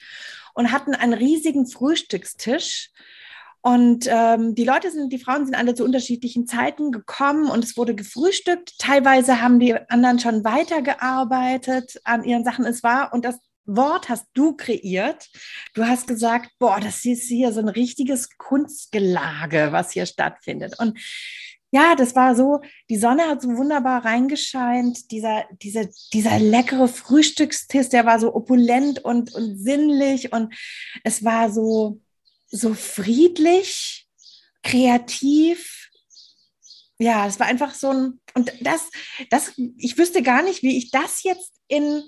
und 0.53 0.71
hatten 0.71 0.95
einen 0.95 1.13
riesigen 1.13 1.67
Frühstückstisch. 1.67 2.91
Und 3.61 4.07
ähm, 4.07 4.53
die 4.53 4.63
Leute 4.63 4.91
sind, 4.91 5.11
die 5.11 5.17
Frauen 5.17 5.45
sind 5.45 5.55
alle 5.55 5.73
zu 5.73 5.83
unterschiedlichen 5.83 6.45
Zeiten 6.45 6.91
gekommen 6.91 7.49
und 7.49 7.63
es 7.63 7.75
wurde 7.77 7.95
gefrühstückt. 7.95 8.77
Teilweise 8.77 9.41
haben 9.41 9.59
die 9.59 9.75
anderen 9.89 10.19
schon 10.19 10.43
weitergearbeitet 10.43 11.99
an 12.03 12.23
ihren 12.23 12.43
Sachen. 12.43 12.65
Es 12.65 12.83
war, 12.83 13.11
und 13.11 13.25
das 13.25 13.39
Wort 13.65 14.09
hast 14.09 14.27
du 14.33 14.55
kreiert. 14.55 15.29
Du 15.73 15.85
hast 15.85 16.07
gesagt, 16.07 16.51
boah, 16.59 16.79
das 16.79 17.03
ist 17.05 17.27
hier 17.27 17.51
so 17.51 17.59
ein 17.59 17.69
richtiges 17.69 18.29
Kunstgelage, 18.37 19.69
was 19.71 19.91
hier 19.91 20.05
stattfindet. 20.05 20.79
Und 20.79 20.99
ja, 21.71 21.95
das 21.95 22.15
war 22.15 22.35
so, 22.35 22.61
die 22.89 22.95
Sonne 22.95 23.23
hat 23.27 23.41
so 23.41 23.49
wunderbar 23.49 24.05
reingescheint, 24.05 25.11
dieser, 25.11 25.43
dieser, 25.61 25.89
dieser 26.13 26.39
leckere 26.39 26.87
Frühstückstisch, 26.87 27.89
der 27.89 28.05
war 28.05 28.17
so 28.17 28.33
opulent 28.33 29.03
und, 29.03 29.33
und 29.35 29.57
sinnlich 29.57 30.31
und 30.31 30.53
es 31.03 31.25
war 31.25 31.51
so, 31.51 31.99
so 32.47 32.73
friedlich, 32.73 34.07
kreativ. 34.63 35.89
Ja, 36.97 37.27
es 37.27 37.41
war 37.41 37.47
einfach 37.47 37.73
so 37.73 37.89
ein, 37.89 38.21
und 38.35 38.53
das, 38.61 38.89
das, 39.29 39.51
ich 39.77 39.97
wüsste 39.97 40.23
gar 40.23 40.43
nicht, 40.43 40.63
wie 40.63 40.77
ich 40.77 40.91
das 40.91 41.23
jetzt 41.23 41.55
in, 41.67 42.03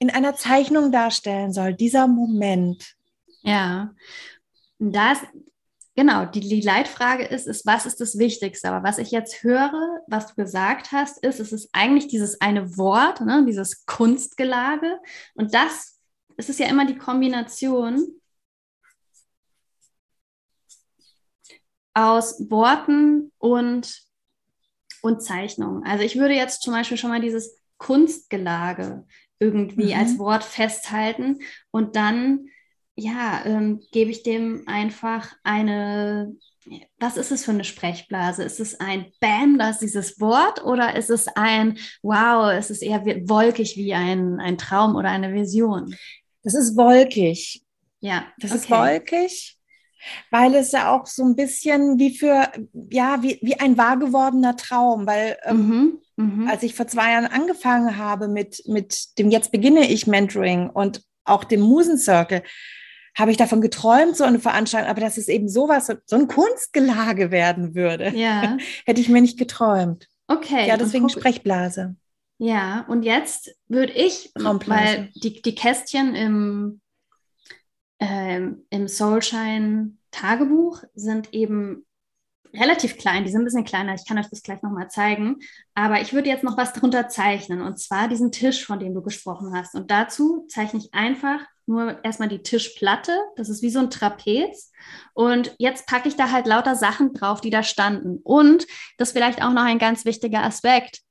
in 0.00 0.10
einer 0.10 0.34
Zeichnung 0.34 0.90
darstellen 0.90 1.52
soll, 1.52 1.74
dieser 1.74 2.08
Moment. 2.08 2.96
Ja, 3.42 3.94
das, 4.78 5.18
genau, 5.94 6.24
die, 6.24 6.40
die 6.40 6.62
Leitfrage 6.62 7.24
ist, 7.24 7.46
ist, 7.46 7.66
was 7.66 7.84
ist 7.84 8.00
das 8.00 8.18
Wichtigste? 8.18 8.70
Aber 8.70 8.82
was 8.82 8.96
ich 8.96 9.10
jetzt 9.10 9.42
höre, 9.42 10.00
was 10.08 10.28
du 10.28 10.34
gesagt 10.34 10.90
hast, 10.90 11.22
ist, 11.22 11.38
es 11.38 11.52
ist 11.52 11.68
eigentlich 11.72 12.08
dieses 12.08 12.40
eine 12.40 12.78
Wort, 12.78 13.20
ne, 13.20 13.44
dieses 13.46 13.84
Kunstgelage. 13.84 14.98
Und 15.34 15.52
das, 15.54 16.00
es 16.38 16.48
ist 16.48 16.58
ja 16.58 16.66
immer 16.66 16.86
die 16.86 16.96
Kombination 16.96 18.20
aus 21.92 22.50
Worten 22.50 23.32
und, 23.36 24.02
und 25.02 25.22
Zeichnungen. 25.22 25.84
Also 25.84 26.04
ich 26.04 26.16
würde 26.16 26.34
jetzt 26.34 26.62
zum 26.62 26.72
Beispiel 26.72 26.96
schon 26.96 27.10
mal 27.10 27.20
dieses 27.20 27.54
Kunstgelage 27.76 29.04
irgendwie 29.40 29.94
mhm. 29.94 30.00
als 30.00 30.18
Wort 30.18 30.44
festhalten 30.44 31.40
und 31.70 31.96
dann, 31.96 32.46
ja, 32.94 33.42
ähm, 33.44 33.80
gebe 33.90 34.10
ich 34.10 34.22
dem 34.22 34.64
einfach 34.66 35.32
eine, 35.42 36.36
was 36.98 37.16
ist 37.16 37.32
es 37.32 37.44
für 37.44 37.50
eine 37.50 37.64
Sprechblase? 37.64 38.44
Ist 38.44 38.60
es 38.60 38.78
ein 38.78 39.06
Bam, 39.18 39.58
das 39.58 39.76
ist 39.76 39.80
dieses 39.80 40.20
Wort 40.20 40.62
oder 40.64 40.94
ist 40.94 41.10
es 41.10 41.26
ein 41.28 41.78
Wow, 42.02 42.52
ist 42.56 42.70
es 42.70 42.82
eher 42.82 43.04
wolkig 43.04 43.76
wie 43.76 43.94
ein, 43.94 44.38
ein 44.38 44.58
Traum 44.58 44.94
oder 44.94 45.08
eine 45.08 45.32
Vision? 45.32 45.96
Das 46.42 46.54
ist 46.54 46.76
wolkig. 46.76 47.62
Ja, 48.00 48.26
das 48.38 48.52
okay. 48.52 48.60
ist 48.60 48.70
wolkig 48.70 49.59
weil 50.30 50.54
es 50.54 50.72
ja 50.72 50.94
auch 50.94 51.06
so 51.06 51.24
ein 51.24 51.36
bisschen 51.36 51.98
wie 51.98 52.16
für, 52.16 52.48
ja, 52.90 53.22
wie, 53.22 53.38
wie 53.42 53.58
ein 53.58 53.76
wahr 53.76 53.98
gewordener 53.98 54.56
Traum, 54.56 55.06
weil 55.06 55.36
ähm, 55.44 56.00
mhm, 56.16 56.42
mh. 56.44 56.50
als 56.50 56.62
ich 56.62 56.74
vor 56.74 56.86
zwei 56.86 57.12
Jahren 57.12 57.26
angefangen 57.26 57.96
habe 57.96 58.28
mit, 58.28 58.62
mit 58.66 59.18
dem 59.18 59.30
Jetzt 59.30 59.52
beginne 59.52 59.90
ich 59.90 60.06
Mentoring 60.06 60.70
und 60.70 61.02
auch 61.24 61.44
dem 61.44 61.60
Musencircle, 61.60 62.42
habe 63.18 63.30
ich 63.30 63.36
davon 63.36 63.60
geträumt, 63.60 64.16
so 64.16 64.24
eine 64.24 64.38
Veranstaltung, 64.38 64.88
aber 64.88 65.00
dass 65.00 65.18
es 65.18 65.28
eben 65.28 65.48
sowas, 65.48 65.92
so 66.06 66.16
ein 66.16 66.28
Kunstgelage 66.28 67.30
werden 67.30 67.74
würde, 67.74 68.12
ja. 68.14 68.56
hätte 68.86 69.00
ich 69.00 69.08
mir 69.08 69.20
nicht 69.20 69.38
geträumt. 69.38 70.06
Okay. 70.28 70.68
Ja, 70.68 70.76
deswegen 70.76 71.08
Sprechblase. 71.08 71.96
Ja, 72.38 72.86
und 72.88 73.02
jetzt 73.02 73.54
würde 73.68 73.92
ich, 73.92 74.32
weil 74.34 75.10
die, 75.14 75.42
die 75.42 75.54
Kästchen 75.54 76.14
im 76.14 76.80
ähm, 78.00 78.64
im 78.70 78.88
Soulshine 78.88 79.92
Tagebuch 80.10 80.82
sind 80.94 81.32
eben 81.32 81.86
relativ 82.54 82.98
klein, 82.98 83.24
die 83.24 83.30
sind 83.30 83.42
ein 83.42 83.44
bisschen 83.44 83.64
kleiner, 83.64 83.94
ich 83.94 84.06
kann 84.06 84.18
euch 84.18 84.28
das 84.28 84.42
gleich 84.42 84.62
nochmal 84.62 84.90
zeigen, 84.90 85.36
aber 85.74 86.00
ich 86.00 86.12
würde 86.12 86.28
jetzt 86.28 86.42
noch 86.42 86.56
was 86.56 86.72
drunter 86.72 87.08
zeichnen. 87.08 87.62
Und 87.62 87.78
zwar 87.78 88.08
diesen 88.08 88.32
Tisch, 88.32 88.64
von 88.66 88.80
dem 88.80 88.94
du 88.94 89.02
gesprochen 89.02 89.54
hast. 89.54 89.74
Und 89.74 89.90
dazu 89.90 90.46
zeichne 90.48 90.80
ich 90.80 90.92
einfach 90.92 91.40
nur 91.66 92.04
erstmal 92.04 92.28
die 92.28 92.42
Tischplatte, 92.42 93.16
das 93.36 93.48
ist 93.48 93.62
wie 93.62 93.70
so 93.70 93.78
ein 93.78 93.90
Trapez. 93.90 94.72
Und 95.14 95.54
jetzt 95.58 95.86
packe 95.86 96.08
ich 96.08 96.16
da 96.16 96.32
halt 96.32 96.46
lauter 96.46 96.74
Sachen 96.74 97.14
drauf, 97.14 97.40
die 97.40 97.50
da 97.50 97.62
standen. 97.62 98.18
Und 98.24 98.66
das 98.98 99.10
ist 99.10 99.12
vielleicht 99.12 99.42
auch 99.42 99.52
noch 99.52 99.64
ein 99.64 99.78
ganz 99.78 100.04
wichtiger 100.04 100.42
Aspekt, 100.42 101.02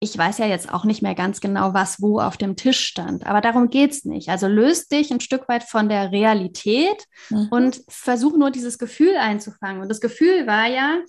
ich 0.00 0.16
weiß 0.16 0.38
ja 0.38 0.46
jetzt 0.46 0.72
auch 0.72 0.84
nicht 0.84 1.02
mehr 1.02 1.14
ganz 1.14 1.40
genau, 1.40 1.74
was 1.74 2.00
wo 2.00 2.20
auf 2.20 2.36
dem 2.36 2.54
Tisch 2.54 2.80
stand, 2.80 3.26
aber 3.26 3.40
darum 3.40 3.68
geht 3.68 3.90
es 3.90 4.04
nicht. 4.04 4.28
Also 4.28 4.46
löst 4.46 4.92
dich 4.92 5.10
ein 5.10 5.20
Stück 5.20 5.48
weit 5.48 5.64
von 5.64 5.88
der 5.88 6.12
Realität 6.12 7.04
mhm. 7.30 7.48
und 7.50 7.82
versuch 7.88 8.36
nur 8.36 8.50
dieses 8.50 8.78
Gefühl 8.78 9.16
einzufangen. 9.16 9.82
Und 9.82 9.88
das 9.88 10.00
Gefühl 10.00 10.46
war 10.46 10.66
ja, 10.66 11.00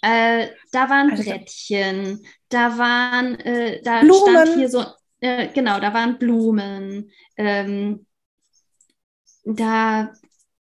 äh, 0.00 0.48
da 0.72 0.88
waren 0.88 1.10
also, 1.10 1.22
Brettchen, 1.22 2.24
da 2.48 2.78
waren, 2.78 3.38
äh, 3.40 3.82
da 3.82 4.00
Blumen. 4.00 4.46
stand 4.46 4.54
hier 4.54 4.70
so, 4.70 4.86
äh, 5.20 5.48
genau, 5.48 5.78
da 5.78 5.92
waren 5.92 6.18
Blumen, 6.18 7.10
ähm, 7.36 8.06
da 9.44 10.12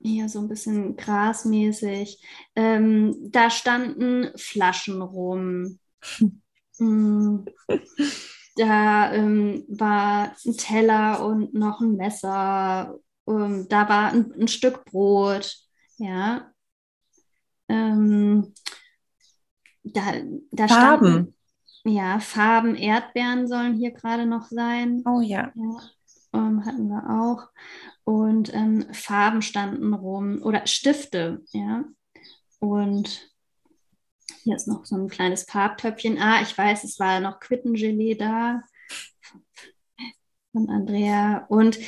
hier 0.01 0.29
so 0.29 0.39
ein 0.39 0.49
bisschen 0.49 0.97
grasmäßig, 0.97 2.23
ähm, 2.57 3.17
da 3.31 3.51
standen 3.51 4.31
Flaschen 4.37 5.03
rum. 5.03 5.79
Mm. 6.19 6.41
Da 8.57 9.13
ähm, 9.13 9.65
war 9.69 10.37
ein 10.47 10.57
Teller 10.57 11.27
und 11.27 11.55
noch 11.55 11.81
ein 11.81 11.97
Messer. 11.97 12.97
Ähm, 13.27 13.67
da 13.69 13.89
war 13.89 14.13
ein, 14.13 14.33
ein, 14.39 14.47
Stück 14.47 14.85
Brot. 14.85 15.57
Ja. 15.99 16.53
Ähm, 17.69 18.55
da, 19.83 20.03
da 20.53 20.69
Farben. 20.69 21.07
Standen, 21.09 21.35
ja, 21.85 22.21
Farben, 22.21 22.77
Erdbeeren 22.77 23.49
sollen 23.49 23.75
hier 23.75 23.91
gerade 23.91 24.25
noch 24.25 24.47
sein. 24.47 25.03
Oh 25.05 25.21
ja. 25.21 25.53
ja 25.55 25.81
ähm, 26.35 26.65
hatten 26.65 26.89
wir 26.89 27.11
auch. 27.11 27.49
Und 28.05 28.53
ähm, 28.53 28.87
Farben 28.93 29.43
standen 29.43 29.95
rum 29.95 30.43
oder 30.43 30.67
Stifte, 30.67 31.43
ja. 31.53 31.85
Und 32.61 33.34
hier 34.45 34.57
ist 34.57 34.69
noch 34.69 34.85
so 34.85 34.97
ein 34.97 35.09
kleines 35.09 35.45
Farbtöpfchen. 35.45 36.19
Ah, 36.19 36.43
ich 36.43 36.57
weiß, 36.57 36.85
es 36.85 37.01
war 37.01 37.19
noch 37.21 37.41
Quittengelee 37.41 38.15
da 38.15 38.61
von 40.53 40.69
Andrea. 40.69 41.47
Und 41.49 41.79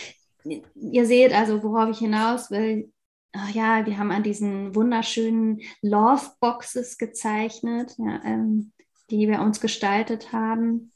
ihr 0.74 1.06
seht 1.06 1.34
also, 1.34 1.62
worauf 1.62 1.90
ich 1.90 1.98
hinaus 1.98 2.50
will. 2.50 2.92
Ach 3.32 3.50
ja, 3.50 3.84
wir 3.84 3.98
haben 3.98 4.10
an 4.10 4.22
diesen 4.22 4.74
wunderschönen 4.74 5.60
Love 5.82 6.30
Boxes 6.40 6.96
gezeichnet, 6.96 7.94
ja, 7.98 8.22
ähm, 8.24 8.72
die 9.10 9.28
wir 9.28 9.42
uns 9.42 9.60
gestaltet 9.60 10.32
haben. 10.32 10.92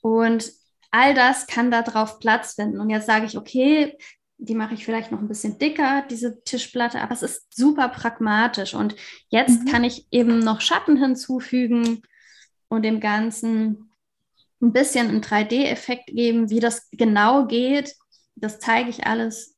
Und 0.00 0.52
all 0.92 1.14
das 1.14 1.48
kann 1.48 1.72
da 1.72 1.82
drauf 1.82 2.20
Platz 2.20 2.54
finden. 2.54 2.78
Und 2.78 2.90
jetzt 2.90 3.06
sage 3.06 3.26
ich, 3.26 3.36
okay, 3.36 3.98
die 4.38 4.54
mache 4.54 4.74
ich 4.74 4.84
vielleicht 4.84 5.12
noch 5.12 5.20
ein 5.20 5.28
bisschen 5.28 5.58
dicker, 5.58 6.04
diese 6.10 6.42
Tischplatte, 6.44 7.00
aber 7.00 7.12
es 7.12 7.22
ist 7.22 7.54
super 7.54 7.88
pragmatisch. 7.88 8.74
Und 8.74 8.94
jetzt 9.28 9.64
mhm. 9.64 9.66
kann 9.66 9.84
ich 9.84 10.06
eben 10.10 10.40
noch 10.40 10.60
Schatten 10.60 10.96
hinzufügen 10.96 12.02
und 12.68 12.82
dem 12.82 13.00
Ganzen 13.00 13.90
ein 14.60 14.72
bisschen 14.72 15.08
einen 15.08 15.22
3D-Effekt 15.22 16.06
geben, 16.08 16.50
wie 16.50 16.60
das 16.60 16.88
genau 16.90 17.46
geht. 17.46 17.94
Das 18.34 18.58
zeige 18.58 18.90
ich 18.90 19.06
alles 19.06 19.56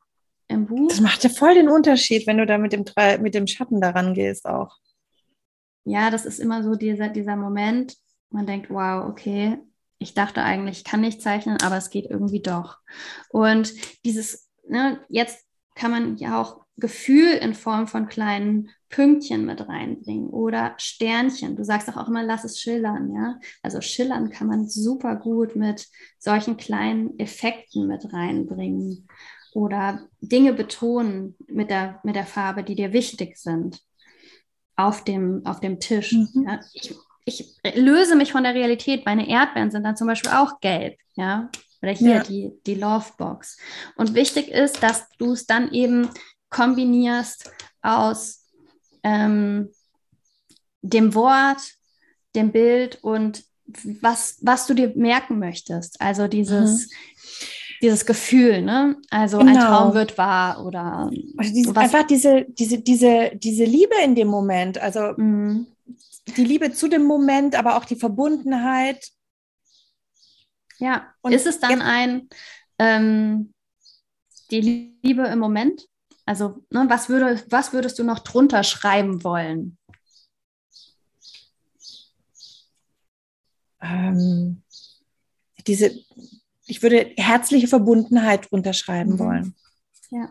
im 0.49 0.67
Buch. 0.67 0.89
Das 0.89 1.01
macht 1.01 1.25
ja 1.25 1.31
voll 1.31 1.55
den 1.55 1.69
Unterschied, 1.69 2.27
wenn 2.27 2.39
du 2.39 2.47
da 2.47 2.59
mit 2.59 2.73
dem, 2.73 2.85
mit 3.21 3.35
dem 3.35 3.47
Schatten 3.47 3.81
daran 3.81 4.15
gehst 4.15 4.47
auch. 4.47 4.77
Ja, 5.85 6.11
das 6.11 6.25
ist 6.25 6.39
immer 6.39 6.63
so 6.63 6.75
dieser, 6.75 7.09
dieser 7.09 7.37
Moment, 7.37 7.97
man 8.31 8.47
denkt, 8.47 8.71
wow, 8.71 9.09
okay, 9.09 9.59
ich 9.99 10.15
dachte 10.15 10.43
eigentlich, 10.43 10.79
ich 10.79 10.85
kann 10.85 11.01
nicht 11.01 11.23
zeichnen, 11.23 11.59
aber 11.63 11.77
es 11.77 11.91
geht 11.91 12.07
irgendwie 12.07 12.43
doch. 12.43 12.79
Und 13.31 13.73
dieses 14.05 14.48
ne, 14.69 15.01
jetzt 15.09 15.47
kann 15.75 15.91
man 15.91 16.17
ja 16.17 16.41
auch 16.41 16.61
Gefühl 16.77 17.33
in 17.33 17.55
Form 17.55 17.89
von 17.89 18.09
kleinen 18.09 18.71
Pünktchen 18.89 19.45
mit 19.45 19.69
reinbringen 19.69 20.29
oder 20.29 20.75
Sternchen. 20.79 21.57
Du 21.57 21.65
sagst 21.65 21.89
auch 21.89 22.09
immer, 22.09 22.23
lass 22.23 22.45
es 22.45 22.61
schillern, 22.61 23.13
ja. 23.13 23.39
Also 23.63 23.81
schillern 23.81 24.31
kann 24.31 24.47
man 24.47 24.69
super 24.69 25.17
gut 25.17 25.57
mit 25.57 25.89
solchen 26.19 26.57
kleinen 26.57 27.19
Effekten 27.19 27.87
mit 27.87 28.13
reinbringen 28.13 29.09
oder 29.55 30.07
Dinge 30.21 30.53
betonen 30.53 31.37
mit 31.49 31.71
der, 31.71 32.01
mit 32.05 32.15
der 32.15 32.27
Farbe, 32.27 32.63
die 32.63 32.77
dir 32.77 32.93
wichtig 32.93 33.37
sind 33.39 33.81
auf 34.77 35.03
dem, 35.03 35.45
auf 35.45 35.61
dem 35.61 35.81
Tisch. 35.81 36.13
Mhm. 36.13 36.47
Ja. 36.47 36.61
Ich, 36.73 36.95
ich 37.25 37.75
löse 37.75 38.15
mich 38.15 38.33
von 38.33 38.45
der 38.45 38.55
Realität. 38.55 39.05
Meine 39.05 39.29
Erdbeeren 39.29 39.71
sind 39.71 39.83
dann 39.83 39.97
zum 39.97 40.07
Beispiel 40.07 40.31
auch 40.31 40.61
gelb, 40.61 40.97
ja. 41.17 41.51
Oder 41.83 41.93
hier 41.93 42.17
ja. 42.17 42.23
die, 42.23 42.53
die 42.67 42.75
Lovebox. 42.75 43.57
Und 43.97 44.15
wichtig 44.15 44.49
ist, 44.49 44.83
dass 44.83 45.09
du 45.19 45.33
es 45.33 45.47
dann 45.47 45.73
eben 45.73 46.09
kombinierst 46.51 47.51
aus 47.83 48.47
ähm, 49.03 49.71
dem 50.83 51.15
Wort, 51.15 51.61
dem 52.35 52.53
Bild 52.53 52.99
und 53.03 53.45
was, 54.01 54.39
was 54.43 54.67
du 54.67 54.75
dir 54.75 54.93
merken 54.97 55.39
möchtest. 55.39 56.01
Also 56.01 56.27
dieses, 56.27 56.87
mhm. 56.87 56.91
dieses 57.83 58.07
Gefühl, 58.07 58.63
ne? 58.63 58.97
Also 59.11 59.39
genau. 59.39 59.51
ein 59.51 59.59
Traum 59.59 59.95
wird 59.95 60.17
wahr 60.17 60.65
oder 60.65 61.11
also 61.37 61.55
diese, 61.55 61.77
einfach 61.77 62.07
diese, 62.07 62.47
diese, 62.49 62.81
diese, 62.81 63.33
diese 63.35 63.65
Liebe 63.65 63.95
in 64.03 64.15
dem 64.15 64.29
Moment. 64.29 64.79
Also 64.79 65.13
mhm. 65.17 65.67
die 66.37 66.45
Liebe 66.45 66.73
zu 66.73 66.89
dem 66.89 67.05
Moment, 67.05 67.57
aber 67.57 67.77
auch 67.77 67.85
die 67.85 67.97
Verbundenheit. 67.97 69.11
Ja, 70.79 71.13
und 71.23 71.33
ist 71.33 71.47
es 71.47 71.61
dann 71.61 71.83
ein 71.83 72.29
ähm, 72.79 73.53
die 74.51 74.99
Liebe 75.03 75.27
im 75.27 75.39
Moment? 75.39 75.87
Also, 76.25 76.65
ne, 76.71 76.87
was, 76.89 77.09
würde, 77.09 77.43
was 77.49 77.73
würdest 77.73 77.99
du 77.99 78.05
noch 78.05 78.21
drunter 78.21 78.63
schreiben 78.63 79.25
wollen? 79.25 79.79
ähm, 83.81 84.63
diese, 85.67 85.91
ich 86.67 86.83
würde 86.83 87.13
herzliche 87.17 87.69
Verbundenheit 87.69 88.51
unterschreiben 88.53 89.13
mhm. 89.13 89.19
wollen. 89.19 89.55
Ja. 90.11 90.31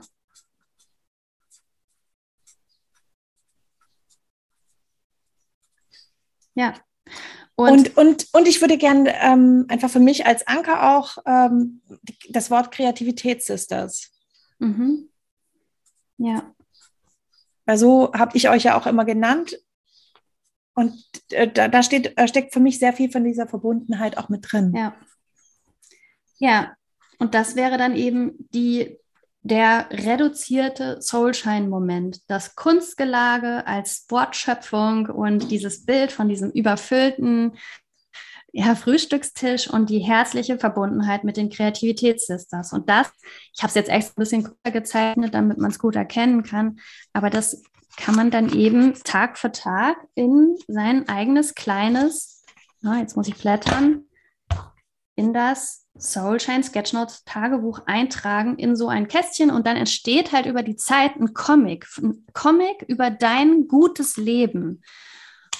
Ja. 6.55 6.73
Und, 7.59 7.97
und, 7.97 7.97
und, 7.97 8.27
und 8.33 8.47
ich 8.47 8.61
würde 8.61 8.77
gerne 8.77 9.15
ähm, 9.19 9.65
einfach 9.67 9.89
für 9.89 9.99
mich 9.99 10.27
als 10.27 10.45
Anker 10.45 10.95
auch 10.95 11.17
ähm, 11.25 11.81
das 12.29 12.51
Wort 12.51 12.71
Kreativitätssisters. 12.71 14.11
Mhm. 14.59 15.09
Ja. 16.17 16.53
Weil 17.65 17.77
so 17.79 18.13
habe 18.13 18.37
ich 18.37 18.47
euch 18.49 18.65
ja 18.65 18.77
auch 18.77 18.85
immer 18.85 19.05
genannt. 19.05 19.59
Und 20.75 21.03
äh, 21.31 21.51
da, 21.51 21.67
da 21.67 21.81
steht, 21.81 22.15
äh, 22.15 22.27
steckt 22.27 22.53
für 22.53 22.59
mich 22.59 22.77
sehr 22.77 22.93
viel 22.93 23.11
von 23.11 23.23
dieser 23.23 23.47
Verbundenheit 23.47 24.19
auch 24.19 24.29
mit 24.29 24.51
drin. 24.51 24.73
Ja. 24.75 24.95
Ja, 26.37 26.75
und 27.17 27.33
das 27.33 27.55
wäre 27.55 27.79
dann 27.79 27.95
eben 27.95 28.35
die, 28.53 28.99
der 29.41 29.87
reduzierte 29.91 31.01
Soulshine-Moment, 31.01 32.29
das 32.29 32.55
Kunstgelage 32.55 33.65
als 33.65 34.05
Wortschöpfung 34.09 35.07
und 35.07 35.51
dieses 35.51 35.85
Bild 35.85 36.11
von 36.11 36.27
diesem 36.27 36.51
überfüllten 36.51 37.53
ja, 38.51 38.75
Frühstückstisch 38.75 39.69
und 39.69 39.89
die 39.89 39.99
herzliche 39.99 40.57
Verbundenheit 40.57 41.23
mit 41.23 41.37
den 41.37 41.49
Kreativitätssisters. 41.49 42.73
Und 42.73 42.89
das, 42.89 43.11
ich 43.53 43.61
habe 43.61 43.69
es 43.69 43.75
jetzt 43.75 43.89
echt 43.89 44.09
ein 44.09 44.15
bisschen 44.15 44.49
gezeichnet, 44.63 45.33
damit 45.33 45.57
man 45.57 45.69
es 45.71 45.79
gut 45.79 45.95
erkennen 45.95 46.43
kann, 46.43 46.79
aber 47.13 47.29
das 47.29 47.61
kann 47.97 48.15
man 48.15 48.31
dann 48.31 48.53
eben 48.53 48.93
Tag 49.03 49.37
für 49.37 49.51
Tag 49.51 49.97
in 50.15 50.55
sein 50.67 51.09
eigenes 51.09 51.55
kleines, 51.55 52.43
na, 52.81 52.99
jetzt 52.99 53.17
muss 53.17 53.27
ich 53.27 53.35
blättern, 53.35 54.05
in 55.15 55.33
das 55.33 55.86
Soulshine 55.99 56.63
Sketchnotes 56.63 57.23
Tagebuch 57.23 57.81
eintragen 57.85 58.57
in 58.57 58.75
so 58.75 58.87
ein 58.87 59.07
Kästchen 59.07 59.51
und 59.51 59.65
dann 59.67 59.77
entsteht 59.77 60.31
halt 60.31 60.45
über 60.45 60.63
die 60.63 60.75
Zeit 60.75 61.15
ein 61.15 61.33
Comic, 61.33 61.87
ein 61.97 62.25
Comic 62.33 62.83
über 62.87 63.09
dein 63.09 63.67
gutes 63.67 64.17
Leben. 64.17 64.81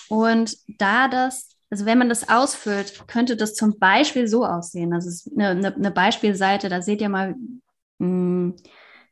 Und 0.09 0.57
da 0.79 1.07
das, 1.07 1.49
also 1.69 1.85
wenn 1.85 1.97
man 1.97 2.09
das 2.09 2.29
ausfüllt, 2.29 3.07
könnte 3.07 3.35
das 3.35 3.55
zum 3.55 3.79
Beispiel 3.79 4.27
so 4.27 4.45
aussehen. 4.45 4.91
Das 4.91 5.05
ist 5.05 5.29
eine, 5.35 5.49
eine, 5.49 5.75
eine 5.75 5.91
Beispielseite, 5.91 6.69
da 6.69 6.81
seht 6.81 7.01
ihr 7.01 7.09
mal, 7.09 7.35
mh, 7.99 7.99
hm, 7.99 8.55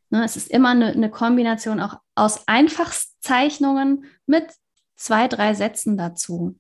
Ne, 0.10 0.24
es 0.24 0.38
ist 0.38 0.50
immer 0.50 0.70
eine, 0.70 0.88
eine 0.88 1.10
Kombination 1.10 1.82
auch 1.82 2.00
aus 2.16 2.48
Einfachszeichnungen 2.48 4.06
mit 4.26 4.46
zwei, 4.96 5.28
drei 5.28 5.54
Sätzen 5.54 5.98
dazu. 5.98 6.58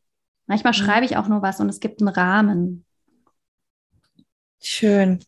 Manchmal 0.47 0.73
mhm. 0.73 0.77
schreibe 0.77 1.05
ich 1.05 1.17
auch 1.17 1.27
nur 1.27 1.41
was 1.41 1.59
und 1.59 1.69
es 1.69 1.79
gibt 1.79 2.01
einen 2.01 2.09
Rahmen. 2.09 2.85
Schön. 4.65 5.23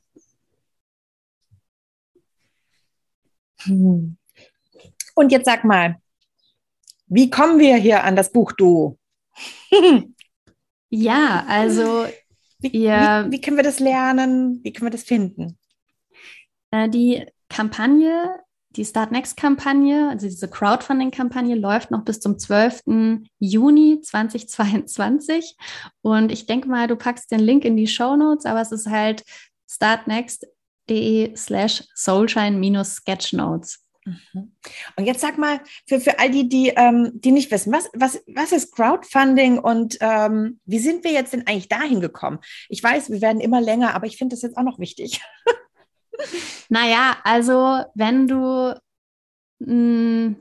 Hm. 3.61 4.17
Und 5.13 5.31
jetzt 5.31 5.45
sag 5.45 5.63
mal, 5.63 5.97
wie 7.05 7.29
kommen 7.29 7.59
wir 7.59 7.75
hier 7.77 8.03
an 8.03 8.15
das 8.15 8.31
Buch 8.31 8.51
Du? 8.51 8.97
ja, 10.89 11.45
also 11.47 12.07
wie, 12.59 12.73
wie, 12.73 13.31
wie, 13.31 13.41
können 13.41 13.57
wir 13.57 13.63
das 13.63 13.79
lernen? 13.79 14.59
Wie 14.63 14.73
können 14.73 14.87
wir 14.87 14.97
das 14.97 15.03
finden? 15.03 15.59
Äh, 16.71 16.89
die 16.89 17.27
Kampagne, 17.47 18.39
die 18.71 18.85
Start 18.85 19.11
Next 19.11 19.37
Kampagne, 19.37 20.09
also 20.09 20.27
diese 20.27 20.47
Crowdfunding-Kampagne 20.47 21.55
läuft 21.55 21.91
noch 21.91 22.03
bis 22.03 22.19
zum 22.19 22.37
12. 22.37 22.83
Juni 23.39 24.01
2022. 24.01 25.55
Und 26.01 26.31
ich 26.31 26.45
denke 26.45 26.67
mal, 26.67 26.87
du 26.87 26.95
packst 26.95 27.31
den 27.31 27.39
Link 27.39 27.65
in 27.65 27.77
die 27.77 27.87
Show 27.87 28.15
Notes, 28.15 28.45
aber 28.45 28.61
es 28.61 28.71
ist 28.71 28.87
halt 28.87 29.23
startnext.de 29.69 31.35
slash 31.35 31.83
soulshine-sketchnotes. 31.95 33.79
Mhm. 34.07 34.53
Und 34.95 35.05
jetzt 35.05 35.21
sag 35.21 35.37
mal, 35.37 35.59
für, 35.87 35.99
für 35.99 36.19
all 36.19 36.29
die, 36.29 36.47
die, 36.47 36.69
ähm, 36.69 37.11
die 37.13 37.31
nicht 37.31 37.51
wissen, 37.51 37.73
was, 37.73 37.89
was, 37.93 38.21
was 38.27 38.51
ist 38.51 38.73
Crowdfunding 38.73 39.59
und 39.59 39.97
ähm, 39.99 40.59
wie 40.65 40.79
sind 40.79 41.03
wir 41.03 41.11
jetzt 41.11 41.33
denn 41.33 41.45
eigentlich 41.45 41.67
dahin 41.67 41.99
gekommen? 41.99 42.39
Ich 42.69 42.81
weiß, 42.81 43.09
wir 43.11 43.21
werden 43.21 43.41
immer 43.41 43.61
länger, 43.61 43.93
aber 43.95 44.07
ich 44.07 44.17
finde 44.17 44.35
das 44.35 44.43
jetzt 44.43 44.57
auch 44.57 44.63
noch 44.63 44.79
wichtig. 44.79 45.21
Naja, 46.69 47.17
also 47.23 47.83
wenn 47.95 48.27
du 48.27 48.73
mh, 49.59 49.65
hm, 49.67 50.35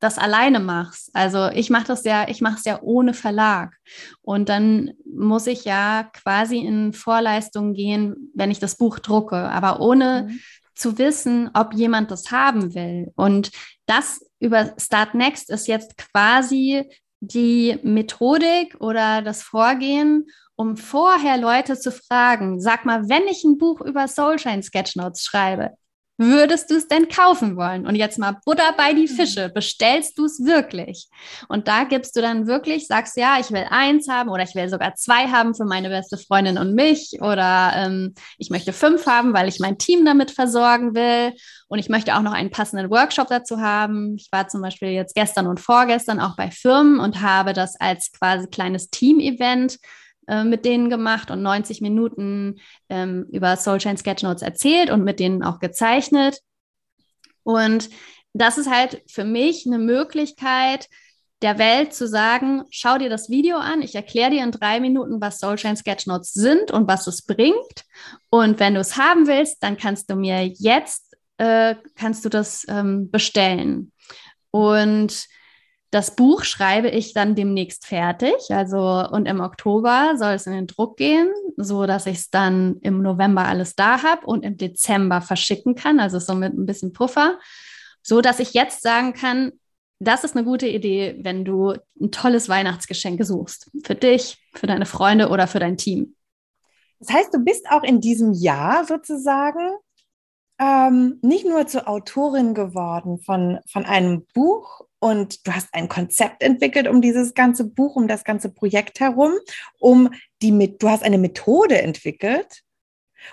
das 0.00 0.18
alleine 0.18 0.60
machst, 0.60 1.10
also 1.14 1.48
ich 1.48 1.70
mache 1.70 1.86
das 1.86 2.04
ja, 2.04 2.28
ich 2.28 2.40
mache 2.40 2.56
es 2.56 2.64
ja 2.64 2.80
ohne 2.82 3.14
Verlag 3.14 3.76
und 4.22 4.48
dann 4.48 4.92
muss 5.04 5.46
ich 5.46 5.64
ja 5.64 6.10
quasi 6.12 6.58
in 6.58 6.92
Vorleistungen 6.92 7.74
gehen, 7.74 8.30
wenn 8.34 8.50
ich 8.50 8.58
das 8.58 8.76
Buch 8.76 8.98
drucke, 8.98 9.36
aber 9.36 9.80
ohne 9.80 10.28
mhm. 10.28 10.40
zu 10.74 10.98
wissen, 10.98 11.50
ob 11.54 11.72
jemand 11.74 12.10
das 12.10 12.30
haben 12.30 12.74
will. 12.74 13.12
Und 13.16 13.50
das 13.86 14.24
über 14.38 14.74
Start 14.78 15.14
Next 15.14 15.50
ist 15.50 15.66
jetzt 15.66 15.96
quasi 15.96 16.84
die 17.20 17.78
Methodik 17.82 18.76
oder 18.80 19.22
das 19.22 19.42
Vorgehen, 19.42 20.26
um 20.56 20.76
vorher 20.76 21.36
Leute 21.38 21.78
zu 21.78 21.92
fragen, 21.92 22.60
sag 22.60 22.84
mal, 22.84 23.08
wenn 23.08 23.26
ich 23.28 23.44
ein 23.44 23.58
Buch 23.58 23.80
über 23.80 24.08
Soulshine 24.08 24.62
Sketchnotes 24.62 25.22
schreibe, 25.22 25.72
würdest 26.18 26.70
du 26.70 26.76
es 26.76 26.88
denn 26.88 27.08
kaufen 27.08 27.56
wollen? 27.56 27.86
Und 27.86 27.94
jetzt 27.94 28.18
mal 28.18 28.38
Butter 28.44 28.74
bei 28.76 28.92
die 28.94 29.08
Fische, 29.08 29.48
bestellst 29.48 30.18
du 30.18 30.24
es 30.24 30.44
wirklich? 30.44 31.08
Und 31.48 31.68
da 31.68 31.84
gibst 31.84 32.16
du 32.16 32.20
dann 32.20 32.46
wirklich, 32.46 32.86
sagst 32.86 33.16
ja, 33.16 33.38
ich 33.40 33.50
will 33.50 33.66
eins 33.70 34.08
haben 34.08 34.30
oder 34.30 34.42
ich 34.42 34.54
will 34.54 34.68
sogar 34.68 34.94
zwei 34.94 35.28
haben 35.28 35.54
für 35.54 35.64
meine 35.64 35.88
beste 35.88 36.16
Freundin 36.16 36.58
und 36.58 36.74
mich 36.74 37.18
oder 37.20 37.72
ähm, 37.74 38.14
ich 38.38 38.50
möchte 38.50 38.72
fünf 38.72 39.06
haben, 39.06 39.34
weil 39.34 39.48
ich 39.48 39.60
mein 39.60 39.78
Team 39.78 40.04
damit 40.04 40.30
versorgen 40.30 40.94
will 40.94 41.34
und 41.68 41.78
ich 41.78 41.88
möchte 41.88 42.16
auch 42.16 42.22
noch 42.22 42.32
einen 42.32 42.50
passenden 42.50 42.90
Workshop 42.90 43.28
dazu 43.28 43.60
haben. 43.60 44.16
Ich 44.16 44.28
war 44.30 44.48
zum 44.48 44.62
Beispiel 44.62 44.90
jetzt 44.90 45.14
gestern 45.14 45.46
und 45.46 45.60
vorgestern 45.60 46.20
auch 46.20 46.36
bei 46.36 46.50
Firmen 46.50 47.00
und 47.00 47.22
habe 47.22 47.52
das 47.52 47.78
als 47.78 48.12
quasi 48.12 48.46
kleines 48.46 48.90
Team-Event 48.90 49.78
äh, 50.28 50.44
mit 50.44 50.64
denen 50.64 50.90
gemacht 50.90 51.30
und 51.30 51.42
90 51.42 51.80
Minuten 51.80 52.56
ähm, 52.88 53.26
über 53.30 53.56
Soulchain 53.56 53.96
Sketchnotes 53.96 54.42
erzählt 54.42 54.90
und 54.90 55.04
mit 55.04 55.20
denen 55.20 55.42
auch 55.42 55.58
gezeichnet. 55.58 56.40
Und 57.42 57.88
das 58.32 58.58
ist 58.58 58.70
halt 58.70 59.02
für 59.08 59.24
mich 59.24 59.66
eine 59.66 59.78
Möglichkeit, 59.78 60.88
der 61.42 61.58
Welt 61.58 61.94
zu 61.94 62.08
sagen, 62.08 62.64
schau 62.70 62.98
dir 62.98 63.10
das 63.10 63.28
Video 63.28 63.58
an, 63.58 63.82
ich 63.82 63.94
erkläre 63.94 64.30
dir 64.30 64.42
in 64.42 64.52
drei 64.52 64.80
Minuten, 64.80 65.20
was 65.20 65.38
Soulchain 65.38 65.76
Sketchnotes 65.76 66.32
sind 66.32 66.70
und 66.70 66.88
was 66.88 67.06
es 67.06 67.22
bringt. 67.22 67.84
Und 68.30 68.58
wenn 68.58 68.74
du 68.74 68.80
es 68.80 68.96
haben 68.96 69.26
willst, 69.26 69.62
dann 69.62 69.76
kannst 69.76 70.10
du 70.10 70.16
mir 70.16 70.46
jetzt, 70.46 71.14
äh, 71.36 71.74
kannst 71.94 72.24
du 72.24 72.30
das 72.30 72.64
ähm, 72.68 73.10
bestellen. 73.10 73.92
Und 74.50 75.26
das 75.96 76.14
Buch 76.14 76.44
schreibe 76.44 76.90
ich 76.90 77.14
dann 77.14 77.34
demnächst 77.34 77.86
fertig, 77.86 78.34
also 78.50 78.78
und 79.10 79.24
im 79.24 79.40
Oktober 79.40 80.12
soll 80.18 80.34
es 80.34 80.46
in 80.46 80.52
den 80.52 80.66
Druck 80.66 80.98
gehen, 80.98 81.32
so 81.56 81.86
dass 81.86 82.04
ich 82.04 82.18
es 82.18 82.30
dann 82.30 82.76
im 82.82 83.00
November 83.00 83.46
alles 83.46 83.76
da 83.76 84.02
habe 84.02 84.26
und 84.26 84.44
im 84.44 84.58
Dezember 84.58 85.22
verschicken 85.22 85.74
kann, 85.74 85.98
also 85.98 86.18
so 86.18 86.34
mit 86.34 86.52
ein 86.52 86.66
bisschen 86.66 86.92
Puffer, 86.92 87.38
so 88.02 88.20
dass 88.20 88.40
ich 88.40 88.52
jetzt 88.52 88.82
sagen 88.82 89.14
kann, 89.14 89.52
das 89.98 90.22
ist 90.22 90.36
eine 90.36 90.44
gute 90.44 90.66
Idee, 90.68 91.16
wenn 91.22 91.46
du 91.46 91.72
ein 91.98 92.10
tolles 92.10 92.50
Weihnachtsgeschenk 92.50 93.24
suchst. 93.24 93.70
Für 93.82 93.94
dich, 93.94 94.36
für 94.52 94.66
deine 94.66 94.84
Freunde 94.84 95.30
oder 95.30 95.46
für 95.46 95.60
dein 95.60 95.78
Team. 95.78 96.14
Das 96.98 97.10
heißt, 97.10 97.32
du 97.32 97.38
bist 97.38 97.70
auch 97.70 97.82
in 97.82 98.02
diesem 98.02 98.34
Jahr 98.34 98.84
sozusagen 98.84 99.78
ähm, 100.58 101.18
nicht 101.22 101.46
nur 101.46 101.66
zur 101.66 101.88
Autorin 101.88 102.52
geworden 102.52 103.18
von, 103.18 103.60
von 103.66 103.86
einem 103.86 104.26
Buch 104.34 104.82
und 104.98 105.46
du 105.46 105.52
hast 105.52 105.68
ein 105.72 105.88
Konzept 105.88 106.42
entwickelt 106.42 106.88
um 106.88 107.00
dieses 107.00 107.34
ganze 107.34 107.64
Buch, 107.64 107.96
um 107.96 108.08
das 108.08 108.24
ganze 108.24 108.48
Projekt 108.48 109.00
herum, 109.00 109.32
um 109.78 110.10
die 110.42 110.76
du 110.78 110.88
hast 110.88 111.02
eine 111.02 111.18
Methode 111.18 111.80
entwickelt, 111.80 112.62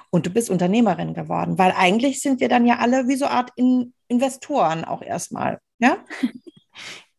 Und 0.10 0.26
du 0.26 0.30
bist 0.30 0.50
Unternehmerin 0.50 1.14
geworden, 1.14 1.58
weil 1.58 1.74
eigentlich 1.76 2.22
sind 2.22 2.40
wir 2.40 2.50
dann 2.50 2.66
ja 2.66 2.80
alle 2.80 3.08
wie 3.08 3.16
so 3.16 3.26
Art 3.26 3.52
in 3.56 3.94
Investoren 4.08 4.86
auch 4.86 5.02
erstmal, 5.02 5.60
ja? 5.80 5.98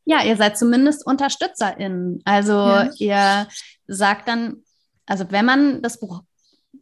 Ja, 0.07 0.23
ihr 0.23 0.37
seid 0.37 0.59
zumindest 0.59 1.07
UnterstützerInnen. 1.07 2.21
Also 2.27 2.53
ja. 2.53 2.91
ihr 2.99 3.49
sagt 3.87 4.29
dann, 4.29 4.63
also 5.07 5.31
wenn 5.31 5.47
man 5.47 5.81
das 5.81 5.99
Buch 5.99 6.23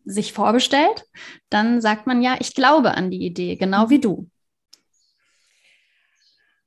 sich 0.04 0.32
vorbestellt, 0.32 1.04
dann 1.48 1.80
sagt 1.80 2.08
man 2.08 2.20
ja, 2.20 2.36
ich 2.40 2.54
glaube 2.54 2.94
an 2.94 3.12
die 3.12 3.24
Idee, 3.24 3.54
genau 3.54 3.90
wie 3.90 4.00
du. 4.00 4.28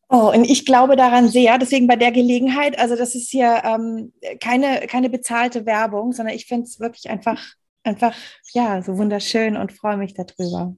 Oh, 0.08 0.32
und 0.34 0.46
ich 0.46 0.66
glaube 0.66 0.96
daran 0.96 1.30
sehr. 1.30 1.58
Deswegen 1.58 1.88
bei 1.88 1.96
der 1.96 2.12
Gelegenheit, 2.12 2.78
also 2.78 2.96
das 2.96 3.16
ist 3.16 3.30
hier 3.30 3.62
ähm, 3.64 4.14
keine, 4.40 4.86
keine 4.88 5.10
bezahlte 5.10 5.66
Werbung, 5.66 6.14
sondern 6.14 6.36
ich 6.36 6.46
finde 6.46 6.66
es 6.66 6.80
wirklich 6.80 7.10
einfach, 7.10 7.44
einfach, 7.84 8.16
ja, 8.54 8.82
so 8.84 8.98
wunderschön 8.98 9.58
und 9.58 9.74
freue 9.74 9.98
mich 9.98 10.14
darüber. 10.14 10.76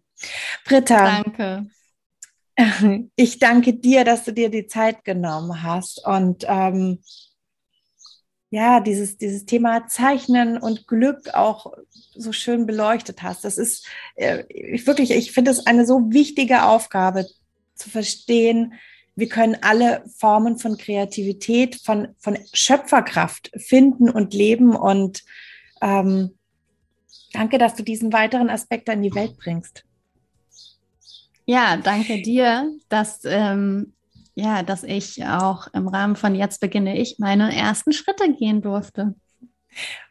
Britta. 0.65 1.21
Danke. 1.23 1.67
Ich 3.15 3.37
danke 3.37 3.75
dir, 3.75 4.03
dass 4.03 4.23
du 4.23 4.33
dir 4.33 4.49
die 4.49 4.65
Zeit 4.65 5.03
genommen 5.03 5.61
hast 5.61 6.03
und 6.07 6.43
ähm, 6.47 7.03
ja, 8.49 8.79
dieses, 8.79 9.19
dieses 9.19 9.45
Thema 9.45 9.87
Zeichnen 9.87 10.57
und 10.57 10.87
Glück 10.87 11.35
auch 11.35 11.73
so 12.15 12.31
schön 12.31 12.65
beleuchtet 12.65 13.21
hast. 13.21 13.43
Das 13.43 13.59
ist 13.59 13.85
äh, 14.15 14.43
ich 14.49 14.87
wirklich, 14.87 15.11
ich 15.11 15.33
finde 15.33 15.51
es 15.51 15.67
eine 15.67 15.85
so 15.85 16.11
wichtige 16.11 16.63
Aufgabe 16.63 17.27
zu 17.75 17.91
verstehen, 17.91 18.73
wir 19.17 19.27
können 19.27 19.57
alle 19.61 20.03
Formen 20.19 20.59
von 20.59 20.77
Kreativität, 20.77 21.75
von, 21.83 22.09
von 22.19 22.37
Schöpferkraft 22.53 23.49
finden 23.57 24.11
und 24.11 24.35
leben. 24.35 24.75
Und 24.75 25.23
ähm, 25.81 26.37
danke, 27.33 27.57
dass 27.57 27.73
du 27.73 27.83
diesen 27.83 28.13
weiteren 28.13 28.51
Aspekt 28.51 28.87
in 28.89 29.01
die 29.01 29.15
Welt 29.15 29.35
bringst. 29.37 29.83
Ja, 31.45 31.77
danke 31.77 32.21
dir, 32.21 32.71
dass, 32.89 33.21
ähm, 33.23 33.93
ja, 34.35 34.61
dass 34.61 34.83
ich 34.83 35.25
auch 35.25 35.67
im 35.73 35.87
Rahmen 35.87 36.15
von 36.15 36.35
Jetzt 36.35 36.61
beginne 36.61 36.95
ich 36.99 37.17
meine 37.17 37.55
ersten 37.55 37.93
Schritte 37.93 38.31
gehen 38.33 38.61
durfte. 38.61 39.15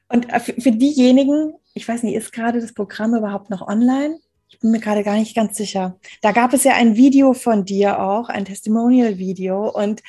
Und 0.08 0.32
äh, 0.32 0.40
für 0.40 0.72
diejenigen, 0.72 1.54
ich 1.74 1.86
weiß 1.86 2.02
nicht, 2.02 2.16
ist 2.16 2.32
gerade 2.32 2.60
das 2.60 2.74
Programm 2.74 3.14
überhaupt 3.14 3.50
noch 3.50 3.68
online? 3.68 4.18
Ich 4.48 4.60
bin 4.60 4.70
mir 4.70 4.80
gerade 4.80 5.02
gar 5.02 5.16
nicht 5.16 5.34
ganz 5.34 5.56
sicher. 5.56 5.98
Da 6.22 6.32
gab 6.32 6.52
es 6.52 6.64
ja 6.64 6.74
ein 6.74 6.96
Video 6.96 7.34
von 7.34 7.64
dir 7.64 8.00
auch, 8.00 8.28
ein 8.28 8.44
Testimonial-Video. 8.44 9.68
Und 9.68 10.02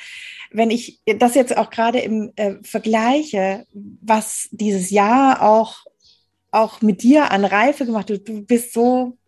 wenn 0.50 0.70
ich 0.70 1.00
das 1.04 1.34
jetzt 1.34 1.56
auch 1.56 1.70
gerade 1.70 1.98
im 1.98 2.32
äh, 2.36 2.54
vergleiche, 2.62 3.66
was 3.72 4.48
dieses 4.52 4.90
Jahr 4.90 5.42
auch, 5.42 5.84
auch 6.50 6.80
mit 6.80 7.02
dir 7.02 7.30
an 7.30 7.44
Reife 7.44 7.84
gemacht 7.84 8.10
hat, 8.10 8.28
du 8.28 8.42
bist 8.42 8.72
so, 8.72 9.18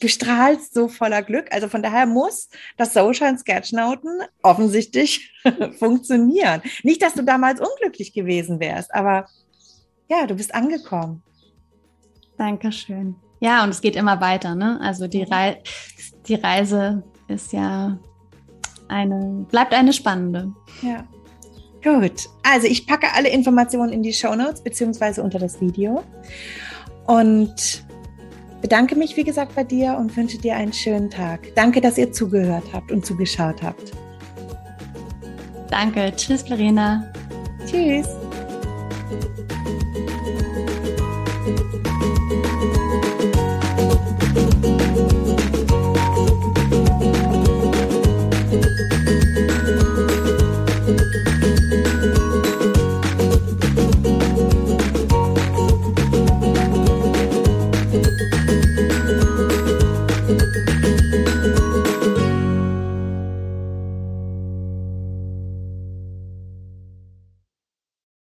du 0.00 0.08
strahlst 0.08 0.74
so 0.74 0.88
voller 0.88 1.22
Glück. 1.22 1.52
Also 1.52 1.68
von 1.68 1.82
daher 1.82 2.06
muss 2.06 2.48
das 2.76 2.94
Social 2.94 3.36
Sketchnoten 3.36 4.20
offensichtlich 4.42 5.32
funktionieren. 5.78 6.62
Nicht, 6.82 7.02
dass 7.02 7.14
du 7.14 7.24
damals 7.24 7.60
unglücklich 7.60 8.12
gewesen 8.12 8.60
wärst, 8.60 8.94
aber 8.94 9.26
ja, 10.08 10.26
du 10.26 10.34
bist 10.34 10.54
angekommen. 10.54 11.22
Dankeschön. 12.38 13.16
Ja, 13.42 13.64
und 13.64 13.70
es 13.70 13.80
geht 13.80 13.96
immer 13.96 14.20
weiter. 14.20 14.54
Ne? 14.54 14.78
Also 14.80 15.08
die, 15.08 15.26
mhm. 15.26 15.32
Rei 15.32 15.62
die 16.28 16.36
Reise 16.36 17.02
ist 17.26 17.52
ja 17.52 17.98
eine, 18.88 19.46
bleibt 19.50 19.74
eine 19.74 19.92
spannende. 19.92 20.52
Ja. 20.80 21.04
Gut. 21.82 22.28
Also 22.44 22.68
ich 22.68 22.86
packe 22.86 23.08
alle 23.14 23.28
Informationen 23.28 23.92
in 23.92 24.04
die 24.04 24.12
Show 24.12 24.36
Notes 24.36 24.62
beziehungsweise 24.62 25.24
unter 25.24 25.40
das 25.40 25.60
Video. 25.60 26.04
Und 27.08 27.84
bedanke 28.60 28.94
mich, 28.94 29.16
wie 29.16 29.24
gesagt, 29.24 29.56
bei 29.56 29.64
dir 29.64 29.96
und 29.98 30.16
wünsche 30.16 30.38
dir 30.38 30.54
einen 30.54 30.72
schönen 30.72 31.10
Tag. 31.10 31.40
Danke, 31.56 31.80
dass 31.80 31.98
ihr 31.98 32.12
zugehört 32.12 32.64
habt 32.72 32.92
und 32.92 33.04
zugeschaut 33.04 33.60
habt. 33.60 33.90
Danke. 35.68 36.12
Tschüss, 36.14 36.42
Verena. 36.42 37.12
Tschüss. 37.66 38.21